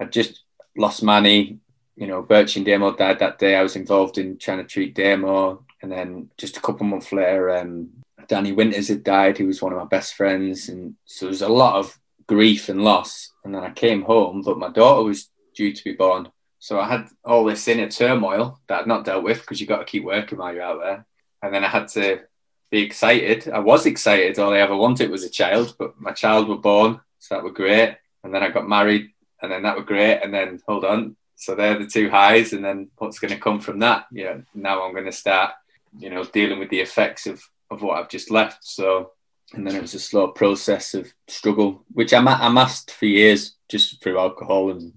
I'd 0.00 0.12
just 0.12 0.44
lost 0.76 1.02
Manny. 1.02 1.58
You 1.96 2.06
know, 2.06 2.22
Birch 2.22 2.56
and 2.56 2.64
Damo 2.64 2.96
died 2.96 3.18
that 3.18 3.38
day. 3.38 3.56
I 3.56 3.62
was 3.62 3.76
involved 3.76 4.18
in 4.18 4.38
trying 4.38 4.58
to 4.58 4.64
treat 4.64 4.94
Damo. 4.94 5.64
And 5.82 5.90
then 5.90 6.30
just 6.38 6.56
a 6.56 6.60
couple 6.60 6.86
of 6.86 6.90
months 6.90 7.12
later, 7.12 7.50
um, 7.50 7.90
Danny 8.28 8.52
Winters 8.52 8.88
had 8.88 9.04
died. 9.04 9.38
He 9.38 9.44
was 9.44 9.60
one 9.60 9.72
of 9.72 9.78
my 9.78 9.84
best 9.84 10.14
friends. 10.14 10.68
And 10.68 10.94
so 11.04 11.26
there 11.26 11.30
was 11.30 11.42
a 11.42 11.48
lot 11.48 11.76
of 11.76 11.98
grief 12.26 12.68
and 12.68 12.82
loss. 12.82 13.32
And 13.44 13.54
then 13.54 13.64
I 13.64 13.70
came 13.70 14.02
home, 14.02 14.42
but 14.42 14.58
my 14.58 14.70
daughter 14.70 15.02
was 15.02 15.28
due 15.54 15.72
to 15.72 15.84
be 15.84 15.92
born. 15.92 16.30
So 16.58 16.78
I 16.78 16.86
had 16.86 17.08
all 17.24 17.44
this 17.44 17.66
inner 17.66 17.90
turmoil 17.90 18.60
that 18.68 18.82
I'd 18.82 18.86
not 18.86 19.04
dealt 19.04 19.24
with 19.24 19.40
because 19.40 19.60
you've 19.60 19.68
got 19.68 19.78
to 19.78 19.84
keep 19.84 20.04
working 20.04 20.38
while 20.38 20.54
you're 20.54 20.62
out 20.62 20.80
there. 20.80 21.04
And 21.42 21.52
then 21.52 21.64
I 21.64 21.68
had 21.68 21.88
to 21.88 22.20
be 22.70 22.80
excited. 22.82 23.48
I 23.48 23.58
was 23.58 23.84
excited. 23.84 24.38
All 24.38 24.52
I 24.52 24.58
ever 24.58 24.76
wanted 24.76 25.10
was 25.10 25.24
a 25.24 25.28
child, 25.28 25.74
but 25.78 26.00
my 26.00 26.12
child 26.12 26.48
were 26.48 26.56
born. 26.56 27.00
So 27.18 27.34
that 27.34 27.44
were 27.44 27.50
great. 27.50 27.96
And 28.22 28.32
then 28.32 28.42
I 28.42 28.50
got 28.50 28.68
married 28.68 29.10
and 29.42 29.50
then 29.50 29.62
that 29.64 29.76
were 29.76 29.82
great. 29.82 30.20
And 30.22 30.32
then 30.32 30.60
hold 30.66 30.84
on. 30.84 31.16
So 31.42 31.54
they're 31.54 31.78
the 31.78 31.86
two 31.86 32.10
highs. 32.10 32.52
And 32.52 32.64
then 32.64 32.90
what's 32.98 33.18
going 33.18 33.32
to 33.32 33.40
come 33.40 33.60
from 33.60 33.80
that? 33.80 34.06
Yeah. 34.12 34.38
Now 34.54 34.84
I'm 34.84 34.92
going 34.92 35.06
to 35.06 35.12
start, 35.12 35.52
you 35.98 36.10
know, 36.10 36.24
dealing 36.24 36.58
with 36.58 36.70
the 36.70 36.80
effects 36.80 37.26
of, 37.26 37.42
of 37.70 37.82
what 37.82 37.98
I've 37.98 38.08
just 38.08 38.30
left. 38.30 38.64
So, 38.64 39.12
and 39.54 39.66
then 39.66 39.76
it 39.76 39.82
was 39.82 39.94
a 39.94 40.00
slow 40.00 40.28
process 40.28 40.94
of 40.94 41.12
struggle, 41.28 41.84
which 41.92 42.14
I'm 42.14 42.28
I 42.28 42.48
masked 42.48 42.92
for 42.92 43.06
years 43.06 43.56
just 43.68 44.02
through 44.02 44.18
alcohol 44.18 44.70
and 44.70 44.92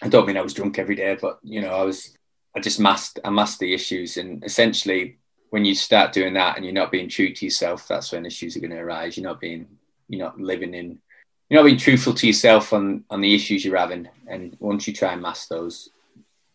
I 0.00 0.08
don't 0.08 0.26
mean 0.26 0.36
I 0.36 0.42
was 0.42 0.54
drunk 0.54 0.78
every 0.78 0.94
day, 0.94 1.18
but 1.20 1.40
you 1.42 1.60
know, 1.60 1.74
I 1.74 1.82
was 1.82 2.16
I 2.56 2.60
just 2.60 2.80
masked 2.80 3.18
I 3.24 3.30
masked 3.30 3.60
the 3.60 3.74
issues 3.74 4.16
and 4.16 4.42
essentially 4.44 5.18
when 5.50 5.64
you 5.64 5.74
start 5.74 6.12
doing 6.12 6.34
that 6.34 6.56
and 6.56 6.64
you're 6.64 6.74
not 6.74 6.92
being 6.92 7.08
true 7.08 7.32
to 7.32 7.44
yourself, 7.44 7.88
that's 7.88 8.12
when 8.12 8.26
issues 8.26 8.56
are 8.56 8.60
going 8.60 8.70
to 8.70 8.78
arise. 8.78 9.16
You're 9.16 9.28
not 9.28 9.40
being 9.40 9.66
you're 10.08 10.24
not 10.24 10.40
living 10.40 10.74
in 10.74 11.00
you're 11.48 11.60
not 11.60 11.66
being 11.66 11.78
truthful 11.78 12.14
to 12.14 12.26
yourself 12.26 12.72
on 12.72 13.04
on 13.10 13.20
the 13.20 13.34
issues 13.34 13.64
you're 13.64 13.76
having. 13.76 14.08
And 14.26 14.56
once 14.60 14.86
you 14.86 14.94
try 14.94 15.12
and 15.12 15.22
mask 15.22 15.48
those, 15.48 15.88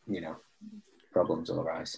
you 0.08 0.22
know, 0.22 0.36
problems 1.12 1.50
will 1.50 1.62
arise. 1.62 1.98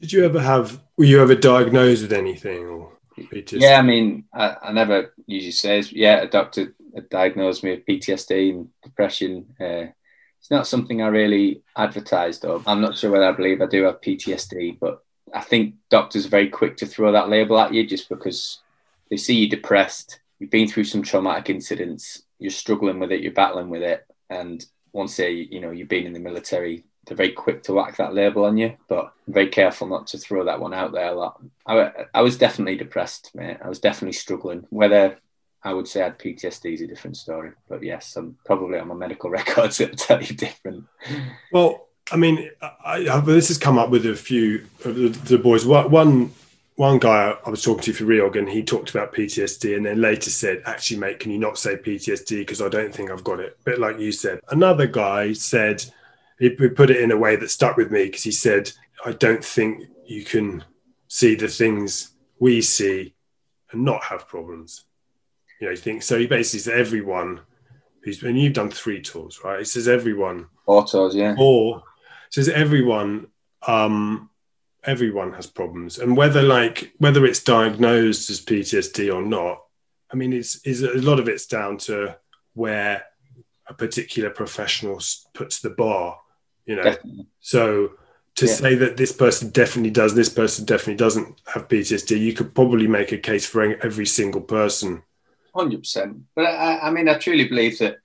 Did 0.00 0.12
you 0.12 0.24
ever 0.24 0.40
have 0.40 0.80
were 0.96 1.04
you 1.04 1.20
ever 1.20 1.34
diagnosed 1.34 2.02
with 2.02 2.12
anything 2.12 2.66
or 2.66 2.92
PTSD? 3.16 3.60
Yeah, 3.60 3.78
I 3.78 3.82
mean, 3.82 4.24
I, 4.32 4.56
I 4.62 4.72
never 4.72 5.14
usually 5.26 5.52
says, 5.52 5.92
yeah, 5.92 6.22
a 6.22 6.28
doctor 6.28 6.74
diagnosed 7.10 7.62
me 7.64 7.70
with 7.70 7.86
PTSD 7.86 8.50
and 8.50 8.68
depression. 8.82 9.46
Uh, 9.60 9.86
it's 10.40 10.50
not 10.50 10.66
something 10.66 11.00
I 11.00 11.06
really 11.06 11.62
advertised 11.76 12.44
of. 12.44 12.68
I'm 12.68 12.80
not 12.80 12.98
sure 12.98 13.10
whether 13.10 13.24
I 13.24 13.32
believe 13.32 13.62
I 13.62 13.66
do 13.66 13.84
have 13.84 14.00
PTSD, 14.00 14.78
but 14.78 15.02
I 15.32 15.40
think 15.40 15.76
doctors 15.90 16.26
are 16.26 16.30
very 16.30 16.48
quick 16.48 16.76
to 16.78 16.86
throw 16.86 17.12
that 17.12 17.30
label 17.30 17.58
at 17.58 17.72
you 17.72 17.86
just 17.86 18.08
because 18.08 18.60
they 19.08 19.16
see 19.16 19.36
you 19.36 19.48
depressed, 19.48 20.20
you've 20.38 20.50
been 20.50 20.68
through 20.68 20.84
some 20.84 21.02
traumatic 21.02 21.48
incidents, 21.48 22.23
you're 22.38 22.50
struggling 22.50 22.98
with 22.98 23.12
it, 23.12 23.20
you're 23.20 23.32
battling 23.32 23.68
with 23.68 23.82
it, 23.82 24.06
and 24.30 24.64
once 24.92 25.16
they, 25.16 25.30
you 25.30 25.60
know, 25.60 25.70
you've 25.70 25.88
been 25.88 26.06
in 26.06 26.12
the 26.12 26.20
military, 26.20 26.84
they're 27.06 27.16
very 27.16 27.32
quick 27.32 27.62
to 27.64 27.74
whack 27.74 27.96
that 27.96 28.14
label 28.14 28.44
on 28.44 28.56
you. 28.56 28.76
But 28.88 29.12
very 29.26 29.48
careful 29.48 29.86
not 29.86 30.06
to 30.08 30.18
throw 30.18 30.44
that 30.44 30.60
one 30.60 30.72
out 30.72 30.92
there 30.92 31.08
a 31.08 31.14
lot. 31.14 31.40
I, 31.66 31.90
I 32.14 32.22
was 32.22 32.38
definitely 32.38 32.76
depressed, 32.76 33.30
mate. 33.34 33.58
I 33.62 33.68
was 33.68 33.80
definitely 33.80 34.12
struggling. 34.12 34.66
Whether 34.70 35.18
I 35.62 35.72
would 35.72 35.88
say 35.88 36.00
I 36.00 36.04
had 36.04 36.18
PTSD 36.18 36.74
is 36.74 36.80
a 36.82 36.86
different 36.86 37.16
story, 37.16 37.52
but 37.68 37.82
yes, 37.82 38.16
I'm 38.16 38.38
probably 38.44 38.78
on 38.78 38.88
my 38.88 38.94
medical 38.94 39.30
records 39.38 39.80
it'll 39.80 39.96
tell 39.96 40.22
you 40.22 40.34
different. 40.34 40.84
Well, 41.52 41.88
I 42.12 42.16
mean, 42.16 42.50
I, 42.60 43.06
I, 43.10 43.20
this 43.20 43.48
has 43.48 43.58
come 43.58 43.78
up 43.78 43.90
with 43.90 44.04
a 44.06 44.14
few 44.14 44.66
of 44.84 44.94
the, 44.94 45.08
the 45.08 45.38
boys. 45.38 45.66
One 45.66 46.32
one 46.76 46.98
guy 46.98 47.36
I 47.44 47.50
was 47.50 47.62
talking 47.62 47.82
to 47.84 47.92
for 47.92 48.04
Reorg, 48.04 48.36
and 48.36 48.48
he 48.48 48.62
talked 48.62 48.90
about 48.90 49.12
PTSD, 49.12 49.76
and 49.76 49.86
then 49.86 50.00
later 50.00 50.30
said, 50.30 50.62
"Actually, 50.66 51.00
mate, 51.00 51.20
can 51.20 51.30
you 51.30 51.38
not 51.38 51.58
say 51.58 51.76
PTSD 51.76 52.38
because 52.38 52.60
I 52.60 52.68
don't 52.68 52.92
think 52.92 53.10
I've 53.10 53.24
got 53.24 53.40
it." 53.40 53.56
But 53.64 53.78
like 53.78 53.98
you 53.98 54.10
said. 54.10 54.40
Another 54.50 54.86
guy 54.86 55.32
said 55.32 55.84
he 56.38 56.50
put 56.50 56.90
it 56.90 57.00
in 57.00 57.12
a 57.12 57.16
way 57.16 57.36
that 57.36 57.50
stuck 57.50 57.76
with 57.76 57.92
me 57.92 58.06
because 58.06 58.24
he 58.24 58.32
said, 58.32 58.72
"I 59.04 59.12
don't 59.12 59.44
think 59.44 59.84
you 60.04 60.24
can 60.24 60.64
see 61.06 61.36
the 61.36 61.48
things 61.48 62.12
we 62.40 62.60
see 62.60 63.14
and 63.70 63.84
not 63.84 64.02
have 64.04 64.28
problems." 64.28 64.84
You 65.60 65.68
know, 65.68 65.70
he 65.70 65.76
thinks 65.76 66.06
so. 66.06 66.18
He 66.18 66.26
basically 66.26 66.60
says 66.60 66.74
everyone 66.74 67.40
who's 68.02 68.22
and 68.22 68.38
you've 68.38 68.52
done 68.52 68.70
three 68.70 69.00
tours, 69.00 69.40
right? 69.44 69.60
He 69.60 69.64
says 69.64 69.86
everyone 69.86 70.48
four 70.66 70.84
tours, 70.84 71.14
yeah, 71.14 71.36
or 71.38 71.84
says 72.30 72.48
everyone 72.48 73.28
um 73.68 74.28
everyone 74.86 75.32
has 75.32 75.46
problems 75.46 75.98
and 75.98 76.16
whether 76.16 76.42
like 76.42 76.92
whether 76.98 77.24
it's 77.24 77.42
diagnosed 77.42 78.30
as 78.30 78.40
ptsd 78.40 79.12
or 79.12 79.22
not 79.22 79.62
i 80.12 80.16
mean 80.16 80.32
it's 80.32 80.56
is 80.66 80.82
a 80.82 80.92
lot 80.94 81.18
of 81.18 81.28
it's 81.28 81.46
down 81.46 81.76
to 81.76 82.16
where 82.54 83.02
a 83.66 83.74
particular 83.74 84.30
professional 84.30 85.00
puts 85.32 85.60
the 85.60 85.70
bar 85.70 86.18
you 86.66 86.76
know 86.76 86.82
definitely. 86.82 87.26
so 87.40 87.90
to 88.34 88.46
yeah. 88.46 88.52
say 88.52 88.74
that 88.74 88.96
this 88.96 89.12
person 89.12 89.50
definitely 89.50 89.90
does 89.90 90.14
this 90.14 90.28
person 90.28 90.64
definitely 90.64 90.96
doesn't 90.96 91.40
have 91.46 91.68
ptsd 91.68 92.18
you 92.18 92.32
could 92.32 92.54
probably 92.54 92.86
make 92.86 93.12
a 93.12 93.18
case 93.18 93.46
for 93.46 93.62
every 93.82 94.06
single 94.06 94.40
person 94.40 95.02
100% 95.54 96.20
but 96.34 96.46
I, 96.46 96.78
I 96.80 96.90
mean 96.90 97.08
i 97.08 97.16
truly 97.16 97.48
believe 97.48 97.78
that 97.78 97.98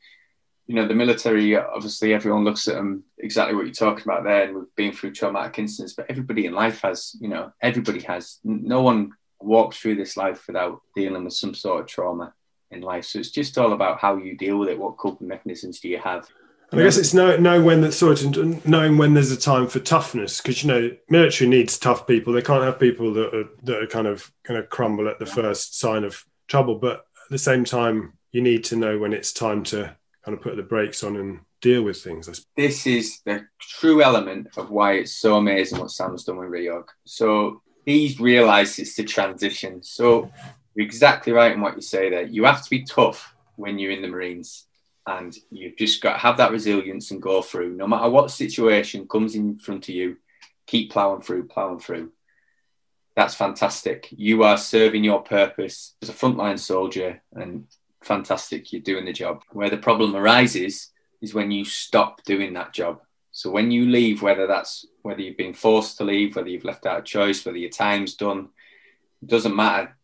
you 0.69 0.75
know, 0.75 0.88
the 0.88 0.93
military, 0.93 1.55
obviously 1.58 2.13
everyone 2.13 2.43
looks 2.43 2.67
at 2.67 2.75
them 2.75 3.03
exactly 3.17 3.55
what 3.55 3.65
you're 3.65 3.73
talking 3.73 4.03
about 4.03 4.23
there. 4.23 4.43
And 4.43 4.55
we've 4.55 4.75
been 4.75 4.91
through 4.91 5.13
traumatic 5.13 5.58
incidents, 5.58 5.95
but 5.95 6.05
everybody 6.10 6.45
in 6.45 6.53
life 6.53 6.82
has, 6.82 7.15
you 7.19 7.27
know, 7.27 7.51
everybody 7.60 8.01
has, 8.01 8.38
no 8.43 8.84
one 8.84 9.13
walks 9.39 9.77
through 9.77 9.95
this 9.95 10.15
life 10.15 10.45
without 10.45 10.82
dealing 10.95 11.23
with 11.23 11.34
some 11.34 11.55
sort 11.55 11.82
of 11.82 11.88
trauma 11.88 12.36
in 12.69 12.82
life. 12.82 13.05
So 13.05 13.17
it's 13.17 13.32
just 13.32 13.58
all 13.58 13.73
about 13.73 13.99
how 13.99 14.17
you 14.17 14.38
deal 14.38 14.60
with 14.60 14.69
it. 14.69 14.77
What 14.77 14.97
coping 14.97 15.27
mechanisms 15.27 15.79
do 15.79 15.89
you 15.89 15.97
have? 15.97 16.29
And 16.71 16.79
I 16.79 16.84
guess 16.84 16.99
it's 16.99 17.15
know, 17.15 17.36
knowing 17.38 17.65
when 17.65 17.82
that 17.82 17.93
sort 17.93 18.21
of 18.21 18.67
knowing 18.67 18.95
when 18.99 19.15
there's 19.15 19.32
a 19.32 19.38
time 19.38 19.65
for 19.67 19.79
toughness 19.79 20.39
because 20.39 20.63
you 20.63 20.67
know 20.67 20.95
military 21.10 21.49
needs 21.49 21.79
tough 21.79 22.05
people. 22.05 22.32
They 22.32 22.43
can't 22.43 22.63
have 22.63 22.79
people 22.79 23.12
that 23.15 23.34
are 23.34 23.49
that 23.63 23.82
are 23.82 23.88
kind 23.88 24.05
of 24.05 24.32
going 24.43 24.62
to 24.62 24.67
crumble 24.67 25.08
at 25.08 25.17
the 25.17 25.25
first 25.25 25.79
sign 25.79 26.03
of 26.03 26.23
trouble. 26.47 26.75
But 26.75 26.97
at 26.97 27.32
the 27.32 27.39
same 27.39 27.65
time, 27.65 28.13
you 28.32 28.43
need 28.43 28.65
to 28.65 28.75
know 28.75 28.99
when 28.99 29.13
it's 29.13 29.34
time 29.34 29.63
to 29.63 29.97
kind 30.29 30.37
of 30.37 30.43
put 30.43 30.55
the 30.57 30.63
brakes 30.63 31.03
on 31.03 31.15
and 31.15 31.39
deal 31.59 31.81
with 31.81 31.97
things. 31.97 32.45
This 32.55 32.85
is 32.85 33.19
the 33.25 33.47
true 33.59 34.03
element 34.03 34.49
of 34.57 34.69
why 34.69 34.93
it's 34.93 35.13
so 35.13 35.37
amazing 35.37 35.79
what 35.79 35.89
Sam's 35.89 36.23
done 36.23 36.37
with 36.37 36.49
Reorg. 36.49 36.85
So 37.05 37.63
he's 37.83 38.19
realised 38.19 38.77
it's 38.77 38.95
the 38.95 39.03
transition. 39.03 39.81
So 39.81 40.31
you're 40.75 40.85
exactly 40.85 41.33
right 41.33 41.51
in 41.51 41.61
what 41.61 41.75
you 41.75 41.81
say 41.81 42.11
there. 42.11 42.21
You 42.21 42.43
have 42.43 42.63
to 42.63 42.69
be 42.69 42.83
tough 42.83 43.33
when 43.55 43.79
you're 43.79 43.91
in 43.91 44.03
the 44.03 44.07
Marines. 44.07 44.65
And 45.07 45.35
you've 45.49 45.77
just 45.77 45.99
got 46.03 46.13
to 46.13 46.19
have 46.19 46.37
that 46.37 46.51
resilience 46.51 47.09
and 47.09 47.19
go 47.19 47.41
through. 47.41 47.75
No 47.75 47.87
matter 47.87 48.09
what 48.09 48.29
situation 48.29 49.07
comes 49.07 49.33
in 49.33 49.57
front 49.57 49.89
of 49.89 49.95
you, 49.95 50.17
keep 50.67 50.91
ploughing 50.91 51.21
through, 51.21 51.47
ploughing 51.47 51.79
through. 51.79 52.11
That's 53.15 53.33
fantastic. 53.33 54.07
You 54.11 54.43
are 54.43 54.57
serving 54.57 55.03
your 55.03 55.23
purpose 55.23 55.95
as 56.03 56.09
a 56.09 56.13
frontline 56.13 56.59
soldier, 56.59 57.23
and 57.33 57.65
fantastic, 58.01 58.71
you're 58.71 58.81
doing 58.81 59.05
the 59.05 59.13
job. 59.13 59.41
Where 59.51 59.69
the 59.69 59.77
problem 59.77 60.15
arises 60.15 60.91
is 61.21 61.33
when 61.33 61.51
you 61.51 61.65
stop 61.65 62.23
doing 62.23 62.53
that 62.53 62.73
job. 62.73 63.01
So 63.31 63.51
when 63.51 63.71
you 63.71 63.85
leave, 63.85 64.21
whether 64.21 64.47
that's 64.47 64.85
whether 65.01 65.21
you've 65.21 65.38
been 65.38 65.53
forced 65.53 65.97
to 65.97 66.03
leave, 66.03 66.35
whether 66.35 66.49
you've 66.49 66.65
left 66.65 66.85
out 66.85 66.99
a 66.99 67.03
choice, 67.03 67.45
whether 67.45 67.57
your 67.57 67.69
time's 67.69 68.15
done, 68.15 68.49
it 69.21 69.27
doesn't 69.27 69.55
matter. 69.55 69.95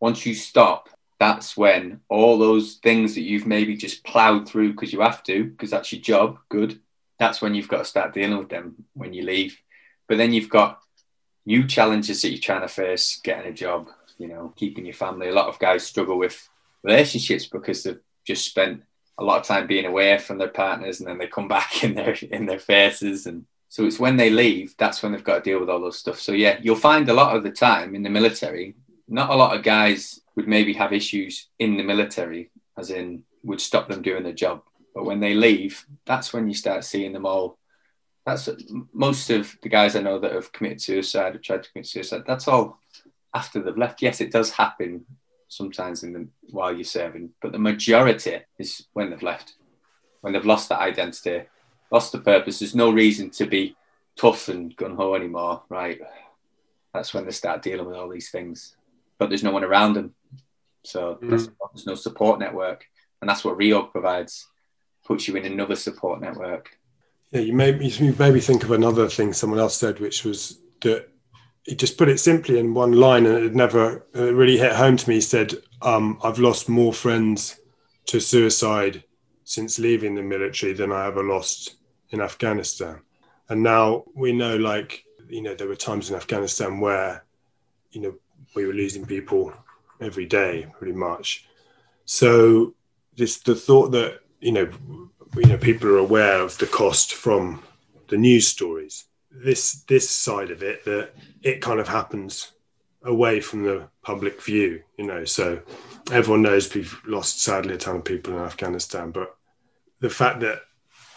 Once 0.00 0.24
you 0.24 0.34
stop, 0.34 0.88
that's 1.18 1.56
when 1.56 2.00
all 2.08 2.38
those 2.38 2.74
things 2.74 3.14
that 3.14 3.22
you've 3.22 3.46
maybe 3.46 3.76
just 3.76 4.04
plowed 4.04 4.48
through 4.48 4.72
because 4.72 4.92
you 4.92 5.00
have 5.00 5.22
to, 5.24 5.44
because 5.44 5.70
that's 5.70 5.92
your 5.92 6.00
job, 6.00 6.38
good. 6.48 6.80
That's 7.18 7.42
when 7.42 7.54
you've 7.54 7.68
got 7.68 7.78
to 7.78 7.84
start 7.84 8.14
dealing 8.14 8.38
with 8.38 8.48
them 8.48 8.84
when 8.94 9.12
you 9.12 9.24
leave. 9.24 9.60
But 10.06 10.18
then 10.18 10.32
you've 10.32 10.48
got 10.48 10.80
new 11.44 11.66
challenges 11.66 12.22
that 12.22 12.30
you're 12.30 12.40
trying 12.40 12.60
to 12.60 12.68
face, 12.68 13.20
getting 13.22 13.50
a 13.50 13.54
job, 13.54 13.88
you 14.18 14.28
know, 14.28 14.52
keeping 14.56 14.84
your 14.84 14.94
family. 14.94 15.28
A 15.28 15.34
lot 15.34 15.48
of 15.48 15.58
guys 15.58 15.84
struggle 15.84 16.16
with 16.16 16.48
relationships 16.82 17.46
because 17.46 17.82
they've 17.82 18.00
just 18.26 18.44
spent 18.44 18.82
a 19.18 19.24
lot 19.24 19.40
of 19.40 19.46
time 19.46 19.66
being 19.66 19.84
away 19.84 20.16
from 20.18 20.38
their 20.38 20.48
partners 20.48 21.00
and 21.00 21.08
then 21.08 21.18
they 21.18 21.26
come 21.26 21.48
back 21.56 21.84
in 21.84 21.94
their 21.94 22.16
in 22.30 22.46
their 22.46 22.58
faces. 22.58 23.26
And 23.26 23.46
so 23.68 23.84
it's 23.84 23.98
when 23.98 24.16
they 24.16 24.30
leave 24.30 24.74
that's 24.78 25.02
when 25.02 25.12
they've 25.12 25.24
got 25.24 25.44
to 25.44 25.50
deal 25.50 25.60
with 25.60 25.68
all 25.68 25.80
those 25.80 25.98
stuff. 25.98 26.18
So 26.18 26.32
yeah 26.32 26.58
you'll 26.62 26.76
find 26.76 27.08
a 27.08 27.14
lot 27.14 27.36
of 27.36 27.42
the 27.42 27.50
time 27.50 27.94
in 27.94 28.02
the 28.02 28.10
military 28.10 28.76
not 29.10 29.30
a 29.30 29.36
lot 29.36 29.56
of 29.56 29.62
guys 29.62 30.20
would 30.36 30.46
maybe 30.46 30.74
have 30.74 30.92
issues 30.92 31.48
in 31.58 31.76
the 31.76 31.82
military 31.82 32.50
as 32.76 32.90
in 32.90 33.24
would 33.42 33.60
stop 33.60 33.88
them 33.88 34.02
doing 34.02 34.22
their 34.22 34.32
job. 34.32 34.62
But 34.94 35.04
when 35.04 35.20
they 35.20 35.34
leave 35.34 35.84
that's 36.06 36.32
when 36.32 36.48
you 36.48 36.54
start 36.54 36.84
seeing 36.84 37.12
them 37.12 37.26
all. 37.26 37.58
That's 38.24 38.48
most 38.92 39.30
of 39.30 39.56
the 39.62 39.70
guys 39.70 39.96
i 39.96 40.02
know 40.02 40.18
that 40.18 40.32
have 40.32 40.52
committed 40.52 40.82
suicide 40.82 41.34
or 41.34 41.38
tried 41.38 41.62
to 41.62 41.72
commit 41.72 41.86
suicide 41.86 42.24
that's 42.26 42.46
all 42.46 42.78
after 43.34 43.60
they've 43.60 43.76
left. 43.76 44.02
Yes 44.02 44.20
it 44.20 44.30
does 44.30 44.50
happen 44.50 45.06
sometimes 45.48 46.02
in 46.02 46.12
the 46.12 46.28
while 46.50 46.74
you're 46.74 46.84
serving, 46.84 47.30
but 47.40 47.52
the 47.52 47.58
majority 47.58 48.40
is 48.58 48.86
when 48.92 49.10
they've 49.10 49.22
left, 49.22 49.54
when 50.20 50.32
they've 50.32 50.44
lost 50.44 50.68
that 50.68 50.80
identity, 50.80 51.42
lost 51.90 52.12
the 52.12 52.18
purpose. 52.18 52.58
There's 52.58 52.74
no 52.74 52.90
reason 52.90 53.30
to 53.30 53.46
be 53.46 53.76
tough 54.16 54.48
and 54.48 54.76
gun 54.76 54.96
ho 54.96 55.14
anymore, 55.14 55.62
right? 55.68 56.00
That's 56.92 57.14
when 57.14 57.24
they 57.24 57.30
start 57.30 57.62
dealing 57.62 57.86
with 57.86 57.96
all 57.96 58.08
these 58.08 58.30
things, 58.30 58.76
but 59.18 59.28
there's 59.28 59.42
no 59.42 59.52
one 59.52 59.64
around 59.64 59.94
them, 59.94 60.14
so 60.84 61.18
mm. 61.22 61.30
there's 61.30 61.86
no 61.86 61.94
support 61.94 62.38
network, 62.38 62.84
and 63.20 63.28
that's 63.28 63.44
what 63.44 63.58
Reorg 63.58 63.92
provides. 63.92 64.46
Puts 65.06 65.26
you 65.26 65.36
in 65.36 65.46
another 65.46 65.76
support 65.76 66.20
network. 66.20 66.76
Yeah, 67.30 67.40
you 67.40 67.54
made 67.54 67.80
you 67.80 68.14
made 68.18 68.34
me 68.34 68.40
think 68.40 68.62
of 68.62 68.72
another 68.72 69.08
thing 69.08 69.32
someone 69.32 69.58
else 69.58 69.74
said, 69.74 70.00
which 70.00 70.22
was 70.22 70.58
that 70.82 71.08
he 71.68 71.74
just 71.74 71.98
put 71.98 72.08
it 72.08 72.18
simply 72.18 72.58
in 72.58 72.72
one 72.72 72.92
line 72.92 73.26
and 73.26 73.44
it 73.44 73.54
never 73.54 74.06
it 74.14 74.34
really 74.34 74.56
hit 74.56 74.72
home 74.72 74.96
to 74.96 75.08
me. 75.08 75.16
He 75.16 75.20
said, 75.20 75.52
um, 75.82 76.18
I've 76.24 76.38
lost 76.38 76.66
more 76.66 76.94
friends 76.94 77.60
to 78.06 78.20
suicide 78.20 79.04
since 79.44 79.78
leaving 79.78 80.14
the 80.14 80.22
military 80.22 80.72
than 80.72 80.90
I 80.90 81.06
ever 81.06 81.22
lost 81.22 81.76
in 82.08 82.22
Afghanistan. 82.22 83.02
And 83.50 83.62
now 83.62 84.04
we 84.14 84.32
know, 84.32 84.56
like, 84.56 85.04
you 85.28 85.42
know, 85.42 85.54
there 85.54 85.68
were 85.68 85.76
times 85.76 86.08
in 86.08 86.16
Afghanistan 86.16 86.80
where, 86.80 87.26
you 87.90 88.00
know, 88.00 88.14
we 88.56 88.64
were 88.64 88.72
losing 88.72 89.04
people 89.04 89.52
every 90.00 90.24
day 90.24 90.66
pretty 90.78 90.94
much. 90.94 91.46
So 92.06 92.74
this 93.14 93.40
the 93.40 93.54
thought 93.54 93.90
that, 93.90 94.20
you 94.40 94.52
know, 94.52 94.70
you 95.36 95.46
know, 95.46 95.58
people 95.58 95.90
are 95.90 95.98
aware 95.98 96.40
of 96.40 96.56
the 96.56 96.66
cost 96.66 97.12
from 97.12 97.62
the 98.08 98.16
news 98.16 98.48
stories 98.48 99.04
this 99.30 99.82
this 99.88 100.08
side 100.08 100.50
of 100.50 100.62
it 100.62 100.84
that 100.84 101.10
it 101.42 101.60
kind 101.60 101.80
of 101.80 101.88
happens 101.88 102.52
away 103.04 103.40
from 103.40 103.62
the 103.62 103.88
public 104.02 104.42
view, 104.42 104.82
you 104.96 105.06
know. 105.06 105.24
So 105.24 105.60
everyone 106.10 106.42
knows 106.42 106.74
we've 106.74 106.98
lost 107.06 107.42
sadly 107.42 107.74
a 107.74 107.76
ton 107.76 107.96
of 107.96 108.04
people 108.04 108.34
in 108.34 108.40
Afghanistan, 108.40 109.10
but 109.10 109.36
the 110.00 110.10
fact 110.10 110.40
that 110.40 110.62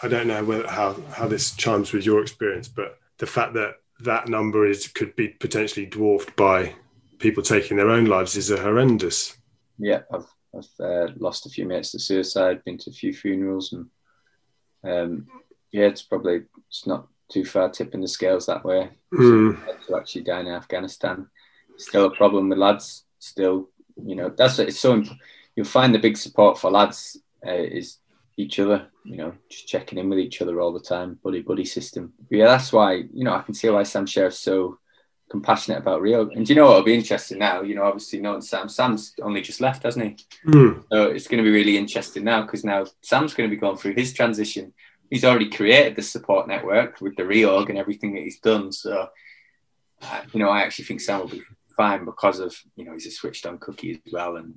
I 0.02 0.08
don't 0.08 0.26
know 0.26 0.44
whether, 0.44 0.66
how 0.68 0.94
how 1.12 1.28
this 1.28 1.54
chimes 1.56 1.92
with 1.92 2.04
your 2.04 2.20
experience, 2.20 2.68
but 2.68 2.98
the 3.18 3.26
fact 3.26 3.54
that 3.54 3.76
that 4.00 4.28
number 4.28 4.66
is 4.66 4.88
could 4.88 5.14
be 5.16 5.28
potentially 5.28 5.86
dwarfed 5.86 6.34
by 6.36 6.74
people 7.18 7.42
taking 7.42 7.76
their 7.76 7.90
own 7.90 8.06
lives 8.06 8.36
is 8.36 8.50
a 8.50 8.60
horrendous. 8.60 9.36
Yeah, 9.78 10.02
I've 10.12 10.26
I've 10.54 10.84
uh, 10.84 11.12
lost 11.16 11.46
a 11.46 11.50
few 11.50 11.66
mates 11.66 11.92
to 11.92 11.98
suicide, 11.98 12.64
been 12.64 12.78
to 12.78 12.90
a 12.90 12.92
few 12.92 13.14
funerals, 13.14 13.72
and 13.72 13.86
um, 14.84 15.26
yeah, 15.70 15.86
it's 15.86 16.02
probably 16.02 16.42
it's 16.68 16.86
not 16.86 17.08
too 17.32 17.44
far 17.44 17.70
tipping 17.70 18.00
the 18.00 18.08
scales 18.08 18.46
that 18.46 18.64
way. 18.64 18.90
Mm. 19.12 19.58
to 19.86 19.96
actually 19.96 20.22
die 20.22 20.40
in 20.40 20.48
Afghanistan, 20.48 21.28
still 21.76 22.06
a 22.06 22.10
problem 22.14 22.48
with 22.48 22.58
lads. 22.58 23.04
Still, 23.18 23.68
you 24.04 24.16
know, 24.16 24.32
that's 24.36 24.58
it's 24.58 24.80
so. 24.80 24.94
Imp- 24.94 25.18
you'll 25.54 25.66
find 25.66 25.94
the 25.94 25.98
big 25.98 26.16
support 26.16 26.58
for 26.58 26.70
lads 26.70 27.18
uh, 27.46 27.52
is 27.52 27.98
each 28.36 28.58
other. 28.58 28.88
You 29.04 29.16
know, 29.16 29.34
just 29.48 29.68
checking 29.68 29.98
in 29.98 30.08
with 30.08 30.18
each 30.18 30.42
other 30.42 30.60
all 30.60 30.72
the 30.72 30.80
time, 30.80 31.18
buddy 31.22 31.42
buddy 31.42 31.64
system. 31.64 32.12
But 32.28 32.38
yeah, 32.38 32.46
that's 32.46 32.72
why 32.72 32.94
you 32.94 33.24
know 33.24 33.34
I 33.34 33.42
can 33.42 33.54
see 33.54 33.68
why 33.68 33.82
Sam 33.84 34.06
Sheriff's 34.06 34.38
so 34.38 34.78
compassionate 35.30 35.78
about 35.78 36.02
Reorg. 36.02 36.36
And 36.36 36.44
do 36.44 36.52
you 36.52 36.60
know 36.60 36.66
what? 36.66 36.72
It'll 36.72 36.84
be 36.84 36.94
interesting 36.94 37.38
now. 37.38 37.62
You 37.62 37.74
know, 37.74 37.84
obviously 37.84 38.20
knowing 38.20 38.42
Sam. 38.42 38.68
Sam's 38.68 39.14
only 39.22 39.40
just 39.40 39.60
left, 39.60 39.82
hasn't 39.84 40.20
he? 40.20 40.50
Mm. 40.50 40.84
So 40.92 41.06
it's 41.06 41.26
going 41.26 41.42
to 41.42 41.48
be 41.48 41.56
really 41.56 41.76
interesting 41.78 42.24
now 42.24 42.42
because 42.42 42.64
now 42.64 42.86
Sam's 43.02 43.34
going 43.34 43.48
to 43.48 43.54
be 43.54 43.60
going 43.60 43.76
through 43.76 43.94
his 43.94 44.12
transition 44.12 44.72
he's 45.12 45.26
already 45.26 45.50
created 45.50 45.94
the 45.94 46.00
support 46.00 46.48
network 46.48 46.98
with 47.02 47.14
the 47.16 47.22
reorg 47.22 47.68
and 47.68 47.76
everything 47.76 48.14
that 48.14 48.22
he's 48.22 48.40
done. 48.40 48.72
So, 48.72 49.10
uh, 50.00 50.20
you 50.32 50.40
know, 50.40 50.48
I 50.48 50.62
actually 50.62 50.86
think 50.86 51.02
Sam 51.02 51.20
will 51.20 51.28
be 51.28 51.42
fine 51.76 52.06
because 52.06 52.40
of 52.40 52.56
you 52.76 52.86
know 52.86 52.94
he's 52.94 53.06
a 53.06 53.10
switched 53.10 53.44
on 53.44 53.58
cookie 53.58 54.00
as 54.06 54.12
well, 54.12 54.36
and 54.36 54.54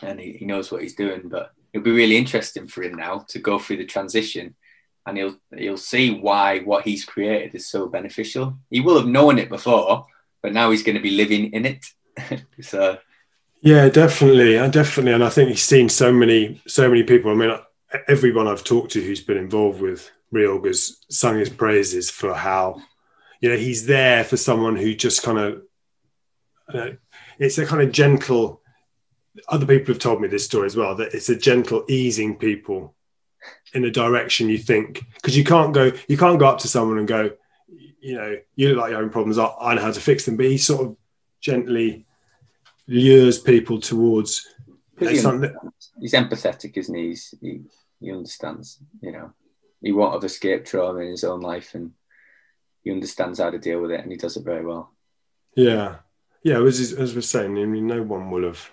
and 0.00 0.20
he, 0.20 0.34
he 0.34 0.44
knows 0.44 0.70
what 0.70 0.82
he's 0.82 0.94
doing. 0.94 1.22
But 1.28 1.50
it'll 1.72 1.84
be 1.84 1.90
really 1.90 2.16
interesting 2.16 2.68
for 2.68 2.84
him 2.84 2.94
now 2.94 3.26
to 3.30 3.40
go 3.40 3.58
through 3.58 3.78
the 3.78 3.84
transition, 3.84 4.54
and 5.04 5.18
he'll 5.18 5.34
he'll 5.58 5.76
see 5.76 6.12
why 6.12 6.60
what 6.60 6.84
he's 6.84 7.04
created 7.04 7.56
is 7.56 7.68
so 7.68 7.88
beneficial. 7.88 8.56
He 8.70 8.80
will 8.80 8.98
have 8.98 9.08
known 9.08 9.36
it 9.36 9.48
before, 9.48 10.06
but 10.42 10.52
now 10.52 10.70
he's 10.70 10.84
going 10.84 10.96
to 10.96 11.02
be 11.02 11.10
living 11.10 11.52
in 11.52 11.66
it. 11.66 11.84
so 12.60 12.98
yeah, 13.62 13.88
definitely, 13.88 14.54
and 14.54 14.72
definitely, 14.72 15.12
and 15.12 15.24
I 15.24 15.28
think 15.28 15.48
he's 15.48 15.64
seen 15.64 15.88
so 15.88 16.12
many, 16.12 16.62
so 16.68 16.88
many 16.88 17.02
people. 17.02 17.32
I 17.32 17.34
mean, 17.34 17.58
everyone 18.08 18.48
I've 18.48 18.64
talked 18.64 18.92
to 18.92 19.02
who's 19.02 19.20
been 19.20 19.36
involved 19.36 19.80
with 19.80 20.10
Reorg 20.32 20.66
has 20.66 20.98
sung 21.10 21.38
his 21.38 21.50
praises 21.50 22.10
for 22.10 22.34
how, 22.34 22.82
you 23.40 23.50
know, 23.50 23.56
he's 23.56 23.86
there 23.86 24.24
for 24.24 24.36
someone 24.36 24.76
who 24.76 24.94
just 24.94 25.22
kind 25.22 25.38
of, 25.38 25.62
uh, 26.72 26.90
it's 27.38 27.58
a 27.58 27.66
kind 27.66 27.82
of 27.82 27.92
gentle. 27.92 28.62
Other 29.48 29.66
people 29.66 29.92
have 29.94 30.02
told 30.02 30.20
me 30.20 30.28
this 30.28 30.44
story 30.44 30.66
as 30.66 30.76
well 30.76 30.94
that 30.96 31.14
it's 31.14 31.28
a 31.28 31.36
gentle 31.36 31.84
easing 31.88 32.36
people 32.36 32.94
in 33.74 33.84
a 33.84 33.90
direction 33.90 34.48
you 34.48 34.58
think 34.58 35.04
because 35.16 35.36
you 35.36 35.44
can't 35.44 35.74
go, 35.74 35.92
you 36.08 36.16
can't 36.16 36.38
go 36.38 36.46
up 36.46 36.58
to 36.58 36.68
someone 36.68 36.98
and 36.98 37.08
go, 37.08 37.30
you 38.00 38.14
know, 38.14 38.36
you 38.56 38.68
look 38.68 38.78
like 38.78 38.90
your 38.90 39.02
own 39.02 39.10
problems. 39.10 39.38
I, 39.38 39.52
I 39.60 39.74
know 39.74 39.82
how 39.82 39.92
to 39.92 40.00
fix 40.00 40.24
them, 40.24 40.36
but 40.36 40.46
he 40.46 40.58
sort 40.58 40.86
of 40.86 40.96
gently 41.40 42.06
lures 42.86 43.38
people 43.38 43.80
towards 43.80 44.46
he's, 44.98 45.22
he's 46.00 46.12
empathetic, 46.12 46.76
isn't 46.76 46.94
he? 46.94 47.08
He's, 47.08 47.34
he? 47.40 47.60
He 48.02 48.12
understands, 48.12 48.78
you 49.00 49.12
know, 49.12 49.32
he 49.80 49.92
won't 49.92 50.14
have 50.14 50.24
escaped 50.24 50.68
trauma 50.68 51.00
in 51.00 51.10
his 51.10 51.24
own 51.24 51.40
life, 51.40 51.74
and 51.74 51.92
he 52.82 52.90
understands 52.90 53.38
how 53.38 53.50
to 53.50 53.58
deal 53.58 53.80
with 53.80 53.92
it, 53.92 54.00
and 54.00 54.10
he 54.10 54.18
does 54.18 54.36
it 54.36 54.44
very 54.44 54.64
well. 54.64 54.90
Yeah, 55.54 55.96
yeah. 56.42 56.60
As 56.62 56.92
as 56.92 57.14
we're 57.14 57.20
saying, 57.20 57.58
I 57.58 57.64
mean, 57.64 57.86
no 57.86 58.02
one 58.02 58.30
will 58.30 58.44
have, 58.44 58.70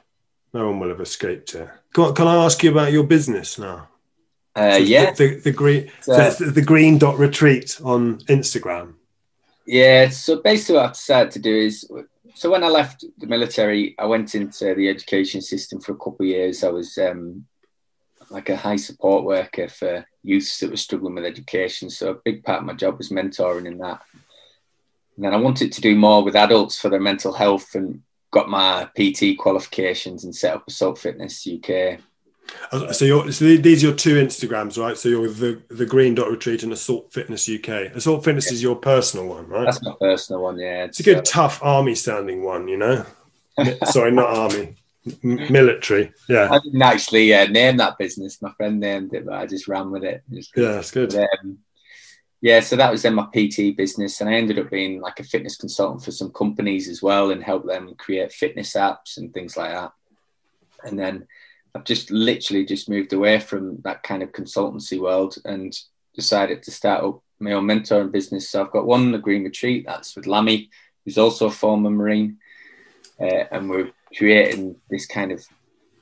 no 0.53 0.67
one 0.67 0.79
will 0.79 0.89
have 0.89 1.01
escaped 1.01 1.55
it. 1.55 1.69
Can, 1.93 2.13
can 2.13 2.27
I 2.27 2.43
ask 2.43 2.63
you 2.63 2.71
about 2.71 2.91
your 2.91 3.03
business 3.03 3.59
now? 3.59 3.87
Uh, 4.55 4.71
so 4.71 4.77
yeah, 4.77 5.11
the, 5.11 5.27
the, 5.27 5.39
the 5.41 5.51
green, 5.51 5.91
so 6.01 6.29
the, 6.31 6.51
the 6.51 6.61
green 6.61 6.97
dot 6.97 7.17
retreat 7.17 7.79
on 7.83 8.19
Instagram. 8.21 8.95
Yeah, 9.65 10.09
so 10.09 10.41
basically 10.41 10.75
what 10.75 10.85
I've 10.85 10.93
decided 10.93 11.31
to 11.33 11.39
do 11.39 11.55
is 11.55 11.87
so 12.39 12.49
when 12.49 12.63
I 12.63 12.69
left 12.69 13.03
the 13.17 13.27
military, 13.27 13.95
I 13.99 14.05
went 14.05 14.33
into 14.33 14.73
the 14.73 14.87
education 14.87 15.41
system 15.41 15.81
for 15.81 15.91
a 15.91 15.97
couple 15.97 16.21
of 16.21 16.27
years. 16.27 16.63
I 16.63 16.69
was 16.69 16.97
um, 16.97 17.45
like 18.29 18.49
a 18.49 18.55
high 18.55 18.75
support 18.75 19.23
worker 19.23 19.67
for 19.67 20.05
youths 20.23 20.59
that 20.59 20.69
were 20.69 20.77
struggling 20.77 21.15
with 21.15 21.25
education. 21.25 21.89
So 21.89 22.11
a 22.11 22.21
big 22.25 22.43
part 22.43 22.59
of 22.59 22.65
my 22.65 22.73
job 22.73 22.97
was 22.97 23.09
mentoring 23.09 23.65
in 23.65 23.77
that. 23.79 24.01
And 25.15 25.25
then 25.25 25.33
I 25.33 25.37
wanted 25.37 25.71
to 25.73 25.81
do 25.81 25.95
more 25.95 26.23
with 26.23 26.35
adults 26.35 26.79
for 26.79 26.89
their 26.89 26.99
mental 26.99 27.33
health 27.33 27.75
and 27.75 28.01
got 28.31 28.49
my 28.49 28.87
PT 28.97 29.37
qualifications 29.37 30.23
and 30.23 30.35
set 30.35 30.55
up 30.55 30.67
Assault 30.67 30.97
Fitness 30.97 31.47
UK. 31.47 31.99
So, 32.93 33.05
you're, 33.05 33.31
so 33.31 33.45
these 33.45 33.83
are 33.83 33.87
your 33.87 33.95
two 33.95 34.15
Instagrams, 34.15 34.81
right? 34.81 34.97
So 34.97 35.09
you're 35.09 35.29
the 35.29 35.61
the 35.69 35.85
Green 35.85 36.15
Dot 36.15 36.31
Retreat 36.31 36.63
and 36.63 36.73
Assault 36.73 37.11
Fitness 37.13 37.49
UK. 37.49 37.93
Assault 37.95 38.23
Fitness 38.23 38.47
yeah. 38.47 38.53
is 38.53 38.63
your 38.63 38.75
personal 38.75 39.27
one, 39.27 39.47
right? 39.47 39.65
That's 39.65 39.83
my 39.83 39.93
personal 39.99 40.41
one. 40.41 40.57
Yeah, 40.57 40.85
it's, 40.85 40.99
it's 40.99 41.07
a 41.07 41.13
good, 41.13 41.25
tough 41.25 41.59
army 41.61 41.95
sounding 41.95 42.43
one. 42.43 42.67
You 42.67 42.77
know, 42.77 43.05
sorry, 43.85 44.11
not 44.11 44.29
army, 44.35 44.75
military. 45.23 46.11
Yeah, 46.27 46.49
I 46.51 46.59
didn't 46.59 46.81
actually 46.81 47.33
uh, 47.33 47.47
name 47.47 47.77
that 47.77 47.97
business. 47.97 48.41
My 48.41 48.51
friend 48.51 48.79
named 48.79 49.13
it, 49.13 49.25
but 49.25 49.35
I 49.35 49.45
just 49.45 49.67
ran 49.67 49.91
with 49.91 50.03
it. 50.03 50.23
Just 50.31 50.51
yeah, 50.55 50.73
that's 50.73 50.91
good. 50.91 51.11
But, 51.11 51.29
um, 51.41 51.59
yeah, 52.41 52.61
so 52.61 52.75
that 52.77 52.91
was 52.91 53.01
then 53.01 53.15
my 53.15 53.25
PT 53.25 53.75
business, 53.75 54.21
and 54.21 54.29
I 54.29 54.33
ended 54.33 54.59
up 54.59 54.69
being 54.69 55.01
like 55.01 55.19
a 55.19 55.23
fitness 55.23 55.57
consultant 55.57 56.03
for 56.03 56.11
some 56.11 56.31
companies 56.31 56.87
as 56.87 57.01
well, 57.01 57.31
and 57.31 57.43
help 57.43 57.65
them 57.65 57.95
create 57.97 58.31
fitness 58.31 58.73
apps 58.73 59.17
and 59.17 59.33
things 59.33 59.57
like 59.57 59.71
that. 59.71 59.91
And 60.83 60.97
then 60.97 61.27
I've 61.75 61.83
just 61.83 62.11
literally 62.11 62.65
just 62.65 62.89
moved 62.89 63.13
away 63.13 63.39
from 63.39 63.81
that 63.81 64.03
kind 64.03 64.23
of 64.23 64.31
consultancy 64.31 64.99
world 64.99 65.37
and 65.45 65.77
decided 66.15 66.63
to 66.63 66.71
start 66.71 67.03
up 67.03 67.21
my 67.39 67.53
own 67.53 67.65
mentoring 67.65 68.11
business. 68.11 68.49
So 68.49 68.61
I've 68.61 68.71
got 68.71 68.85
one, 68.85 69.11
the 69.11 69.17
Green 69.17 69.43
Retreat, 69.43 69.85
that's 69.87 70.15
with 70.15 70.27
Lammy, 70.27 70.69
who's 71.03 71.17
also 71.17 71.47
a 71.47 71.51
former 71.51 71.89
Marine. 71.89 72.37
Uh, 73.19 73.45
and 73.51 73.69
we're 73.69 73.91
creating 74.17 74.75
this 74.89 75.05
kind 75.05 75.31
of 75.31 75.45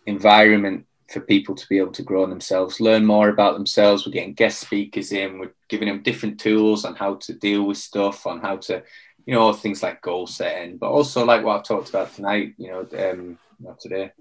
environment 0.05 0.85
for 1.09 1.21
people 1.21 1.55
to 1.55 1.67
be 1.69 1.77
able 1.77 1.93
to 1.93 2.03
grow 2.03 2.25
themselves, 2.25 2.81
learn 2.81 3.05
more 3.05 3.29
about 3.29 3.53
themselves. 3.53 4.05
We're 4.05 4.11
getting 4.11 4.33
guest 4.33 4.59
speakers 4.59 5.11
in, 5.11 5.39
we're 5.39 5.53
giving 5.69 5.87
them 5.87 6.03
different 6.03 6.39
tools 6.39 6.83
on 6.83 6.95
how 6.95 7.15
to 7.15 7.33
deal 7.33 7.63
with 7.63 7.77
stuff, 7.77 8.27
on 8.27 8.41
how 8.41 8.57
to, 8.57 8.83
you 9.25 9.33
know, 9.33 9.53
things 9.53 9.81
like 9.81 10.01
goal 10.01 10.27
setting, 10.27 10.77
but 10.77 10.89
also 10.89 11.25
like 11.25 11.43
what 11.43 11.57
I've 11.57 11.65
talked 11.65 11.89
about 11.89 12.13
tonight, 12.13 12.55
you 12.57 12.69
know, 12.69 13.11
um, 13.11 13.37
not 13.59 13.79
today 13.79 14.11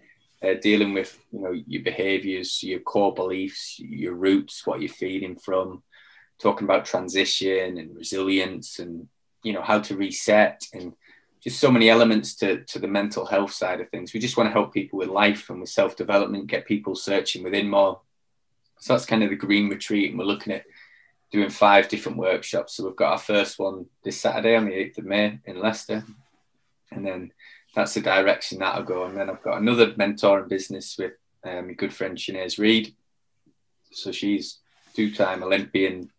uh, 0.42 0.54
dealing 0.60 0.92
with 0.92 1.18
you 1.32 1.40
know 1.40 1.52
your 1.52 1.82
behaviors, 1.82 2.62
your 2.62 2.80
core 2.80 3.14
beliefs, 3.14 3.78
your 3.78 4.14
roots, 4.14 4.66
what 4.66 4.80
you're 4.80 4.88
feeding 4.88 5.36
from, 5.36 5.82
talking 6.38 6.64
about 6.64 6.84
transition 6.84 7.78
and 7.78 7.96
resilience, 7.96 8.78
and 8.78 9.08
you 9.42 9.52
know 9.52 9.62
how 9.62 9.80
to 9.80 9.96
reset, 9.96 10.62
and 10.72 10.92
just 11.46 11.60
so 11.60 11.70
many 11.70 11.88
elements 11.88 12.34
to 12.34 12.64
to 12.64 12.80
the 12.80 12.88
mental 12.88 13.24
health 13.24 13.52
side 13.52 13.80
of 13.80 13.88
things. 13.88 14.12
We 14.12 14.18
just 14.18 14.36
want 14.36 14.48
to 14.48 14.52
help 14.52 14.74
people 14.74 14.98
with 14.98 15.08
life 15.08 15.48
and 15.48 15.60
with 15.60 15.70
self 15.70 15.94
development, 15.94 16.48
get 16.48 16.66
people 16.66 16.96
searching 16.96 17.44
within 17.44 17.70
more. 17.70 18.00
So 18.80 18.92
that's 18.92 19.06
kind 19.06 19.22
of 19.22 19.30
the 19.30 19.36
green 19.36 19.68
retreat, 19.68 20.10
and 20.10 20.18
we're 20.18 20.24
looking 20.24 20.52
at 20.52 20.64
doing 21.30 21.48
five 21.48 21.88
different 21.88 22.18
workshops. 22.18 22.74
So 22.74 22.84
we've 22.84 22.96
got 22.96 23.12
our 23.12 23.18
first 23.18 23.60
one 23.60 23.86
this 24.02 24.20
Saturday 24.20 24.56
on 24.56 24.64
the 24.64 24.72
8th 24.72 24.98
of 24.98 25.04
May 25.04 25.38
in 25.44 25.60
Leicester. 25.60 26.04
And 26.90 27.06
then 27.06 27.32
that's 27.74 27.94
the 27.94 28.00
direction 28.00 28.58
that'll 28.58 28.84
go. 28.84 29.04
And 29.04 29.16
then 29.16 29.28
I've 29.28 29.42
got 29.42 29.60
another 29.60 29.92
mentoring 29.92 30.48
business 30.48 30.96
with 30.98 31.12
um, 31.44 31.68
my 31.68 31.72
good 31.72 31.92
friend 31.92 32.16
Shanaze 32.16 32.58
Reade. 32.58 32.94
So 33.92 34.12
she's 34.12 34.58
two-time 34.94 35.42
Olympian. 35.42 36.10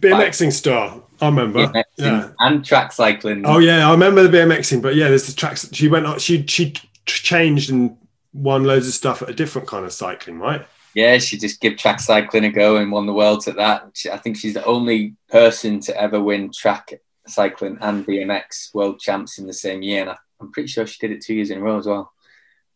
BMXing 0.00 0.52
star, 0.52 1.02
I 1.20 1.26
remember. 1.26 1.66
BMXing 1.66 1.84
yeah, 1.96 2.30
and 2.40 2.64
track 2.64 2.92
cycling. 2.92 3.44
Oh 3.46 3.58
yeah, 3.58 3.88
I 3.88 3.92
remember 3.92 4.26
the 4.26 4.36
BMXing, 4.36 4.82
but 4.82 4.94
yeah, 4.94 5.08
there's 5.08 5.26
the 5.26 5.32
tracks. 5.32 5.68
She 5.72 5.88
went 5.88 6.06
on. 6.06 6.18
She 6.18 6.44
she 6.46 6.74
changed 7.06 7.70
and 7.70 7.96
won 8.32 8.64
loads 8.64 8.86
of 8.86 8.94
stuff 8.94 9.22
at 9.22 9.30
a 9.30 9.34
different 9.34 9.68
kind 9.68 9.84
of 9.84 9.92
cycling, 9.92 10.38
right? 10.38 10.66
Yeah, 10.94 11.18
she 11.18 11.36
just 11.36 11.60
gave 11.60 11.76
track 11.76 12.00
cycling 12.00 12.44
a 12.44 12.50
go 12.50 12.76
and 12.76 12.90
won 12.90 13.06
the 13.06 13.12
world 13.12 13.46
at 13.48 13.56
that. 13.56 13.90
She, 13.94 14.10
I 14.10 14.16
think 14.16 14.38
she's 14.38 14.54
the 14.54 14.64
only 14.64 15.14
person 15.28 15.80
to 15.80 16.00
ever 16.00 16.22
win 16.22 16.50
track 16.52 16.94
cycling 17.26 17.76
and 17.80 18.06
BMX 18.06 18.74
world 18.74 18.98
champs 18.98 19.38
in 19.38 19.46
the 19.46 19.52
same 19.52 19.82
year. 19.82 20.02
And 20.02 20.10
I 20.10 20.16
I'm 20.40 20.52
pretty 20.52 20.68
sure 20.68 20.86
she 20.86 20.98
did 20.98 21.14
it 21.14 21.22
two 21.22 21.34
years 21.34 21.50
in 21.50 21.58
a 21.58 21.60
row 21.62 21.78
as 21.78 21.86
well. 21.86 22.12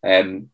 Um, 0.05 0.51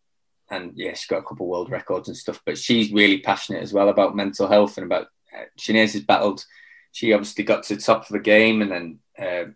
and 0.51 0.73
yeah, 0.75 0.91
she's 0.91 1.07
got 1.07 1.19
a 1.19 1.23
couple 1.23 1.47
world 1.47 1.71
records 1.71 2.09
and 2.09 2.17
stuff. 2.17 2.41
But 2.45 2.59
she's 2.59 2.93
really 2.93 3.19
passionate 3.19 3.63
as 3.63 3.73
well 3.73 3.89
about 3.89 4.17
mental 4.17 4.49
health 4.49 4.77
and 4.77 4.87
about. 4.87 5.09
Shanaze 5.59 5.93
has 5.93 6.03
battled. 6.03 6.45
She 6.93 7.13
obviously 7.13 7.45
got 7.45 7.65
to 7.65 7.77
the 7.77 7.83
top 7.83 8.03
of 8.03 8.09
the 8.09 8.19
game 8.19 8.63
and 8.63 8.71
then 8.71 8.99
uh, 9.19 9.51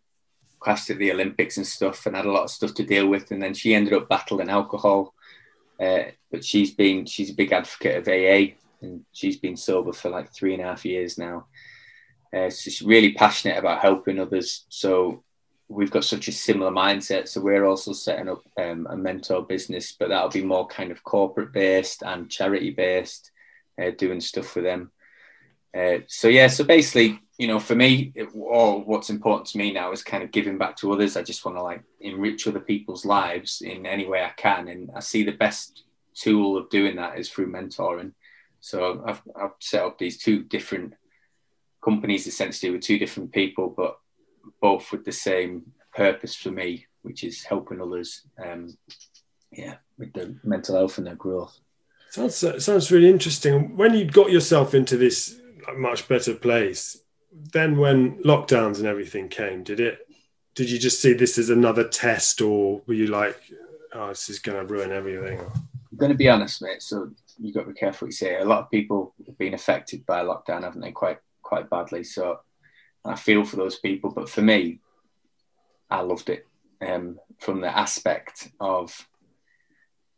crashed 0.58 0.90
at 0.90 0.98
the 0.98 1.12
Olympics 1.12 1.56
and 1.56 1.66
stuff, 1.66 2.06
and 2.06 2.14
had 2.14 2.26
a 2.26 2.32
lot 2.32 2.44
of 2.44 2.50
stuff 2.50 2.74
to 2.74 2.84
deal 2.84 3.06
with. 3.06 3.30
And 3.30 3.42
then 3.42 3.54
she 3.54 3.74
ended 3.74 3.94
up 3.94 4.08
battling 4.08 4.50
alcohol. 4.50 5.14
Uh, 5.80 6.10
but 6.30 6.44
she's 6.44 6.72
been 6.72 7.06
she's 7.06 7.30
a 7.30 7.34
big 7.34 7.52
advocate 7.52 7.96
of 7.96 8.08
AA, 8.08 8.54
and 8.82 9.04
she's 9.12 9.38
been 9.38 9.56
sober 9.56 9.92
for 9.92 10.10
like 10.10 10.32
three 10.32 10.52
and 10.52 10.62
a 10.62 10.66
half 10.66 10.84
years 10.84 11.16
now. 11.18 11.46
Uh, 12.32 12.50
so 12.50 12.70
she's 12.70 12.82
really 12.82 13.12
passionate 13.12 13.58
about 13.58 13.80
helping 13.80 14.20
others. 14.20 14.66
So 14.68 15.24
we've 15.68 15.90
got 15.90 16.04
such 16.04 16.28
a 16.28 16.32
similar 16.32 16.70
mindset. 16.70 17.28
So 17.28 17.40
we're 17.40 17.64
also 17.64 17.92
setting 17.92 18.28
up 18.28 18.42
um, 18.58 18.86
a 18.90 18.96
mentor 18.96 19.42
business, 19.42 19.92
but 19.98 20.08
that'll 20.08 20.28
be 20.28 20.44
more 20.44 20.66
kind 20.66 20.90
of 20.90 21.02
corporate 21.02 21.52
based 21.52 22.02
and 22.02 22.30
charity 22.30 22.70
based, 22.70 23.30
uh, 23.80 23.90
doing 23.96 24.20
stuff 24.20 24.46
for 24.46 24.60
them. 24.60 24.90
Uh, 25.76 25.98
so 26.08 26.28
yeah, 26.28 26.48
so 26.48 26.64
basically, 26.64 27.20
you 27.38 27.46
know, 27.46 27.60
for 27.60 27.74
me, 27.74 28.12
it, 28.14 28.28
all 28.34 28.80
what's 28.80 29.10
important 29.10 29.46
to 29.46 29.58
me 29.58 29.72
now 29.72 29.92
is 29.92 30.02
kind 30.02 30.22
of 30.22 30.30
giving 30.30 30.58
back 30.58 30.76
to 30.76 30.92
others. 30.92 31.16
I 31.16 31.22
just 31.22 31.44
want 31.44 31.56
to 31.56 31.62
like 31.62 31.82
enrich 32.00 32.46
other 32.46 32.60
people's 32.60 33.04
lives 33.04 33.62
in 33.62 33.86
any 33.86 34.06
way 34.06 34.22
I 34.22 34.32
can, 34.36 34.68
and 34.68 34.90
I 34.94 35.00
see 35.00 35.22
the 35.22 35.32
best 35.32 35.84
tool 36.14 36.56
of 36.56 36.70
doing 36.70 36.96
that 36.96 37.18
is 37.18 37.30
through 37.30 37.52
mentoring. 37.52 38.12
So 38.60 39.02
I've, 39.06 39.22
I've 39.34 39.52
set 39.58 39.84
up 39.84 39.98
these 39.98 40.18
two 40.18 40.42
different 40.42 40.94
companies 41.82 42.26
essentially 42.26 42.70
with 42.70 42.82
two 42.82 42.98
different 42.98 43.32
people, 43.32 43.72
but 43.74 43.98
both 44.60 44.92
with 44.92 45.04
the 45.04 45.12
same 45.12 45.72
purpose 45.94 46.34
for 46.34 46.50
me, 46.50 46.86
which 47.02 47.24
is 47.24 47.44
helping 47.44 47.80
others. 47.80 48.22
Um, 48.44 48.76
yeah, 49.50 49.76
with 49.98 50.12
their 50.12 50.34
mental 50.44 50.76
health 50.76 50.98
and 50.98 51.06
their 51.06 51.16
growth. 51.16 51.58
Sounds 52.10 52.36
sounds 52.64 52.90
really 52.90 53.08
interesting. 53.08 53.76
When 53.76 53.94
you 53.94 54.04
got 54.04 54.30
yourself 54.30 54.74
into 54.74 54.96
this 54.96 55.39
much 55.76 56.08
better 56.08 56.34
place, 56.34 57.02
then 57.32 57.76
when 57.78 58.22
lockdowns 58.22 58.78
and 58.78 58.86
everything 58.86 59.28
came, 59.28 59.62
did 59.62 59.80
it? 59.80 59.98
Did 60.54 60.70
you 60.70 60.78
just 60.78 61.00
see 61.00 61.12
this 61.12 61.38
as 61.38 61.50
another 61.50 61.86
test, 61.88 62.40
or 62.40 62.82
were 62.86 62.94
you 62.94 63.06
like, 63.06 63.40
"Oh, 63.92 64.08
this 64.08 64.28
is 64.28 64.38
going 64.40 64.58
to 64.58 64.72
ruin 64.72 64.92
everything"? 64.92 65.40
I'm 65.40 65.96
going 65.96 66.12
to 66.12 66.18
be 66.18 66.28
honest, 66.28 66.60
mate. 66.62 66.82
So 66.82 67.10
you've 67.38 67.54
got 67.54 67.62
to 67.62 67.72
be 67.72 67.78
careful 67.78 68.06
what 68.06 68.10
you 68.10 68.12
say. 68.12 68.38
A 68.38 68.44
lot 68.44 68.64
of 68.64 68.70
people 68.70 69.14
have 69.26 69.38
been 69.38 69.54
affected 69.54 70.04
by 70.06 70.24
lockdown, 70.24 70.62
haven't 70.62 70.80
they? 70.80 70.92
Quite 70.92 71.18
quite 71.42 71.70
badly. 71.70 72.04
So 72.04 72.40
I 73.04 73.16
feel 73.16 73.44
for 73.44 73.56
those 73.56 73.78
people, 73.78 74.10
but 74.10 74.28
for 74.28 74.42
me, 74.42 74.80
I 75.90 76.00
loved 76.02 76.30
it. 76.30 76.46
Um, 76.80 77.18
from 77.38 77.60
the 77.60 77.76
aspect 77.76 78.50
of 78.58 79.06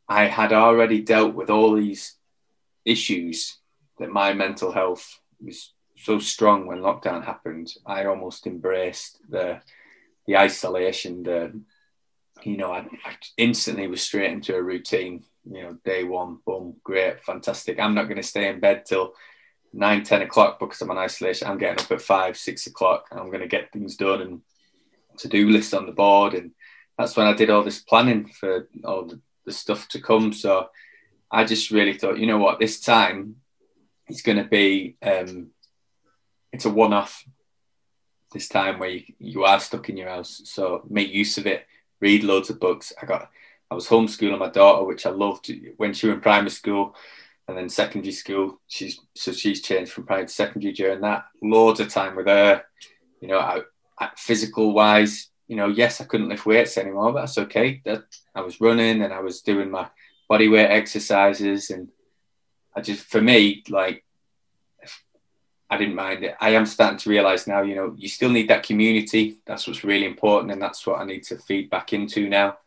I 0.08 0.26
had 0.26 0.52
already 0.52 1.00
dealt 1.00 1.34
with 1.34 1.50
all 1.50 1.72
these 1.74 2.16
issues 2.84 3.58
that 3.98 4.10
my 4.10 4.32
mental 4.32 4.72
health 4.72 5.20
was 5.44 5.72
so 5.96 6.18
strong 6.18 6.66
when 6.66 6.78
lockdown 6.78 7.24
happened. 7.24 7.72
I 7.86 8.04
almost 8.04 8.46
embraced 8.46 9.18
the 9.28 9.60
the 10.26 10.36
isolation, 10.36 11.22
the 11.24 11.60
you 12.44 12.56
know, 12.56 12.72
I, 12.72 12.86
I 13.04 13.16
instantly 13.36 13.86
was 13.86 14.02
straight 14.02 14.32
into 14.32 14.54
a 14.54 14.62
routine. 14.62 15.24
You 15.44 15.62
know, 15.62 15.78
day 15.84 16.04
one, 16.04 16.38
boom, 16.46 16.76
great, 16.84 17.24
fantastic. 17.24 17.78
I'm 17.78 17.94
not 17.94 18.04
going 18.04 18.16
to 18.16 18.22
stay 18.22 18.48
in 18.48 18.60
bed 18.60 18.86
till 18.86 19.14
nine, 19.72 20.04
10 20.04 20.22
o'clock 20.22 20.60
because 20.60 20.80
I'm 20.80 20.90
on 20.90 20.98
isolation. 20.98 21.48
I'm 21.48 21.58
getting 21.58 21.84
up 21.84 21.90
at 21.90 22.02
five, 22.02 22.36
six 22.36 22.66
o'clock 22.66 23.06
I'm 23.10 23.28
going 23.28 23.40
to 23.40 23.48
get 23.48 23.72
things 23.72 23.96
done 23.96 24.22
and 24.22 24.40
to 25.18 25.28
do 25.28 25.48
list 25.48 25.74
on 25.74 25.86
the 25.86 25.92
board. 25.92 26.34
And 26.34 26.52
that's 26.98 27.16
when 27.16 27.26
I 27.26 27.32
did 27.32 27.50
all 27.50 27.64
this 27.64 27.82
planning 27.82 28.26
for 28.26 28.68
all 28.84 29.06
the, 29.06 29.20
the 29.46 29.52
stuff 29.52 29.88
to 29.88 30.00
come. 30.00 30.32
So 30.32 30.68
I 31.30 31.44
just 31.44 31.70
really 31.70 31.94
thought, 31.94 32.18
you 32.18 32.26
know 32.26 32.38
what, 32.38 32.60
this 32.60 32.80
time 32.80 33.36
it's 34.12 34.20
going 34.20 34.36
to 34.36 34.44
be, 34.44 34.96
um, 35.02 35.48
it's 36.52 36.66
a 36.66 36.70
one 36.70 36.92
off 36.92 37.24
this 38.30 38.46
time 38.46 38.78
where 38.78 38.90
you, 38.90 39.02
you 39.18 39.44
are 39.44 39.58
stuck 39.58 39.88
in 39.88 39.96
your 39.96 40.10
house. 40.10 40.42
So 40.44 40.82
make 40.88 41.10
use 41.10 41.38
of 41.38 41.46
it, 41.46 41.66
read 41.98 42.22
loads 42.22 42.50
of 42.50 42.60
books. 42.60 42.92
I 43.00 43.06
got, 43.06 43.30
I 43.70 43.74
was 43.74 43.88
homeschooling 43.88 44.38
my 44.38 44.50
daughter, 44.50 44.84
which 44.84 45.06
I 45.06 45.10
loved 45.10 45.50
when 45.78 45.94
she 45.94 46.06
was 46.06 46.14
in 46.16 46.20
primary 46.20 46.50
school 46.50 46.94
and 47.48 47.56
then 47.56 47.70
secondary 47.70 48.12
school. 48.12 48.60
She's 48.68 49.00
so 49.14 49.32
she's 49.32 49.62
changed 49.62 49.92
from 49.92 50.04
primary 50.04 50.26
to 50.26 50.32
secondary 50.32 50.74
during 50.74 51.00
that. 51.00 51.24
Loads 51.42 51.80
of 51.80 51.88
time 51.88 52.14
with 52.14 52.26
her. 52.26 52.64
You 53.22 53.28
know, 53.28 53.38
I, 53.38 53.60
I, 53.98 54.10
physical 54.18 54.74
wise, 54.74 55.30
you 55.48 55.56
know, 55.56 55.68
yes, 55.68 56.02
I 56.02 56.04
couldn't 56.04 56.28
lift 56.28 56.44
weights 56.44 56.76
anymore, 56.76 57.12
but 57.12 57.20
that's 57.20 57.38
okay. 57.38 57.80
That 57.86 58.04
I 58.34 58.42
was 58.42 58.60
running 58.60 59.00
and 59.02 59.12
I 59.12 59.20
was 59.20 59.40
doing 59.40 59.70
my 59.70 59.88
body 60.28 60.48
weight 60.48 60.66
exercises, 60.66 61.70
and 61.70 61.88
I 62.74 62.80
just 62.80 63.04
for 63.04 63.20
me 63.20 63.62
like. 63.68 64.04
I 65.70 65.78
didn't 65.78 65.94
mind 65.94 66.22
it. 66.22 66.34
I 66.38 66.50
am 66.50 66.66
starting 66.66 66.98
to 66.98 67.08
realize 67.08 67.46
now, 67.46 67.62
you 67.62 67.74
know, 67.74 67.94
you 67.96 68.06
still 68.06 68.28
need 68.28 68.48
that 68.48 68.62
community. 68.62 69.38
That's 69.46 69.66
what's 69.66 69.84
really 69.84 70.04
important. 70.04 70.52
And 70.52 70.60
that's 70.60 70.86
what 70.86 71.00
I 71.00 71.06
need 71.06 71.22
to 71.24 71.38
feed 71.38 71.70
back 71.70 71.94
into 71.94 72.28
now 72.28 72.58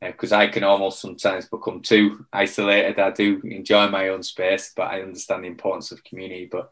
because 0.00 0.32
uh, 0.32 0.38
I 0.38 0.46
can 0.48 0.64
almost 0.64 1.00
sometimes 1.00 1.48
become 1.48 1.80
too 1.80 2.26
isolated. 2.32 2.98
I 2.98 3.10
do 3.10 3.40
enjoy 3.44 3.88
my 3.88 4.08
own 4.08 4.22
space, 4.22 4.72
but 4.74 4.88
I 4.88 5.02
understand 5.02 5.44
the 5.44 5.48
importance 5.48 5.92
of 5.92 6.02
community. 6.02 6.48
But 6.50 6.70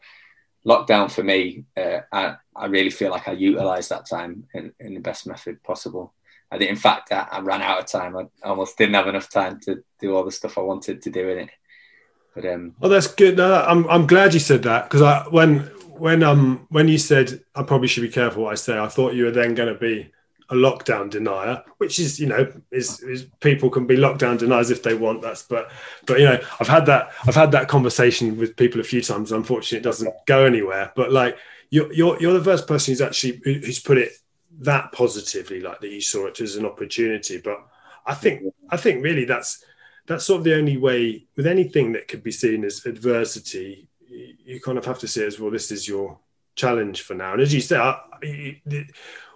lockdown 0.65 1.09
for 1.09 1.23
me, 1.23 1.63
uh, 1.77 1.99
I, 2.11 2.35
I 2.55 2.65
really 2.65 2.89
feel 2.89 3.11
like 3.11 3.27
I 3.27 3.33
utilised 3.33 3.89
that 3.89 4.07
time 4.09 4.47
in, 4.53 4.73
in, 4.79 4.95
the 4.95 4.99
best 4.99 5.27
method 5.27 5.63
possible. 5.63 6.13
I 6.51 6.57
think, 6.57 6.69
in 6.69 6.75
fact, 6.75 7.11
I, 7.11 7.27
I, 7.31 7.39
ran 7.39 7.61
out 7.61 7.79
of 7.79 7.85
time. 7.85 8.17
I 8.17 8.25
almost 8.43 8.77
didn't 8.77 8.95
have 8.95 9.07
enough 9.07 9.29
time 9.29 9.59
to 9.61 9.83
do 9.99 10.15
all 10.15 10.25
the 10.25 10.31
stuff 10.31 10.57
I 10.57 10.61
wanted 10.61 11.01
to 11.01 11.09
do 11.09 11.29
in 11.29 11.37
it. 11.39 11.49
But 12.33 12.45
um, 12.45 12.75
well, 12.79 12.89
that's 12.89 13.07
good. 13.07 13.37
No, 13.37 13.63
I'm 13.63 13.87
I'm 13.89 14.07
glad 14.07 14.33
you 14.33 14.39
said 14.39 14.63
that 14.63 14.85
because 14.85 15.01
I 15.01 15.23
when 15.29 15.59
when 15.97 16.23
um 16.23 16.65
when 16.69 16.87
you 16.87 16.97
said 16.97 17.43
I 17.55 17.63
probably 17.63 17.87
should 17.87 18.01
be 18.01 18.09
careful 18.09 18.43
what 18.43 18.53
I 18.53 18.55
say, 18.55 18.79
I 18.79 18.87
thought 18.87 19.13
you 19.13 19.25
were 19.25 19.31
then 19.31 19.53
going 19.53 19.73
to 19.73 19.79
be 19.79 20.11
a 20.49 20.53
lockdown 20.53 21.09
denier, 21.09 21.63
which 21.77 21.99
is 21.99 22.19
you 22.19 22.27
know 22.27 22.51
is, 22.71 23.01
is, 23.03 23.25
people 23.39 23.69
can 23.69 23.87
be 23.87 23.95
lockdown 23.95 24.37
deniers 24.37 24.69
if 24.69 24.83
they 24.83 24.93
want. 24.93 25.21
That's 25.21 25.43
but 25.43 25.71
but 26.05 26.19
you 26.19 26.25
know 26.25 26.39
I've 26.59 26.67
had 26.67 26.85
that 26.87 27.11
I've 27.25 27.35
had 27.35 27.51
that 27.53 27.67
conversation 27.67 28.37
with 28.37 28.57
people 28.57 28.81
a 28.81 28.83
few 28.85 29.01
times. 29.01 29.31
Unfortunately, 29.31 29.79
it 29.79 29.83
doesn't 29.83 30.13
go 30.25 30.45
anywhere. 30.45 30.91
But 30.95 31.11
like 31.11 31.37
you're 31.69 31.91
you're 31.93 32.21
you're 32.21 32.33
the 32.33 32.43
first 32.43 32.67
person 32.67 32.91
who's 32.91 33.01
actually 33.01 33.41
who's 33.43 33.79
put 33.79 33.97
it 33.97 34.11
that 34.59 34.91
positively, 34.91 35.61
like 35.61 35.79
that 35.79 35.89
you 35.89 36.01
saw 36.01 36.27
it 36.27 36.39
as 36.41 36.57
an 36.57 36.65
opportunity. 36.65 37.39
But 37.39 37.65
I 38.05 38.13
think 38.13 38.43
I 38.69 38.77
think 38.77 39.03
really 39.03 39.25
that's 39.25 39.63
that's 40.07 40.25
sort 40.25 40.39
of 40.39 40.43
the 40.43 40.55
only 40.55 40.77
way 40.77 41.25
with 41.35 41.47
anything 41.47 41.91
that 41.93 42.07
could 42.07 42.23
be 42.23 42.31
seen 42.31 42.63
as 42.63 42.85
adversity. 42.85 43.87
You 44.07 44.59
kind 44.59 44.77
of 44.77 44.85
have 44.85 44.99
to 44.99 45.07
see 45.07 45.23
as 45.23 45.39
well. 45.39 45.51
This 45.51 45.71
is 45.71 45.87
your 45.87 46.19
challenge 46.55 47.01
for 47.01 47.13
now, 47.13 47.33
and 47.33 47.41
as 47.41 47.53
you 47.53 47.61
say, 47.61 47.77
I, 47.77 47.99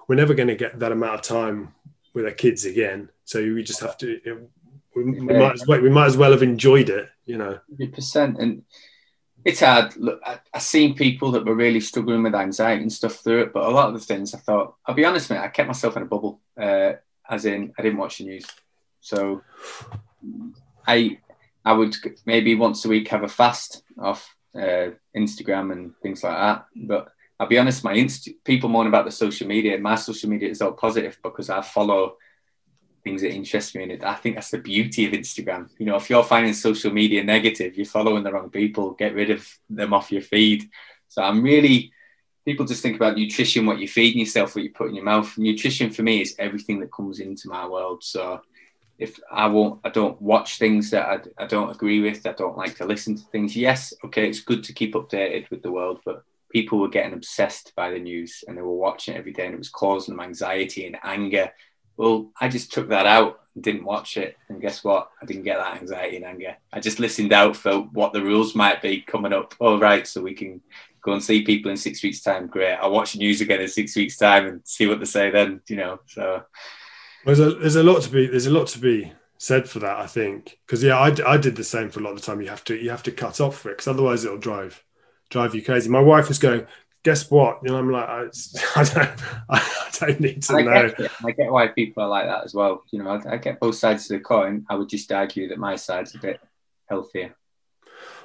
we're 0.08 0.16
never 0.16 0.34
going 0.34 0.50
to 0.50 0.56
get 0.56 0.80
that 0.80 0.92
amount 0.92 1.16
of 1.16 1.22
time 1.22 1.74
with 2.14 2.26
our 2.26 2.32
kids 2.32 2.66
again. 2.66 3.10
So 3.26 3.42
we 3.42 3.64
just 3.64 3.82
have 3.82 3.98
to. 4.00 4.48
We, 4.96 5.04
we 5.04 5.20
might 5.22 5.54
as 5.54 5.68
well. 5.68 5.82
We 5.82 5.90
might 5.90 6.08
as 6.08 6.18
well 6.18 6.32
have 6.32 6.44
enjoyed 6.44 6.90
it. 6.90 7.10
You 7.26 7.38
know. 7.38 7.60
Hundred 7.70 7.94
percent, 7.94 8.38
and 8.40 8.64
it's 9.44 9.60
hard. 9.60 9.96
Look, 9.98 10.20
I, 10.26 10.40
have 10.54 10.64
seen 10.64 10.96
people 10.96 11.32
that 11.32 11.46
were 11.46 11.56
really 11.56 11.80
struggling 11.80 12.24
with 12.24 12.36
anxiety 12.36 12.82
and 12.82 12.92
stuff 12.92 13.16
through 13.16 13.44
it, 13.44 13.54
but 13.54 13.64
a 13.64 13.70
lot 13.70 13.88
of 13.88 13.94
the 13.94 14.00
things 14.00 14.34
I 14.34 14.40
thought, 14.40 14.76
I'll 14.86 14.96
be 14.96 15.06
honest, 15.06 15.30
mate, 15.30 15.40
I 15.40 15.50
kept 15.50 15.68
myself 15.68 15.96
in 15.98 16.04
a 16.04 16.08
bubble. 16.08 16.42
Uh, 16.60 16.94
as 17.30 17.46
in, 17.46 17.74
I 17.78 17.82
didn't 17.82 17.98
watch 17.98 18.20
the 18.20 18.26
news, 18.26 18.46
so 19.02 19.42
I 20.88 21.20
I 21.64 21.74
would 21.74 21.96
maybe 22.26 22.56
once 22.56 22.86
a 22.86 22.90
week 22.90 23.08
have 23.10 23.24
a 23.24 23.28
fast 23.28 23.84
off 23.98 24.36
uh, 24.56 24.92
Instagram 25.16 25.72
and 25.72 25.94
things 26.02 26.24
like 26.24 26.38
that, 26.38 26.66
but 26.76 27.12
I'll 27.40 27.48
be 27.48 27.58
honest, 27.58 27.84
my 27.84 27.94
inst- 27.94 28.30
people 28.44 28.70
moan 28.70 28.88
about 28.88 29.06
the 29.06 29.12
social 29.12 29.48
media. 29.48 29.78
My 29.78 29.96
social 29.96 30.30
media 30.30 30.50
is 30.50 30.62
all 30.62 30.72
positive 30.72 31.18
because 31.22 31.50
I 31.50 31.62
follow 31.62 32.18
things 33.04 33.22
that 33.22 33.34
interest 33.34 33.76
me 33.76 33.84
in 33.84 33.92
it. 33.92 34.04
I 34.04 34.16
think 34.16 34.36
that's 34.36 34.52
the 34.52 34.58
beauty 34.58 35.06
of 35.06 35.14
Instagram. 35.14 35.70
You 35.78 35.86
know, 35.86 35.96
if 35.96 36.10
you're 36.10 36.24
finding 36.24 36.54
social 36.54 36.92
media 36.92 37.24
negative, 37.24 37.76
you're 37.76 37.86
following 37.86 38.24
the 38.24 38.32
wrong 38.32 38.50
people. 38.50 38.92
Get 38.92 39.14
rid 39.14 39.32
of 39.32 39.48
them 39.70 39.94
off 39.94 40.12
your 40.12 40.22
feed. 40.22 40.70
So 41.08 41.22
I'm 41.22 41.42
really 41.42 41.92
people 42.46 42.66
just 42.66 42.82
think 42.82 42.96
about 42.96 43.18
nutrition, 43.18 43.66
what 43.66 43.80
you're 43.80 43.88
feeding 43.88 44.20
yourself, 44.20 44.56
what 44.56 44.64
you 44.64 44.72
put 44.72 44.90
in 44.90 44.96
your 44.96 45.04
mouth. 45.04 45.38
Nutrition 45.38 45.90
for 45.90 46.04
me 46.04 46.22
is 46.22 46.36
everything 46.38 46.80
that 46.80 46.94
comes 46.94 47.20
into 47.20 47.50
my 47.50 47.68
world. 47.68 48.04
So 48.04 48.42
if 48.98 49.20
I 49.32 49.48
won't, 49.48 49.82
I 49.84 49.90
don't 49.90 50.22
watch 50.22 50.58
things 50.58 50.92
that 50.92 51.08
I, 51.08 51.44
I 51.44 51.48
don't 51.48 51.72
agree 51.72 52.02
with. 52.02 52.26
I 52.26 52.34
don't 52.34 52.58
like 52.58 52.76
to 52.78 52.86
listen 52.86 53.16
to 53.16 53.24
things. 53.24 53.56
Yes, 53.56 53.94
okay, 54.06 54.30
it's 54.30 54.42
good 54.42 54.64
to 54.66 54.74
keep 54.74 54.94
updated 54.94 55.50
with 55.50 55.62
the 55.64 55.72
world, 55.72 56.00
but 56.06 56.24
people 56.50 56.80
were 56.80 56.88
getting 56.88 57.14
obsessed 57.14 57.74
by 57.76 57.92
the 57.92 58.00
news 58.00 58.44
and 58.48 58.58
they 58.58 58.62
were 58.62 58.76
watching 58.76 59.16
it 59.16 59.18
every 59.18 59.34
day 59.34 59.46
and 59.46 59.56
it 59.56 59.60
was 59.60 59.70
causing 59.70 60.16
them 60.16 60.26
anxiety 60.26 60.86
and 60.86 60.98
anger. 61.04 61.52
Well, 61.98 62.32
I 62.40 62.48
just 62.48 62.72
took 62.72 62.90
that 62.90 63.06
out 63.06 63.42
and 63.54 63.64
didn't 63.64 63.84
watch 63.84 64.16
it. 64.18 64.38
And 64.48 64.62
guess 64.62 64.84
what? 64.84 65.10
I 65.22 65.26
didn't 65.26 65.44
get 65.44 65.58
that 65.58 65.82
anxiety 65.82 66.18
and 66.18 66.26
anger. 66.26 66.56
I 66.72 66.80
just 66.80 67.00
listened 67.00 67.34
out 67.34 67.56
for 67.58 67.80
what 67.80 68.14
the 68.14 68.24
rules 68.24 68.56
might 68.56 68.82
be 68.82 69.02
coming 69.02 69.34
up. 69.34 69.54
All 69.60 69.80
right, 69.80 70.08
so 70.08 70.22
we 70.22 70.34
can 70.34 70.62
go 71.02 71.14
and 71.14 71.24
see 71.24 71.44
people 71.44 71.72
in 71.72 71.78
six 71.78 72.02
weeks' 72.02 72.22
time. 72.22 72.48
Great. 72.48 72.76
I'll 72.76 72.92
watch 72.92 73.14
the 73.14 73.20
news 73.20 73.42
again 73.42 73.62
in 73.62 73.68
six 73.68 73.96
weeks' 73.96 74.18
time 74.18 74.48
and 74.48 74.62
see 74.64 74.88
what 74.88 75.00
they 75.00 75.06
say 75.06 75.30
then, 75.30 75.62
you 75.68 75.76
know. 75.76 76.00
So 76.08 76.44
there's 77.26 77.40
a 77.40 77.56
there's 77.56 77.76
a 77.76 77.84
lot 77.84 78.02
to 78.04 78.10
be 78.10 78.28
there's 78.28 78.48
a 78.48 78.52
lot 78.52 78.68
to 78.68 78.80
be 78.80 79.12
said 79.38 79.68
for 79.68 79.80
that, 79.80 79.98
I 79.98 80.08
think. 80.08 80.60
Because 80.66 80.84
yeah, 80.84 80.98
I, 80.98 81.14
I 81.26 81.38
did 81.38 81.56
the 81.56 81.64
same 81.64 81.90
for 81.90 82.00
a 82.00 82.04
lot 82.04 82.12
of 82.12 82.18
the 82.18 82.26
time. 82.26 82.42
You 82.42 82.50
have 82.50 82.64
to 82.66 82.76
you 82.76 82.90
have 82.90 83.04
to 83.04 83.12
cut 83.12 83.42
off 83.42 83.58
for 83.60 83.70
it 83.70 83.74
because 83.74 83.88
otherwise 83.88 84.24
it'll 84.26 84.38
drive 84.38 84.84
drive 85.30 85.56
you 85.56 85.64
crazy. 85.64 85.90
My 85.90 86.00
wife 86.00 86.28
was 86.28 86.40
going, 86.40 86.68
guess 87.04 87.30
what? 87.30 87.60
You 87.64 87.70
know, 87.70 87.78
I'm 87.78 87.92
like, 87.92 88.08
I, 88.08 88.26
I 88.76 88.84
don't, 88.84 89.24
I 89.50 89.90
don't 90.00 90.20
need 90.20 90.44
to 90.44 90.54
I 90.56 90.62
know. 90.62 90.90
Get 90.90 91.12
I 91.24 91.32
get 91.32 91.52
why 91.52 91.68
people 91.68 92.04
are 92.04 92.10
like 92.10 92.26
that 92.26 92.44
as 92.44 92.54
well. 92.54 92.84
You 92.92 93.04
know, 93.04 93.10
I, 93.10 93.34
I, 93.34 93.38
get 93.38 93.60
both 93.60 93.76
sides 93.76 94.10
of 94.10 94.18
the 94.18 94.24
coin. 94.24 94.66
I 94.70 94.76
would 94.76 94.90
just 94.90 95.12
argue 95.12 95.50
that 95.50 95.58
my 95.58 95.76
side's 95.76 96.16
a 96.16 96.20
bit 96.20 96.40
healthier. 96.88 97.36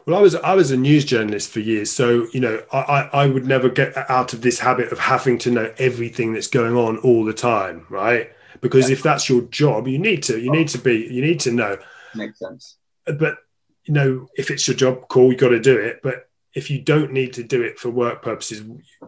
Well, 0.07 0.19
I 0.19 0.23
was 0.23 0.35
I 0.35 0.55
was 0.55 0.71
a 0.71 0.77
news 0.77 1.05
journalist 1.05 1.51
for 1.51 1.61
years, 1.61 1.93
so 1.93 2.27
you 2.33 2.41
know, 2.41 2.63
I, 2.73 3.11
I 3.13 3.27
would 3.27 3.47
never 3.47 3.69
get 3.69 3.95
out 4.11 4.33
of 4.33 4.41
this 4.41 4.59
habit 4.59 4.93
of 4.93 4.99
having 4.99 5.39
to 5.39 5.51
know 5.51 5.73
everything 5.79 6.33
that's 6.33 6.49
going 6.49 6.75
on 6.75 6.97
all 6.99 7.25
the 7.25 7.35
time, 7.35 7.87
right? 7.91 8.31
Because 8.61 8.89
yeah. 8.89 8.95
if 8.95 9.03
that's 9.03 9.29
your 9.29 9.43
job, 9.43 9.89
you 9.89 9.99
need 9.99 10.23
to 10.25 10.39
you 10.39 10.51
need 10.51 10.69
to 10.69 10.79
be 10.79 11.07
you 11.11 11.23
need 11.23 11.41
to 11.41 11.53
know. 11.53 11.79
Makes 12.15 12.39
sense. 12.39 12.77
But 13.07 13.39
you 13.85 13.95
know, 13.95 14.29
if 14.37 14.51
it's 14.51 14.67
your 14.69 14.77
job, 14.77 15.09
cool, 15.09 15.33
you 15.33 15.39
got 15.39 15.49
to 15.49 15.61
do 15.61 15.79
it. 15.79 16.01
But 16.03 16.29
if 16.55 16.71
you 16.71 16.81
don't 16.81 17.13
need 17.13 17.33
to 17.35 17.43
do 17.43 17.63
it 17.63 17.79
for 17.79 17.91
work 17.91 18.23
purposes, 18.23 18.63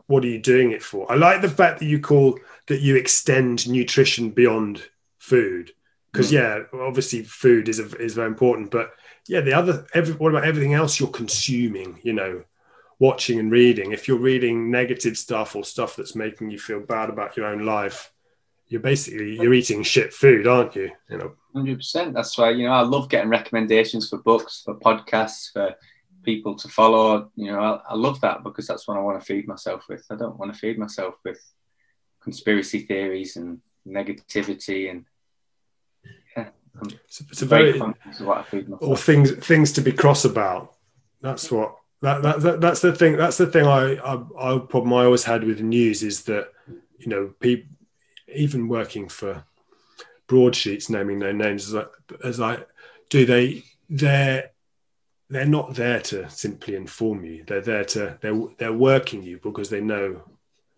what 0.06 0.24
are 0.24 0.28
you 0.28 0.40
doing 0.40 0.72
it 0.72 0.82
for? 0.82 1.10
I 1.10 1.16
like 1.16 1.42
the 1.42 1.48
fact 1.48 1.80
that 1.80 1.86
you 1.86 2.00
call 2.00 2.38
that 2.68 2.80
you 2.80 2.96
extend 2.96 3.68
nutrition 3.68 4.30
beyond 4.30 4.82
food 5.18 5.72
because 6.12 6.30
mm. 6.30 6.34
yeah, 6.34 6.80
obviously 6.80 7.22
food 7.22 7.68
is 7.68 7.78
a, 7.78 7.86
is 7.96 8.14
very 8.14 8.28
important, 8.28 8.70
but 8.70 8.92
yeah, 9.28 9.40
the 9.40 9.54
other 9.54 9.86
every, 9.94 10.14
what 10.14 10.30
about 10.30 10.44
everything 10.44 10.74
else 10.74 11.00
you're 11.00 11.08
consuming? 11.08 11.98
You 12.02 12.12
know, 12.12 12.44
watching 12.98 13.38
and 13.38 13.50
reading. 13.50 13.92
If 13.92 14.08
you're 14.08 14.18
reading 14.18 14.70
negative 14.70 15.16
stuff 15.16 15.56
or 15.56 15.64
stuff 15.64 15.96
that's 15.96 16.14
making 16.14 16.50
you 16.50 16.58
feel 16.58 16.80
bad 16.80 17.08
about 17.08 17.36
your 17.36 17.46
own 17.46 17.64
life, 17.64 18.11
you're 18.72 18.80
basically 18.80 19.36
you're 19.36 19.52
eating 19.52 19.82
shit 19.82 20.14
food, 20.14 20.46
aren't 20.46 20.74
you? 20.74 20.90
You 21.10 21.18
know, 21.18 21.32
hundred 21.54 21.76
percent. 21.76 22.14
That's 22.14 22.36
why 22.38 22.50
you 22.50 22.66
know 22.66 22.72
I 22.72 22.80
love 22.80 23.10
getting 23.10 23.28
recommendations 23.28 24.08
for 24.08 24.16
books, 24.16 24.62
for 24.64 24.76
podcasts, 24.76 25.52
for 25.52 25.74
people 26.22 26.54
to 26.56 26.68
follow. 26.68 27.30
You 27.36 27.52
know, 27.52 27.60
I, 27.60 27.92
I, 27.92 27.94
love 27.94 28.22
that 28.22 28.42
because 28.42 28.66
that's 28.66 28.88
what 28.88 28.96
I 28.96 29.00
want 29.00 29.20
to 29.20 29.26
feed 29.26 29.46
myself 29.46 29.84
with. 29.90 30.06
I 30.10 30.16
don't 30.16 30.38
want 30.38 30.54
to 30.54 30.58
feed 30.58 30.78
myself 30.78 31.16
with 31.22 31.38
conspiracy 32.22 32.80
theories 32.86 33.36
and 33.36 33.60
negativity 33.86 34.90
and 34.90 35.04
yeah. 36.34 36.48
it's, 36.84 37.20
it's 37.20 37.42
a 37.42 37.46
very 37.46 37.78
or 38.80 38.96
things 38.96 39.32
things 39.32 39.72
to 39.72 39.82
be 39.82 39.92
cross 39.92 40.24
about. 40.24 40.76
That's 41.20 41.50
what 41.50 41.76
that, 42.00 42.22
that, 42.22 42.40
that 42.40 42.60
that's 42.62 42.80
the 42.80 42.94
thing. 42.94 43.18
That's 43.18 43.36
the 43.36 43.48
thing. 43.48 43.66
I, 43.66 43.96
I 43.96 44.14
I 44.40 44.58
problem 44.60 44.94
I 44.94 45.04
always 45.04 45.24
had 45.24 45.44
with 45.44 45.60
news 45.60 46.02
is 46.02 46.22
that 46.24 46.52
you 46.98 47.08
know 47.08 47.34
people 47.38 47.68
even 48.34 48.68
working 48.68 49.08
for 49.08 49.44
broadsheets 50.26 50.88
naming 50.88 51.18
no 51.18 51.32
names 51.32 51.68
as 51.68 51.74
I, 51.74 52.26
as 52.26 52.40
I 52.40 52.58
do 53.10 53.26
they 53.26 53.64
they're 53.90 54.50
they're 55.32 55.46
not 55.46 55.74
there 55.74 56.00
to 56.00 56.28
simply 56.28 56.74
inform 56.74 57.24
you. 57.24 57.42
They're 57.46 57.62
there 57.62 57.84
to 57.84 58.18
they're 58.20 58.38
they're 58.58 58.72
working 58.72 59.22
you 59.22 59.40
because 59.42 59.70
they 59.70 59.80
know 59.80 60.22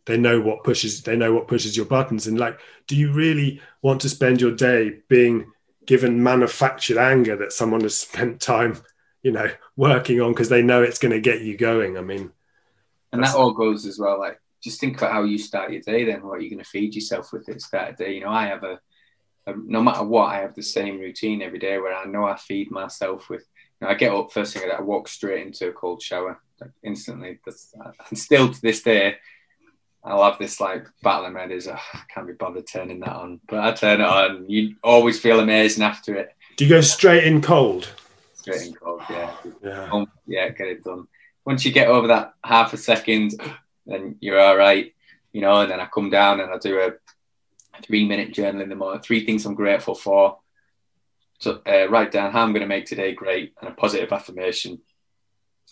they 0.07 0.17
know 0.17 0.41
what 0.41 0.63
pushes 0.63 1.03
they 1.03 1.17
know 1.17 1.33
what 1.33 1.49
pushes 1.49 1.77
your 1.77 1.87
buttons. 1.87 2.27
And 2.27 2.39
like 2.39 2.59
do 2.87 2.97
you 2.97 3.13
really 3.13 3.61
want 3.83 4.01
to 4.03 4.09
spend 4.09 4.41
your 4.41 4.55
day 4.55 5.01
being 5.09 5.51
given 5.87 6.23
manufactured 6.23 6.99
anger 6.99 7.37
that 7.37 7.53
someone 7.53 7.81
has 7.81 7.97
spent 7.97 8.41
time 8.41 8.81
you 9.23 9.33
know 9.33 9.51
working 9.77 10.21
on? 10.21 10.33
Because 10.33 10.49
they 10.49 10.63
know 10.63 10.83
it's 10.83 11.01
going 11.01 11.13
to 11.13 11.21
get 11.21 11.43
you 11.43 11.57
going. 11.57 11.99
I 11.99 12.03
mean 12.03 12.31
and 13.13 13.23
that 13.23 13.35
all 13.35 13.53
goes 13.53 13.87
as 13.87 13.99
well 13.99 14.19
like 14.19 14.41
just 14.65 14.81
think 14.81 14.97
about 14.97 15.13
how 15.13 15.23
you 15.23 15.39
start 15.39 15.71
your 15.71 15.83
day 15.83 16.05
then 16.05 16.23
what 16.23 16.39
are 16.39 16.41
you 16.41 16.51
going 16.51 16.63
to 16.63 16.69
feed 16.69 16.95
yourself 16.95 17.33
with 17.33 17.49
at 17.49 17.61
start 17.61 17.91
of 17.91 17.97
day 17.97 18.15
you 18.15 18.21
know 18.23 18.31
i 18.31 18.47
have 18.47 18.65
a, 18.65 18.81
a, 19.47 19.55
no 19.67 19.83
matter 19.83 20.03
what 20.03 20.27
i 20.27 20.41
have 20.41 20.55
the 20.55 20.63
same 20.63 20.99
routine 20.99 21.43
every 21.43 21.59
day 21.59 21.79
where 21.79 21.95
i 21.95 22.05
know 22.05 22.25
i 22.25 22.37
feed 22.37 22.71
myself 22.71 23.29
with 23.29 23.47
you 23.81 23.87
know, 23.87 23.93
i 23.93 23.95
get 23.95 24.13
up 24.13 24.33
first 24.33 24.57
thing 24.57 24.69
i 24.71 24.81
walk 24.81 25.07
straight 25.07 25.47
into 25.47 25.69
a 25.69 25.73
cold 25.73 26.03
shower 26.03 26.41
like 26.61 26.71
instantly 26.83 27.39
that's 27.45 27.75
and 28.09 28.19
still 28.19 28.53
to 28.53 28.61
this 28.63 28.83
day 28.83 29.15
i 30.03 30.15
love 30.15 30.39
this 30.39 30.61
like 30.61 30.87
battle 31.03 31.27
in 31.27 31.35
my 31.35 31.43
head 31.43 31.53
is 31.53 31.69
oh, 31.69 31.73
I 31.73 32.01
can't 32.13 32.27
be 32.27 32.35
bothered 32.35 32.67
turning 32.67 33.01
that 33.01 33.17
on, 33.17 33.41
but 33.49 33.61
I 33.61 33.73
turn 33.73 34.01
it 34.01 34.07
on. 34.07 34.49
You 34.49 34.77
always 34.85 35.19
feel 35.19 35.41
amazing 35.41 35.83
after 35.83 36.15
it. 36.15 36.35
Do 36.57 36.65
you 36.65 36.71
go 36.71 36.83
straight 36.83 37.25
in 37.25 37.41
cold? 37.41 37.89
Straight 38.35 38.67
in 38.67 38.75
cold, 38.75 39.01
yeah. 39.09 39.35
Yeah, 39.63 39.89
um, 39.91 40.07
yeah 40.27 40.51
get 40.51 40.69
it 40.69 40.85
done. 40.85 41.09
Once 41.47 41.65
you 41.65 41.73
get 41.73 41.89
over 41.89 42.09
that 42.09 42.35
half 42.45 42.75
a 42.75 42.77
second, 42.77 43.35
then 43.87 44.17
you're 44.21 44.41
all 44.41 44.57
right, 44.57 44.93
you 45.33 45.41
know. 45.41 45.61
And 45.61 45.71
then 45.71 45.81
I 45.81 45.87
come 45.87 46.11
down 46.11 46.41
and 46.41 46.53
I 46.53 46.59
do 46.59 46.79
a 46.79 46.93
three 47.83 48.07
minute 48.07 48.33
journal 48.33 48.63
in 48.63 48.69
the 48.69 48.77
morning. 48.77 49.03
Three 49.03 49.25
things 49.25 49.45
I'm 49.45 49.55
grateful 49.55 49.95
for. 49.95 50.39
So 51.41 51.61
uh, 51.67 51.89
write 51.89 52.13
down 52.13 52.33
how 52.33 52.43
I'm 52.43 52.53
going 52.53 52.63
to 52.63 52.67
make 52.67 52.87
today 52.87 53.13
great 53.13 53.55
and 53.61 53.69
a 53.69 53.75
positive 53.75 54.13
affirmation, 54.13 54.81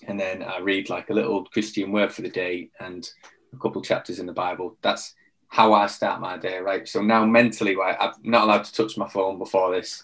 and 0.07 0.19
then 0.19 0.43
I 0.43 0.59
read 0.59 0.91
like 0.91 1.09
a 1.09 1.15
little 1.15 1.45
Christian 1.45 1.93
word 1.93 2.13
for 2.13 2.23
the 2.23 2.31
day 2.31 2.71
and 2.81 3.09
a 3.53 3.57
couple 3.57 3.81
chapters 3.83 4.19
in 4.19 4.27
the 4.27 4.33
Bible. 4.33 4.77
That's 4.83 5.15
how 5.49 5.73
I 5.75 5.87
start 5.87 6.21
my 6.21 6.39
day, 6.39 6.59
right? 6.59 6.89
So 6.89 7.03
now 7.03 7.25
mentally, 7.25 7.77
right, 7.77 7.97
I'm 7.99 8.13
not 8.23 8.45
allowed 8.45 8.65
to 8.65 8.73
touch 8.75 8.97
my 8.97 9.09
phone 9.09 9.39
before 9.39 9.71
this. 9.71 10.03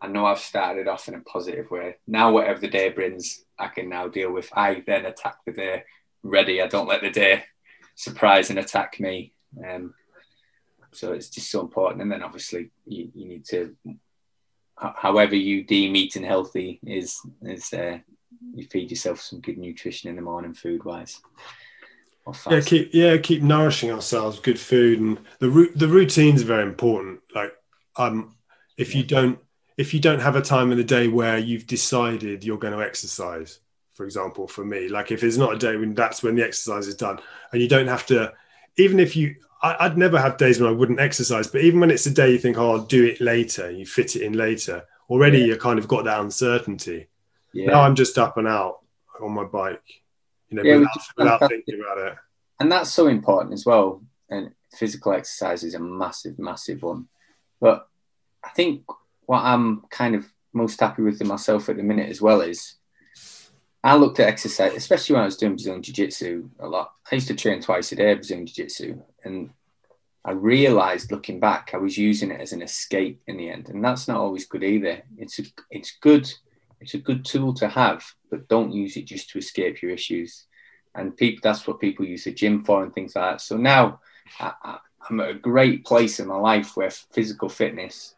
I 0.00 0.08
know 0.08 0.26
I've 0.26 0.38
started 0.38 0.88
off 0.88 1.08
in 1.08 1.14
a 1.14 1.20
positive 1.20 1.70
way. 1.70 1.96
Now, 2.06 2.32
whatever 2.32 2.60
the 2.60 2.68
day 2.68 2.90
brings, 2.90 3.44
I 3.58 3.68
can 3.68 3.88
now 3.88 4.08
deal 4.08 4.32
with. 4.32 4.50
I 4.52 4.82
then 4.86 5.06
attack 5.06 5.36
the 5.46 5.52
day 5.52 5.84
ready. 6.22 6.60
I 6.60 6.66
don't 6.66 6.88
let 6.88 7.02
the 7.02 7.10
day 7.10 7.44
surprise 7.94 8.50
and 8.50 8.58
attack 8.58 8.98
me. 9.00 9.32
Um, 9.66 9.94
so 10.92 11.12
it's 11.12 11.28
just 11.28 11.50
so 11.50 11.60
important. 11.60 12.02
And 12.02 12.12
then 12.12 12.22
obviously, 12.22 12.70
you, 12.86 13.10
you 13.14 13.28
need 13.28 13.44
to, 13.46 13.76
however 14.76 15.34
you 15.34 15.64
deem 15.64 15.96
eating 15.96 16.24
healthy 16.24 16.80
is, 16.84 17.20
is 17.42 17.72
uh, 17.72 17.98
you 18.54 18.66
feed 18.66 18.90
yourself 18.90 19.20
some 19.20 19.40
good 19.40 19.58
nutrition 19.58 20.10
in 20.10 20.16
the 20.16 20.22
morning, 20.22 20.54
food 20.54 20.84
wise 20.84 21.20
yeah 22.50 22.60
keep 22.60 22.90
yeah 22.92 23.16
keep 23.16 23.42
nourishing 23.42 23.90
ourselves 23.90 24.38
good 24.38 24.58
food 24.58 25.00
and 25.00 25.18
the 25.40 25.70
the 25.74 25.88
routines 25.88 26.42
are 26.42 26.46
very 26.46 26.62
important 26.62 27.20
like 27.34 27.52
um 27.96 28.36
if 28.76 28.94
you 28.94 29.02
don't 29.02 29.38
if 29.76 29.92
you 29.92 30.00
don't 30.00 30.20
have 30.20 30.36
a 30.36 30.42
time 30.42 30.70
in 30.70 30.78
the 30.78 30.84
day 30.84 31.08
where 31.08 31.38
you've 31.38 31.66
decided 31.66 32.44
you're 32.44 32.58
going 32.58 32.72
to 32.72 32.84
exercise 32.84 33.58
for 33.94 34.04
example 34.04 34.46
for 34.46 34.64
me 34.64 34.88
like 34.88 35.10
if 35.10 35.22
it's 35.22 35.36
not 35.36 35.54
a 35.54 35.58
day 35.58 35.76
when 35.76 35.94
that's 35.94 36.22
when 36.22 36.34
the 36.34 36.44
exercise 36.44 36.86
is 36.86 36.94
done 36.94 37.18
and 37.52 37.60
you 37.60 37.68
don't 37.68 37.88
have 37.88 38.06
to 38.06 38.32
even 38.76 38.98
if 38.98 39.14
you 39.16 39.36
I, 39.62 39.86
would 39.86 39.98
never 39.98 40.18
have 40.18 40.38
days 40.38 40.60
when 40.60 40.70
i 40.70 40.74
wouldn't 40.74 41.00
exercise 41.00 41.46
but 41.46 41.60
even 41.60 41.80
when 41.80 41.90
it's 41.90 42.06
a 42.06 42.10
day 42.10 42.32
you 42.32 42.38
think 42.38 42.58
oh 42.58 42.72
i'll 42.72 42.78
do 42.78 43.04
it 43.04 43.20
later 43.20 43.70
you 43.70 43.86
fit 43.86 44.16
it 44.16 44.22
in 44.22 44.32
later 44.32 44.84
already 45.08 45.38
yeah. 45.38 45.46
you 45.46 45.56
kind 45.56 45.78
of 45.78 45.88
got 45.88 46.04
that 46.04 46.20
uncertainty 46.20 47.08
yeah. 47.52 47.66
now 47.66 47.82
i'm 47.82 47.94
just 47.94 48.18
up 48.18 48.36
and 48.38 48.48
out 48.48 48.80
on 49.20 49.32
my 49.32 49.44
bike 49.44 50.02
you 50.52 50.62
know, 50.62 50.68
yeah, 50.68 50.76
without, 50.76 50.98
without 51.16 51.48
thinking 51.48 51.80
about 51.80 51.98
it. 51.98 52.14
And 52.60 52.70
that's 52.70 52.90
so 52.90 53.06
important 53.06 53.54
as 53.54 53.64
well. 53.64 54.02
And 54.28 54.52
physical 54.76 55.12
exercise 55.12 55.64
is 55.64 55.74
a 55.74 55.78
massive, 55.78 56.38
massive 56.38 56.82
one. 56.82 57.08
But 57.60 57.88
I 58.44 58.50
think 58.50 58.84
what 59.24 59.42
I'm 59.42 59.82
kind 59.90 60.14
of 60.14 60.26
most 60.52 60.78
happy 60.78 61.02
with 61.02 61.20
in 61.20 61.26
myself 61.26 61.68
at 61.68 61.76
the 61.76 61.82
minute 61.82 62.10
as 62.10 62.20
well 62.20 62.42
is 62.42 62.74
I 63.84 63.96
looked 63.96 64.20
at 64.20 64.28
exercise, 64.28 64.74
especially 64.74 65.14
when 65.14 65.22
I 65.22 65.26
was 65.26 65.36
doing 65.36 65.52
Brazilian 65.52 65.82
Jiu 65.82 65.94
Jitsu 65.94 66.50
a 66.60 66.68
lot. 66.68 66.92
I 67.10 67.16
used 67.16 67.28
to 67.28 67.34
train 67.34 67.60
twice 67.60 67.90
a 67.92 67.96
day 67.96 68.14
Brazilian 68.14 68.46
Jiu 68.46 68.64
Jitsu. 68.64 69.00
And 69.24 69.50
I 70.24 70.32
realized 70.32 71.10
looking 71.10 71.40
back, 71.40 71.70
I 71.74 71.78
was 71.78 71.98
using 71.98 72.30
it 72.30 72.40
as 72.40 72.52
an 72.52 72.62
escape 72.62 73.20
in 73.26 73.36
the 73.36 73.50
end. 73.50 73.68
And 73.68 73.84
that's 73.84 74.06
not 74.06 74.18
always 74.18 74.46
good 74.46 74.62
either. 74.62 75.02
It's, 75.18 75.40
a, 75.40 75.42
it's 75.70 75.96
good 76.00 76.32
it's 76.82 76.94
a 76.94 76.98
good 76.98 77.24
tool 77.24 77.54
to 77.54 77.68
have, 77.68 78.04
but 78.28 78.48
don't 78.48 78.72
use 78.72 78.96
it 78.96 79.04
just 79.04 79.30
to 79.30 79.38
escape 79.38 79.80
your 79.80 79.92
issues. 79.92 80.46
And 80.94 81.16
people, 81.16 81.40
that's 81.42 81.66
what 81.66 81.80
people 81.80 82.04
use 82.04 82.24
the 82.24 82.32
gym 82.32 82.64
for 82.64 82.82
and 82.82 82.92
things 82.92 83.14
like 83.14 83.34
that. 83.34 83.40
So 83.40 83.56
now 83.56 84.00
I, 84.40 84.78
am 85.08 85.20
at 85.20 85.30
a 85.30 85.34
great 85.34 85.84
place 85.84 86.18
in 86.18 86.26
my 86.26 86.36
life 86.36 86.76
where 86.76 86.90
physical 86.90 87.48
fitness, 87.48 88.16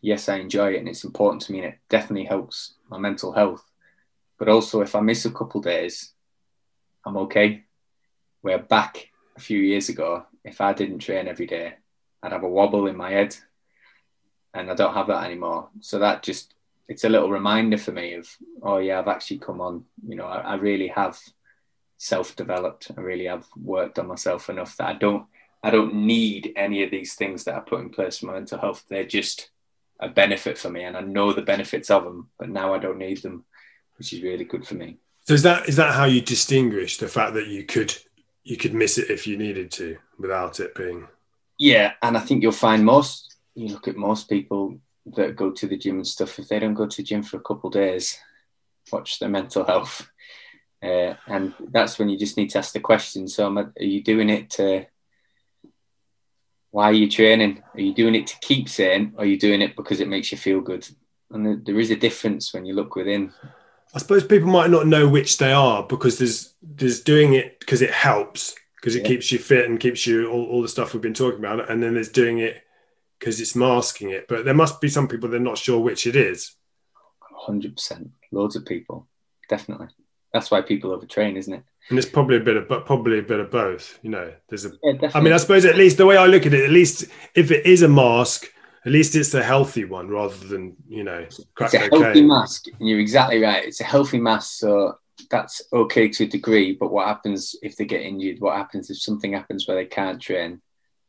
yes, 0.00 0.28
I 0.28 0.36
enjoy 0.36 0.74
it 0.74 0.78
and 0.78 0.88
it's 0.88 1.04
important 1.04 1.42
to 1.42 1.52
me 1.52 1.58
and 1.58 1.68
it 1.68 1.78
definitely 1.88 2.26
helps 2.26 2.74
my 2.88 2.98
mental 2.98 3.32
health. 3.32 3.67
But 4.38 4.48
also, 4.48 4.80
if 4.80 4.94
I 4.94 5.00
miss 5.00 5.24
a 5.24 5.30
couple 5.30 5.60
days, 5.60 6.12
I'm 7.04 7.16
okay. 7.18 7.64
Where 8.40 8.58
back 8.58 9.08
a 9.36 9.40
few 9.40 9.58
years 9.58 9.88
ago, 9.88 10.26
if 10.44 10.60
I 10.60 10.72
didn't 10.72 11.00
train 11.00 11.28
every 11.28 11.46
day, 11.46 11.74
I'd 12.22 12.32
have 12.32 12.44
a 12.44 12.48
wobble 12.48 12.86
in 12.86 12.96
my 12.96 13.10
head, 13.10 13.36
and 14.54 14.70
I 14.70 14.74
don't 14.74 14.94
have 14.94 15.08
that 15.08 15.24
anymore. 15.24 15.68
So 15.80 15.98
that 15.98 16.22
just 16.22 16.54
it's 16.88 17.04
a 17.04 17.08
little 17.08 17.30
reminder 17.30 17.76
for 17.76 17.92
me 17.92 18.14
of 18.14 18.26
oh 18.62 18.78
yeah 18.78 18.98
i've 18.98 19.08
actually 19.08 19.38
come 19.38 19.60
on. 19.60 19.84
You 20.06 20.16
know 20.16 20.26
i, 20.26 20.38
I 20.40 20.54
really 20.54 20.88
have 20.88 21.18
self-developed. 21.98 22.92
I 22.96 23.00
really 23.00 23.26
have 23.26 23.46
worked 23.56 23.98
on 23.98 24.06
myself 24.06 24.48
enough 24.48 24.76
that 24.76 24.88
i 24.88 24.92
don't 24.94 25.26
i 25.62 25.70
don't 25.70 25.94
need 25.94 26.52
any 26.56 26.82
of 26.82 26.90
these 26.90 27.14
things 27.14 27.44
that 27.44 27.56
i 27.56 27.60
put 27.60 27.80
in 27.80 27.90
place 27.90 28.18
for 28.18 28.26
my 28.26 28.34
mental 28.34 28.58
health. 28.58 28.84
They're 28.88 29.04
just 29.04 29.50
a 30.00 30.08
benefit 30.08 30.56
for 30.56 30.70
me 30.70 30.84
and 30.84 30.96
i 30.96 31.00
know 31.00 31.32
the 31.32 31.42
benefits 31.42 31.90
of 31.90 32.04
them 32.04 32.28
but 32.38 32.48
now 32.48 32.72
i 32.72 32.78
don't 32.78 32.98
need 32.98 33.20
them 33.22 33.44
which 33.98 34.12
is 34.12 34.22
really 34.22 34.44
good 34.44 34.66
for 34.66 34.74
me 34.74 34.96
so 35.26 35.34
is 35.34 35.42
that 35.42 35.68
is 35.68 35.76
that 35.76 35.94
how 35.94 36.04
you 36.04 36.20
distinguish 36.20 36.96
the 36.98 37.08
fact 37.08 37.34
that 37.34 37.46
you 37.46 37.64
could 37.64 37.94
you 38.44 38.56
could 38.56 38.74
miss 38.74 38.98
it 38.98 39.10
if 39.10 39.26
you 39.26 39.36
needed 39.36 39.70
to 39.70 39.96
without 40.18 40.60
it 40.60 40.74
being 40.74 41.06
yeah 41.58 41.92
and 42.02 42.16
i 42.16 42.20
think 42.20 42.42
you'll 42.42 42.52
find 42.52 42.84
most 42.84 43.36
you 43.58 43.68
look 43.68 43.88
at 43.88 43.96
most 43.96 44.28
people 44.28 44.78
that 45.16 45.36
go 45.36 45.50
to 45.50 45.66
the 45.66 45.76
gym 45.76 45.96
and 45.96 46.06
stuff, 46.06 46.38
if 46.38 46.48
they 46.48 46.58
don't 46.58 46.74
go 46.74 46.86
to 46.86 46.96
the 46.96 47.02
gym 47.02 47.22
for 47.22 47.38
a 47.38 47.42
couple 47.42 47.70
days, 47.70 48.18
watch 48.92 49.18
their 49.18 49.28
mental 49.28 49.64
health. 49.64 50.08
Uh, 50.82 51.14
and 51.26 51.54
that's 51.70 51.98
when 51.98 52.08
you 52.08 52.18
just 52.18 52.36
need 52.36 52.50
to 52.50 52.58
ask 52.58 52.72
the 52.72 52.80
question. 52.80 53.26
So, 53.26 53.52
are 53.56 53.72
you 53.78 54.02
doing 54.02 54.30
it 54.30 54.50
to? 54.50 54.86
Why 56.70 56.84
are 56.84 56.92
you 56.92 57.10
training? 57.10 57.62
Are 57.74 57.80
you 57.80 57.94
doing 57.94 58.14
it 58.14 58.26
to 58.28 58.36
keep 58.40 58.68
sane, 58.68 59.14
or 59.16 59.24
are 59.24 59.26
you 59.26 59.38
doing 59.38 59.62
it 59.62 59.74
because 59.74 60.00
it 60.00 60.08
makes 60.08 60.30
you 60.30 60.38
feel 60.38 60.60
good? 60.60 60.86
And 61.30 61.64
there 61.66 61.80
is 61.80 61.90
a 61.90 61.96
difference 61.96 62.54
when 62.54 62.64
you 62.64 62.74
look 62.74 62.94
within. 62.94 63.32
I 63.94 63.98
suppose 63.98 64.24
people 64.24 64.48
might 64.48 64.70
not 64.70 64.86
know 64.86 65.08
which 65.08 65.38
they 65.38 65.52
are 65.52 65.82
because 65.82 66.18
there's 66.18 66.54
there's 66.62 67.00
doing 67.00 67.34
it 67.34 67.58
because 67.60 67.82
it 67.82 67.90
helps 67.90 68.54
because 68.76 68.94
it 68.94 69.02
yeah. 69.02 69.08
keeps 69.08 69.32
you 69.32 69.38
fit 69.38 69.68
and 69.68 69.80
keeps 69.80 70.06
you 70.06 70.30
all, 70.30 70.46
all 70.46 70.62
the 70.62 70.68
stuff 70.68 70.92
we've 70.92 71.02
been 71.02 71.14
talking 71.14 71.38
about, 71.38 71.70
and 71.70 71.82
then 71.82 71.94
there's 71.94 72.10
doing 72.10 72.38
it 72.38 72.62
because 73.18 73.40
it's 73.40 73.56
masking 73.56 74.10
it. 74.10 74.28
But 74.28 74.44
there 74.44 74.54
must 74.54 74.80
be 74.80 74.88
some 74.88 75.08
people 75.08 75.28
they're 75.28 75.40
not 75.40 75.58
sure 75.58 75.80
which 75.80 76.06
it 76.06 76.16
is. 76.16 76.54
Hundred 77.32 77.76
percent, 77.76 78.10
loads 78.30 78.56
of 78.56 78.66
people, 78.66 79.08
definitely. 79.48 79.88
That's 80.32 80.50
why 80.50 80.60
people 80.60 80.96
overtrain, 80.96 81.36
isn't 81.36 81.54
it? 81.54 81.62
And 81.88 81.98
it's 81.98 82.08
probably 82.08 82.36
a 82.36 82.40
bit 82.40 82.56
of, 82.56 82.68
but 82.68 82.84
probably 82.84 83.18
a 83.18 83.22
bit 83.22 83.40
of 83.40 83.50
both. 83.50 83.98
You 84.02 84.10
know, 84.10 84.32
there's 84.48 84.66
a. 84.66 84.72
Yeah, 84.82 85.10
I 85.14 85.20
mean, 85.20 85.32
I 85.32 85.38
suppose 85.38 85.64
at 85.64 85.76
least 85.76 85.96
the 85.96 86.04
way 86.06 86.16
I 86.16 86.26
look 86.26 86.44
at 86.44 86.52
it, 86.52 86.64
at 86.64 86.70
least 86.70 87.06
if 87.34 87.50
it 87.50 87.64
is 87.64 87.82
a 87.82 87.88
mask, 87.88 88.46
at 88.84 88.92
least 88.92 89.16
it's 89.16 89.34
a 89.34 89.42
healthy 89.42 89.84
one 89.84 90.08
rather 90.08 90.36
than 90.46 90.76
you 90.88 91.04
know. 91.04 91.26
It's 91.60 91.74
a 91.74 91.78
healthy 91.78 92.22
mask, 92.22 92.66
and 92.68 92.88
you're 92.88 93.00
exactly 93.00 93.42
right. 93.42 93.64
It's 93.64 93.80
a 93.80 93.84
healthy 93.84 94.18
mask, 94.18 94.58
so 94.58 94.98
that's 95.30 95.62
okay 95.72 96.08
to 96.08 96.24
a 96.24 96.28
degree. 96.28 96.72
But 96.74 96.92
what 96.92 97.06
happens 97.06 97.56
if 97.62 97.76
they 97.76 97.84
get 97.84 98.02
injured? 98.02 98.40
What 98.40 98.56
happens 98.56 98.90
if 98.90 98.98
something 98.98 99.32
happens 99.32 99.66
where 99.66 99.76
they 99.76 99.86
can't 99.86 100.20
train? 100.20 100.60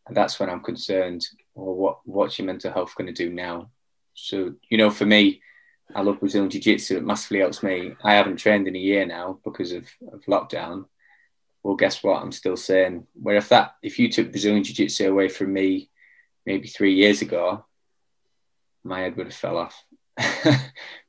And 0.07 0.17
that's 0.17 0.39
when 0.39 0.49
I'm 0.49 0.63
concerned 0.63 1.25
or 1.53 1.75
what 1.75 1.99
what's 2.05 2.39
your 2.39 2.47
mental 2.47 2.73
health 2.73 2.95
going 2.95 3.13
to 3.13 3.13
do 3.13 3.31
now? 3.31 3.69
So 4.13 4.55
you 4.69 4.77
know, 4.77 4.89
for 4.89 5.05
me, 5.05 5.41
I 5.93 6.01
love 6.01 6.19
Brazilian 6.19 6.49
Jiu 6.49 6.61
Jitsu. 6.61 6.97
It 6.97 7.05
massively 7.05 7.39
helps 7.39 7.61
me. 7.61 7.93
I 8.03 8.15
haven't 8.15 8.37
trained 8.37 8.67
in 8.67 8.75
a 8.75 8.79
year 8.79 9.05
now 9.05 9.39
because 9.43 9.71
of, 9.71 9.87
of 10.11 10.21
lockdown. 10.25 10.85
Well, 11.61 11.75
guess 11.75 12.03
what? 12.03 12.21
I'm 12.21 12.31
still 12.31 12.57
saying 12.57 13.05
where 13.13 13.35
if 13.35 13.49
that 13.49 13.75
if 13.83 13.99
you 13.99 14.11
took 14.11 14.31
Brazilian 14.31 14.63
Jiu 14.63 14.73
Jitsu 14.73 15.09
away 15.09 15.29
from 15.29 15.53
me 15.53 15.89
maybe 16.45 16.67
three 16.67 16.95
years 16.95 17.21
ago, 17.21 17.65
my 18.83 19.01
head 19.01 19.15
would 19.17 19.27
have 19.27 19.35
fell 19.35 19.57
off. 19.57 19.83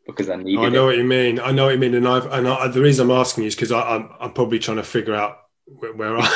because 0.07 0.28
I 0.28 0.37
needed. 0.37 0.64
I 0.64 0.68
know 0.68 0.85
it. 0.85 0.93
what 0.93 0.97
you 0.99 1.05
mean. 1.05 1.41
I 1.41 1.53
know 1.53 1.66
what 1.66 1.74
you 1.74 1.78
mean, 1.78 1.95
and 1.95 2.07
I've 2.07 2.26
and 2.26 2.49
I, 2.49 2.68
the 2.68 2.81
reason 2.81 3.11
I'm 3.11 3.16
asking 3.16 3.45
you 3.45 3.49
is 3.49 3.55
because 3.55 3.72
I'm 3.72 4.11
I'm 4.20 4.33
probably 4.33 4.59
trying 4.59 4.78
to 4.78 4.83
figure 4.83 5.14
out 5.14 5.39
where 5.66 6.18
I 6.18 6.26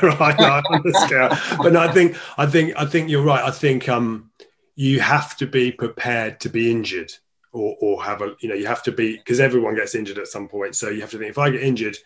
where 0.00 0.22
I 0.22 0.30
am 0.38 0.62
on 0.70 0.82
the 0.84 0.92
scale. 1.06 1.58
But 1.62 1.72
no, 1.72 1.80
I 1.80 1.92
think 1.92 2.16
I 2.36 2.46
think 2.46 2.74
I 2.76 2.86
think 2.86 3.08
you're 3.08 3.24
right. 3.24 3.44
I 3.44 3.50
think 3.50 3.88
um 3.88 4.30
you 4.76 5.00
have 5.00 5.36
to 5.36 5.46
be 5.46 5.70
prepared 5.70 6.40
to 6.40 6.48
be 6.48 6.70
injured 6.70 7.12
or, 7.52 7.76
or 7.80 8.02
have 8.02 8.20
a 8.20 8.34
you 8.40 8.48
know 8.48 8.54
you 8.54 8.66
have 8.66 8.82
to 8.82 8.92
be 8.92 9.16
because 9.16 9.40
everyone 9.40 9.76
gets 9.76 9.94
injured 9.94 10.18
at 10.18 10.26
some 10.26 10.48
point 10.48 10.74
so 10.74 10.90
you 10.90 11.00
have 11.00 11.10
to 11.10 11.18
think 11.18 11.30
if 11.30 11.38
i 11.38 11.48
get 11.48 11.62
injured 11.62 11.96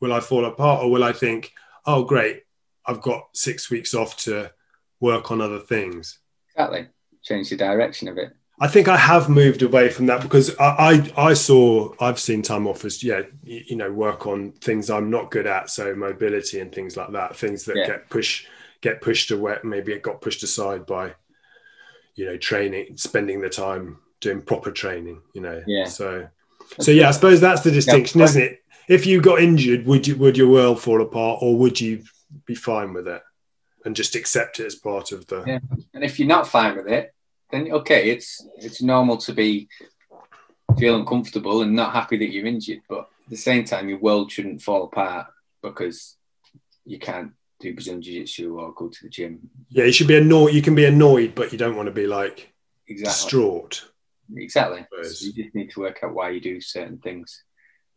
will 0.00 0.12
i 0.12 0.20
fall 0.20 0.44
apart 0.44 0.84
or 0.84 0.90
will 0.90 1.02
i 1.02 1.12
think 1.12 1.52
oh 1.86 2.04
great 2.04 2.42
i've 2.86 3.00
got 3.00 3.24
six 3.32 3.70
weeks 3.70 3.94
off 3.94 4.16
to 4.18 4.50
work 5.04 5.30
on 5.30 5.40
other 5.40 5.60
things. 5.60 6.18
Exactly. 6.50 6.88
Change 7.22 7.50
the 7.50 7.56
direction 7.56 8.08
of 8.08 8.18
it. 8.18 8.32
I 8.60 8.68
think 8.68 8.86
I 8.88 8.96
have 8.96 9.28
moved 9.28 9.62
away 9.62 9.90
from 9.90 10.06
that 10.06 10.22
because 10.22 10.56
I, 10.58 11.10
I, 11.16 11.28
I 11.30 11.34
saw 11.34 11.92
I've 12.00 12.20
seen 12.20 12.40
time 12.40 12.66
off 12.66 12.84
as 12.84 13.02
yeah 13.02 13.22
you, 13.42 13.62
you, 13.66 13.76
know 13.76 13.90
work 13.90 14.26
on 14.26 14.52
things 14.52 14.90
I'm 14.90 15.10
not 15.10 15.32
good 15.32 15.46
at 15.46 15.70
so 15.70 15.94
mobility 15.94 16.60
and 16.60 16.72
things 16.72 16.96
like 16.96 17.10
that 17.12 17.34
things 17.36 17.64
that 17.64 17.76
yeah. 17.76 17.86
get 17.86 18.10
push 18.10 18.46
get 18.80 19.00
pushed 19.00 19.32
away 19.32 19.58
maybe 19.64 19.92
it 19.92 20.02
got 20.02 20.20
pushed 20.20 20.44
aside 20.44 20.86
by 20.86 21.14
you 22.14 22.26
know 22.26 22.36
training 22.36 22.96
spending 22.96 23.40
the 23.40 23.48
time 23.48 23.98
doing 24.20 24.40
proper 24.40 24.70
training 24.70 25.20
you 25.32 25.40
know. 25.40 25.60
Yeah. 25.66 25.86
So 25.86 26.28
so 26.78 26.92
yeah 26.92 27.08
I 27.08 27.10
suppose 27.10 27.40
that's 27.40 27.62
the 27.62 27.72
distinction 27.72 28.20
yeah. 28.20 28.26
isn't 28.26 28.42
it? 28.42 28.62
If 28.88 29.04
you 29.04 29.20
got 29.20 29.40
injured 29.40 29.84
would 29.84 30.06
you 30.06 30.14
would 30.14 30.36
your 30.36 30.48
world 30.48 30.80
fall 30.80 31.02
apart 31.02 31.40
or 31.42 31.56
would 31.56 31.80
you 31.80 32.04
be 32.46 32.54
fine 32.54 32.92
with 32.92 33.08
it 33.08 33.22
and 33.84 33.96
just 33.96 34.14
accept 34.14 34.60
it 34.60 34.66
as 34.66 34.74
part 34.74 35.12
of 35.12 35.26
the 35.26 35.42
yeah 35.46 35.58
and 35.92 36.04
if 36.04 36.18
you're 36.18 36.28
not 36.28 36.48
fine 36.48 36.76
with 36.76 36.88
it 36.88 37.14
then 37.54 37.70
okay, 37.72 38.10
it's 38.10 38.46
it's 38.56 38.82
normal 38.82 39.16
to 39.18 39.32
be 39.32 39.68
feel 40.78 40.96
uncomfortable 40.96 41.62
and 41.62 41.74
not 41.74 41.92
happy 41.92 42.16
that 42.18 42.30
you're 42.30 42.46
injured, 42.46 42.80
but 42.88 43.00
at 43.00 43.30
the 43.30 43.36
same 43.36 43.64
time, 43.64 43.88
your 43.88 43.98
world 43.98 44.30
shouldn't 44.30 44.62
fall 44.62 44.84
apart 44.84 45.26
because 45.62 46.16
you 46.84 46.98
can't 46.98 47.32
do 47.60 47.72
Brazilian 47.72 48.02
Jiu-Jitsu 48.02 48.58
or 48.58 48.72
go 48.74 48.88
to 48.88 48.98
the 49.02 49.08
gym. 49.08 49.50
Yeah, 49.70 49.84
you 49.84 49.92
should 49.92 50.08
be 50.08 50.18
annoyed. 50.18 50.52
You 50.52 50.62
can 50.62 50.74
be 50.74 50.84
annoyed, 50.84 51.34
but 51.34 51.52
you 51.52 51.58
don't 51.58 51.76
want 51.76 51.86
to 51.86 51.92
be 51.92 52.06
like 52.06 52.52
exactly. 52.88 53.04
distraught. 53.04 53.88
Exactly. 54.34 54.86
So 55.02 55.26
you 55.26 55.32
just 55.32 55.54
need 55.54 55.70
to 55.70 55.80
work 55.80 56.00
out 56.02 56.14
why 56.14 56.30
you 56.30 56.40
do 56.40 56.60
certain 56.60 56.98
things. 56.98 57.44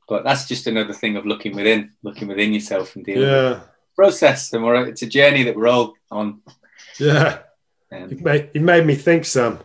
But 0.07 0.23
that's 0.23 0.47
just 0.47 0.67
another 0.67 0.93
thing 0.93 1.17
of 1.17 1.25
looking 1.25 1.55
within, 1.55 1.93
looking 2.03 2.27
within 2.27 2.53
yourself 2.53 2.95
and 2.95 3.03
dealing 3.03 3.27
yeah. 3.27 3.61
Process. 3.97 4.53
And 4.53 4.63
we're, 4.63 4.87
it's 4.87 5.01
a 5.01 5.07
journey 5.07 5.43
that 5.43 5.55
we're 5.57 5.67
all 5.67 5.95
on. 6.09 6.41
Yeah. 6.97 7.39
Um, 7.91 8.09
you've, 8.09 8.23
made, 8.23 8.49
you've 8.53 8.63
made 8.63 8.85
me 8.85 8.95
think, 8.95 9.25
Sam. 9.25 9.59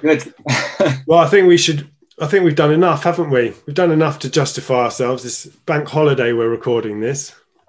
Good. 0.00 0.32
well, 1.06 1.18
I 1.18 1.26
think 1.26 1.48
we 1.48 1.56
should. 1.56 1.90
I 2.20 2.26
think 2.26 2.44
we've 2.44 2.54
done 2.54 2.72
enough, 2.72 3.02
haven't 3.02 3.30
we? 3.30 3.52
We've 3.66 3.74
done 3.74 3.90
enough 3.90 4.20
to 4.20 4.30
justify 4.30 4.84
ourselves. 4.84 5.24
This 5.24 5.46
bank 5.46 5.88
holiday, 5.88 6.32
we're 6.32 6.48
recording 6.48 7.00
this. 7.00 7.34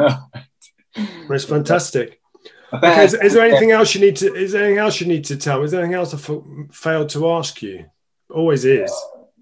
it's 0.96 1.46
fantastic. 1.46 2.22
Okay, 2.72 3.06
is, 3.06 3.16
is, 3.16 3.34
there 3.34 3.46
anything 3.46 3.72
else 3.72 3.96
you 3.96 4.02
need 4.02 4.18
to? 4.18 4.36
Is 4.36 4.52
there 4.52 4.66
anything 4.66 4.80
else 4.80 5.02
you 5.02 5.08
need 5.08 5.26
to 5.26 5.38
tell? 5.38 5.64
Is 5.64 5.72
there 5.72 5.82
anything 5.82 5.96
else 5.96 6.14
I 6.14 6.18
f- 6.18 6.76
failed 6.76 7.10
to 7.10 7.32
ask 7.32 7.62
you? 7.64 7.86
Always 8.30 8.66
is. 8.66 8.92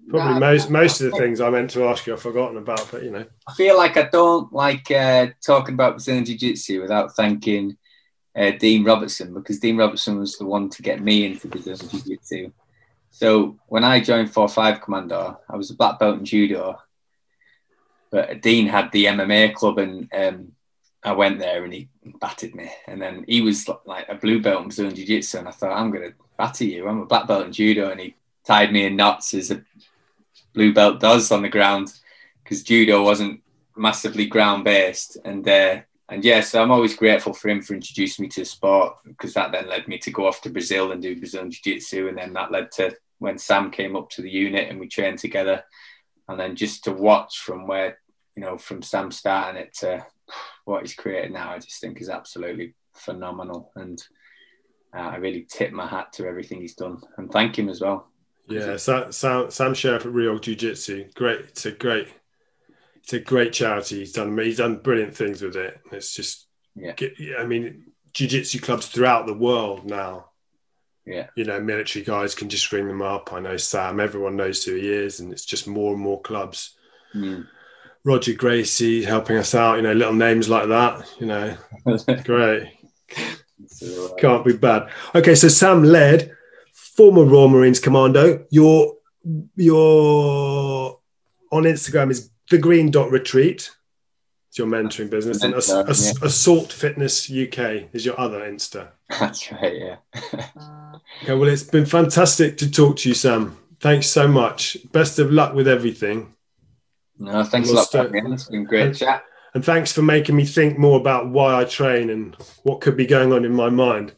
Probably 0.08 0.38
most 0.38 0.70
most 0.70 1.00
of 1.00 1.10
the 1.10 1.16
things 1.16 1.40
I 1.40 1.48
meant 1.50 1.70
to 1.70 1.84
ask 1.84 2.06
you 2.06 2.12
I've 2.12 2.20
forgotten 2.20 2.58
about, 2.58 2.86
but 2.90 3.02
you 3.02 3.10
know. 3.10 3.24
I 3.48 3.54
feel 3.54 3.76
like 3.76 3.96
I 3.96 4.08
don't 4.12 4.52
like 4.52 4.90
uh, 4.90 5.28
talking 5.44 5.74
about 5.74 5.94
Brazilian 5.94 6.24
Jiu 6.24 6.36
Jitsu 6.36 6.82
without 6.82 7.16
thanking 7.16 7.76
uh, 8.36 8.50
Dean 8.52 8.84
Robertson 8.84 9.32
because 9.32 9.58
Dean 9.60 9.76
Robertson 9.76 10.18
was 10.18 10.36
the 10.36 10.44
one 10.44 10.68
to 10.70 10.82
get 10.82 11.02
me 11.02 11.24
into 11.24 11.48
Brazilian 11.48 11.88
Jiu 11.88 12.00
Jitsu. 12.00 12.52
So 13.10 13.56
when 13.68 13.84
I 13.84 14.00
joined 14.00 14.32
4 14.32 14.48
5 14.48 14.80
Commando, 14.80 15.40
I 15.48 15.56
was 15.56 15.70
a 15.70 15.76
black 15.76 16.00
belt 16.00 16.18
in 16.18 16.24
judo. 16.24 16.80
But 18.10 18.42
Dean 18.42 18.66
had 18.66 18.90
the 18.90 19.04
MMA 19.06 19.54
club 19.54 19.78
and 19.78 20.12
um, 20.12 20.52
I 21.02 21.12
went 21.12 21.38
there 21.38 21.62
and 21.62 21.72
he 21.72 21.88
batted 22.20 22.56
me. 22.56 22.70
And 22.88 23.00
then 23.00 23.24
he 23.28 23.40
was 23.40 23.68
like 23.86 24.08
a 24.08 24.16
blue 24.16 24.42
belt 24.42 24.62
in 24.62 24.68
Brazilian 24.68 24.96
Jiu 24.96 25.06
Jitsu. 25.06 25.38
And 25.38 25.48
I 25.48 25.52
thought, 25.52 25.76
I'm 25.76 25.92
going 25.92 26.10
to 26.10 26.16
batter 26.36 26.64
you. 26.64 26.88
I'm 26.88 27.02
a 27.02 27.06
black 27.06 27.28
belt 27.28 27.46
in 27.46 27.52
judo. 27.52 27.90
And 27.90 28.00
he 28.00 28.16
tied 28.44 28.72
me 28.72 28.84
in 28.84 28.96
knots 28.96 29.32
as 29.34 29.52
a 29.52 29.64
blue 30.54 30.72
belt 30.72 31.00
does 31.00 31.30
on 31.30 31.42
the 31.42 31.48
ground 31.48 31.92
because 32.42 32.62
judo 32.62 33.02
wasn't 33.02 33.40
massively 33.76 34.26
ground 34.26 34.64
based. 34.64 35.18
And 35.24 35.46
uh, 35.48 35.80
and 36.08 36.24
yeah, 36.24 36.40
so 36.42 36.62
I'm 36.62 36.70
always 36.70 36.96
grateful 36.96 37.32
for 37.32 37.48
him 37.48 37.62
for 37.62 37.74
introducing 37.74 38.24
me 38.24 38.28
to 38.30 38.40
the 38.40 38.46
sport 38.46 38.96
because 39.06 39.34
that 39.34 39.52
then 39.52 39.68
led 39.68 39.88
me 39.88 39.98
to 39.98 40.10
go 40.10 40.26
off 40.26 40.42
to 40.42 40.50
Brazil 40.50 40.92
and 40.92 41.00
do 41.00 41.18
Brazilian 41.18 41.50
Jiu 41.50 41.60
Jitsu. 41.74 42.08
And 42.08 42.18
then 42.18 42.34
that 42.34 42.52
led 42.52 42.70
to 42.72 42.94
when 43.18 43.38
Sam 43.38 43.70
came 43.70 43.96
up 43.96 44.10
to 44.10 44.22
the 44.22 44.30
unit 44.30 44.68
and 44.68 44.78
we 44.78 44.86
trained 44.86 45.18
together. 45.18 45.64
And 46.28 46.38
then 46.38 46.56
just 46.56 46.84
to 46.84 46.92
watch 46.92 47.38
from 47.38 47.66
where, 47.66 47.98
you 48.36 48.42
know, 48.42 48.58
from 48.58 48.82
Sam 48.82 49.10
starting 49.10 49.60
it 49.60 49.74
to 49.78 50.06
what 50.66 50.82
he's 50.82 50.94
created 50.94 51.32
now, 51.32 51.52
I 51.52 51.58
just 51.58 51.80
think 51.80 52.00
is 52.00 52.10
absolutely 52.10 52.74
phenomenal. 52.92 53.72
And 53.74 54.02
uh, 54.94 55.00
I 55.00 55.16
really 55.16 55.46
tip 55.50 55.72
my 55.72 55.86
hat 55.86 56.12
to 56.14 56.26
everything 56.26 56.60
he's 56.60 56.74
done 56.74 57.00
and 57.16 57.30
thank 57.30 57.58
him 57.58 57.70
as 57.70 57.80
well. 57.80 58.08
Yeah, 58.48 58.76
Sam, 58.76 59.10
Sam, 59.10 59.50
Sam 59.50 59.74
Sheriff 59.74 60.04
at 60.04 60.12
Reorg 60.12 60.42
Jiu 60.42 60.54
Jitsu. 60.54 61.06
Great. 61.14 61.40
It's 61.40 61.66
a 61.66 61.72
great 61.72 62.08
it's 63.04 63.12
a 63.12 63.20
great 63.20 63.52
charity. 63.52 64.00
He's 64.00 64.12
done 64.12 64.36
he's 64.38 64.58
done 64.58 64.76
brilliant 64.76 65.14
things 65.14 65.42
with 65.42 65.56
it. 65.56 65.78
It's 65.92 66.14
just 66.14 66.46
yeah. 66.74 66.94
I 67.38 67.44
mean, 67.44 67.92
jiu-jitsu 68.12 68.60
clubs 68.60 68.86
throughout 68.86 69.26
the 69.26 69.34
world 69.34 69.84
now. 69.84 70.30
Yeah. 71.06 71.26
You 71.36 71.44
know, 71.44 71.60
military 71.60 72.04
guys 72.04 72.34
can 72.34 72.48
just 72.48 72.72
ring 72.72 72.88
them 72.88 73.02
up. 73.02 73.32
I 73.32 73.40
know 73.40 73.58
Sam. 73.58 74.00
Everyone 74.00 74.36
knows 74.36 74.64
who 74.64 74.74
he 74.74 74.90
is, 74.90 75.20
and 75.20 75.32
it's 75.32 75.44
just 75.44 75.66
more 75.66 75.92
and 75.92 76.00
more 76.00 76.20
clubs. 76.22 76.74
Mm. 77.14 77.46
Roger 78.04 78.32
Gracie 78.32 79.04
helping 79.04 79.36
us 79.36 79.54
out. 79.54 79.76
You 79.76 79.82
know, 79.82 79.92
little 79.92 80.14
names 80.14 80.48
like 80.48 80.68
that. 80.68 81.06
You 81.20 81.26
know, 81.26 81.56
great. 82.24 82.72
Can't 84.18 84.44
be 84.44 84.56
bad. 84.56 84.88
Okay, 85.14 85.34
so 85.34 85.48
Sam 85.48 85.82
led 85.82 86.33
former 86.94 87.24
Royal 87.24 87.48
Marines 87.48 87.80
Commando. 87.80 88.44
Your 88.50 88.94
your 89.56 90.98
on 91.50 91.62
Instagram 91.64 92.10
is 92.10 92.30
the 92.50 92.58
Green 92.58 92.90
Dot 92.90 93.10
Retreat 93.10 93.70
It's 94.48 94.58
your 94.58 94.66
mentoring 94.66 95.10
business, 95.10 95.42
and 95.42 95.54
Ass- 95.54 95.70
Ass- 95.70 96.22
Assault 96.22 96.72
Fitness 96.72 97.30
UK 97.30 97.88
is 97.92 98.04
your 98.04 98.18
other 98.20 98.40
Insta. 98.40 98.88
That's 99.20 99.50
right, 99.52 99.76
yeah. 99.76 99.96
okay, 101.22 101.34
well, 101.34 101.48
it's 101.48 101.62
been 101.62 101.86
fantastic 101.86 102.56
to 102.58 102.70
talk 102.70 102.96
to 102.98 103.08
you, 103.08 103.14
Sam. 103.14 103.56
Thanks 103.80 104.06
so 104.08 104.28
much. 104.28 104.76
Best 104.92 105.18
of 105.18 105.30
luck 105.30 105.54
with 105.54 105.68
everything. 105.68 106.34
No, 107.18 107.44
thanks 107.44 107.68
we'll 107.68 107.78
a 107.78 107.80
lot 107.80 107.90
for 107.90 108.32
It's 108.32 108.48
been 108.48 108.64
great 108.64 108.86
and, 108.86 108.96
chat. 108.96 109.24
And 109.54 109.64
thanks 109.64 109.92
for 109.92 110.02
making 110.02 110.36
me 110.36 110.44
think 110.44 110.78
more 110.78 110.98
about 110.98 111.28
why 111.28 111.54
I 111.54 111.64
train 111.64 112.10
and 112.10 112.34
what 112.64 112.80
could 112.80 112.96
be 112.96 113.06
going 113.06 113.32
on 113.32 113.44
in 113.44 113.52
my 113.52 113.70
mind. 113.70 114.14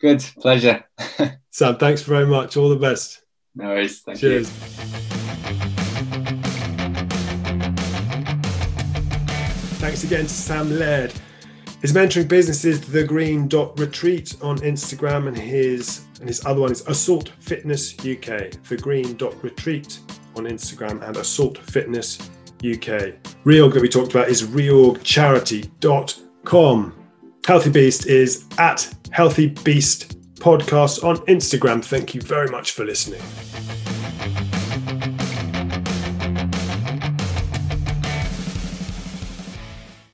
Good, 0.00 0.20
pleasure. 0.38 0.84
Sam, 1.50 1.76
thanks 1.76 2.02
very 2.02 2.26
much. 2.26 2.56
All 2.56 2.68
the 2.68 2.76
best. 2.76 3.22
No 3.54 3.68
worries. 3.68 4.00
Thank 4.02 4.18
Cheers. 4.18 4.50
you. 4.50 4.56
Thanks 9.78 10.04
again 10.04 10.24
to 10.24 10.28
Sam 10.28 10.78
Laird. 10.78 11.12
His 11.80 11.92
mentoring 11.92 12.28
business 12.28 12.64
is 12.64 12.80
The 12.80 13.04
Green 13.04 13.48
Dot 13.48 13.78
Retreat 13.78 14.34
on 14.42 14.58
Instagram, 14.58 15.28
and 15.28 15.36
his 15.36 16.02
and 16.20 16.28
his 16.28 16.44
other 16.44 16.60
one 16.60 16.72
is 16.72 16.86
Assault 16.86 17.30
Fitness 17.40 17.94
UK. 18.00 18.50
The 18.68 18.78
Green 18.80 19.16
Dot 19.16 19.34
Retreat 19.42 19.98
on 20.34 20.44
Instagram 20.44 21.02
and 21.06 21.16
Assault 21.16 21.58
Fitness 21.58 22.18
UK. 22.64 23.14
Reorg 23.44 23.74
that 23.74 23.82
we 23.82 23.88
talked 23.88 24.10
about 24.12 24.28
is 24.28 24.42
reorgcharity.com. 24.42 27.05
Healthy 27.46 27.70
Beast 27.70 28.06
is 28.06 28.44
at 28.58 28.92
Healthy 29.12 29.50
Beast 29.62 30.18
Podcast 30.40 31.04
on 31.04 31.18
Instagram. 31.26 31.80
Thank 31.84 32.12
you 32.12 32.20
very 32.20 32.48
much 32.48 32.72
for 32.72 32.84
listening. 32.84 33.22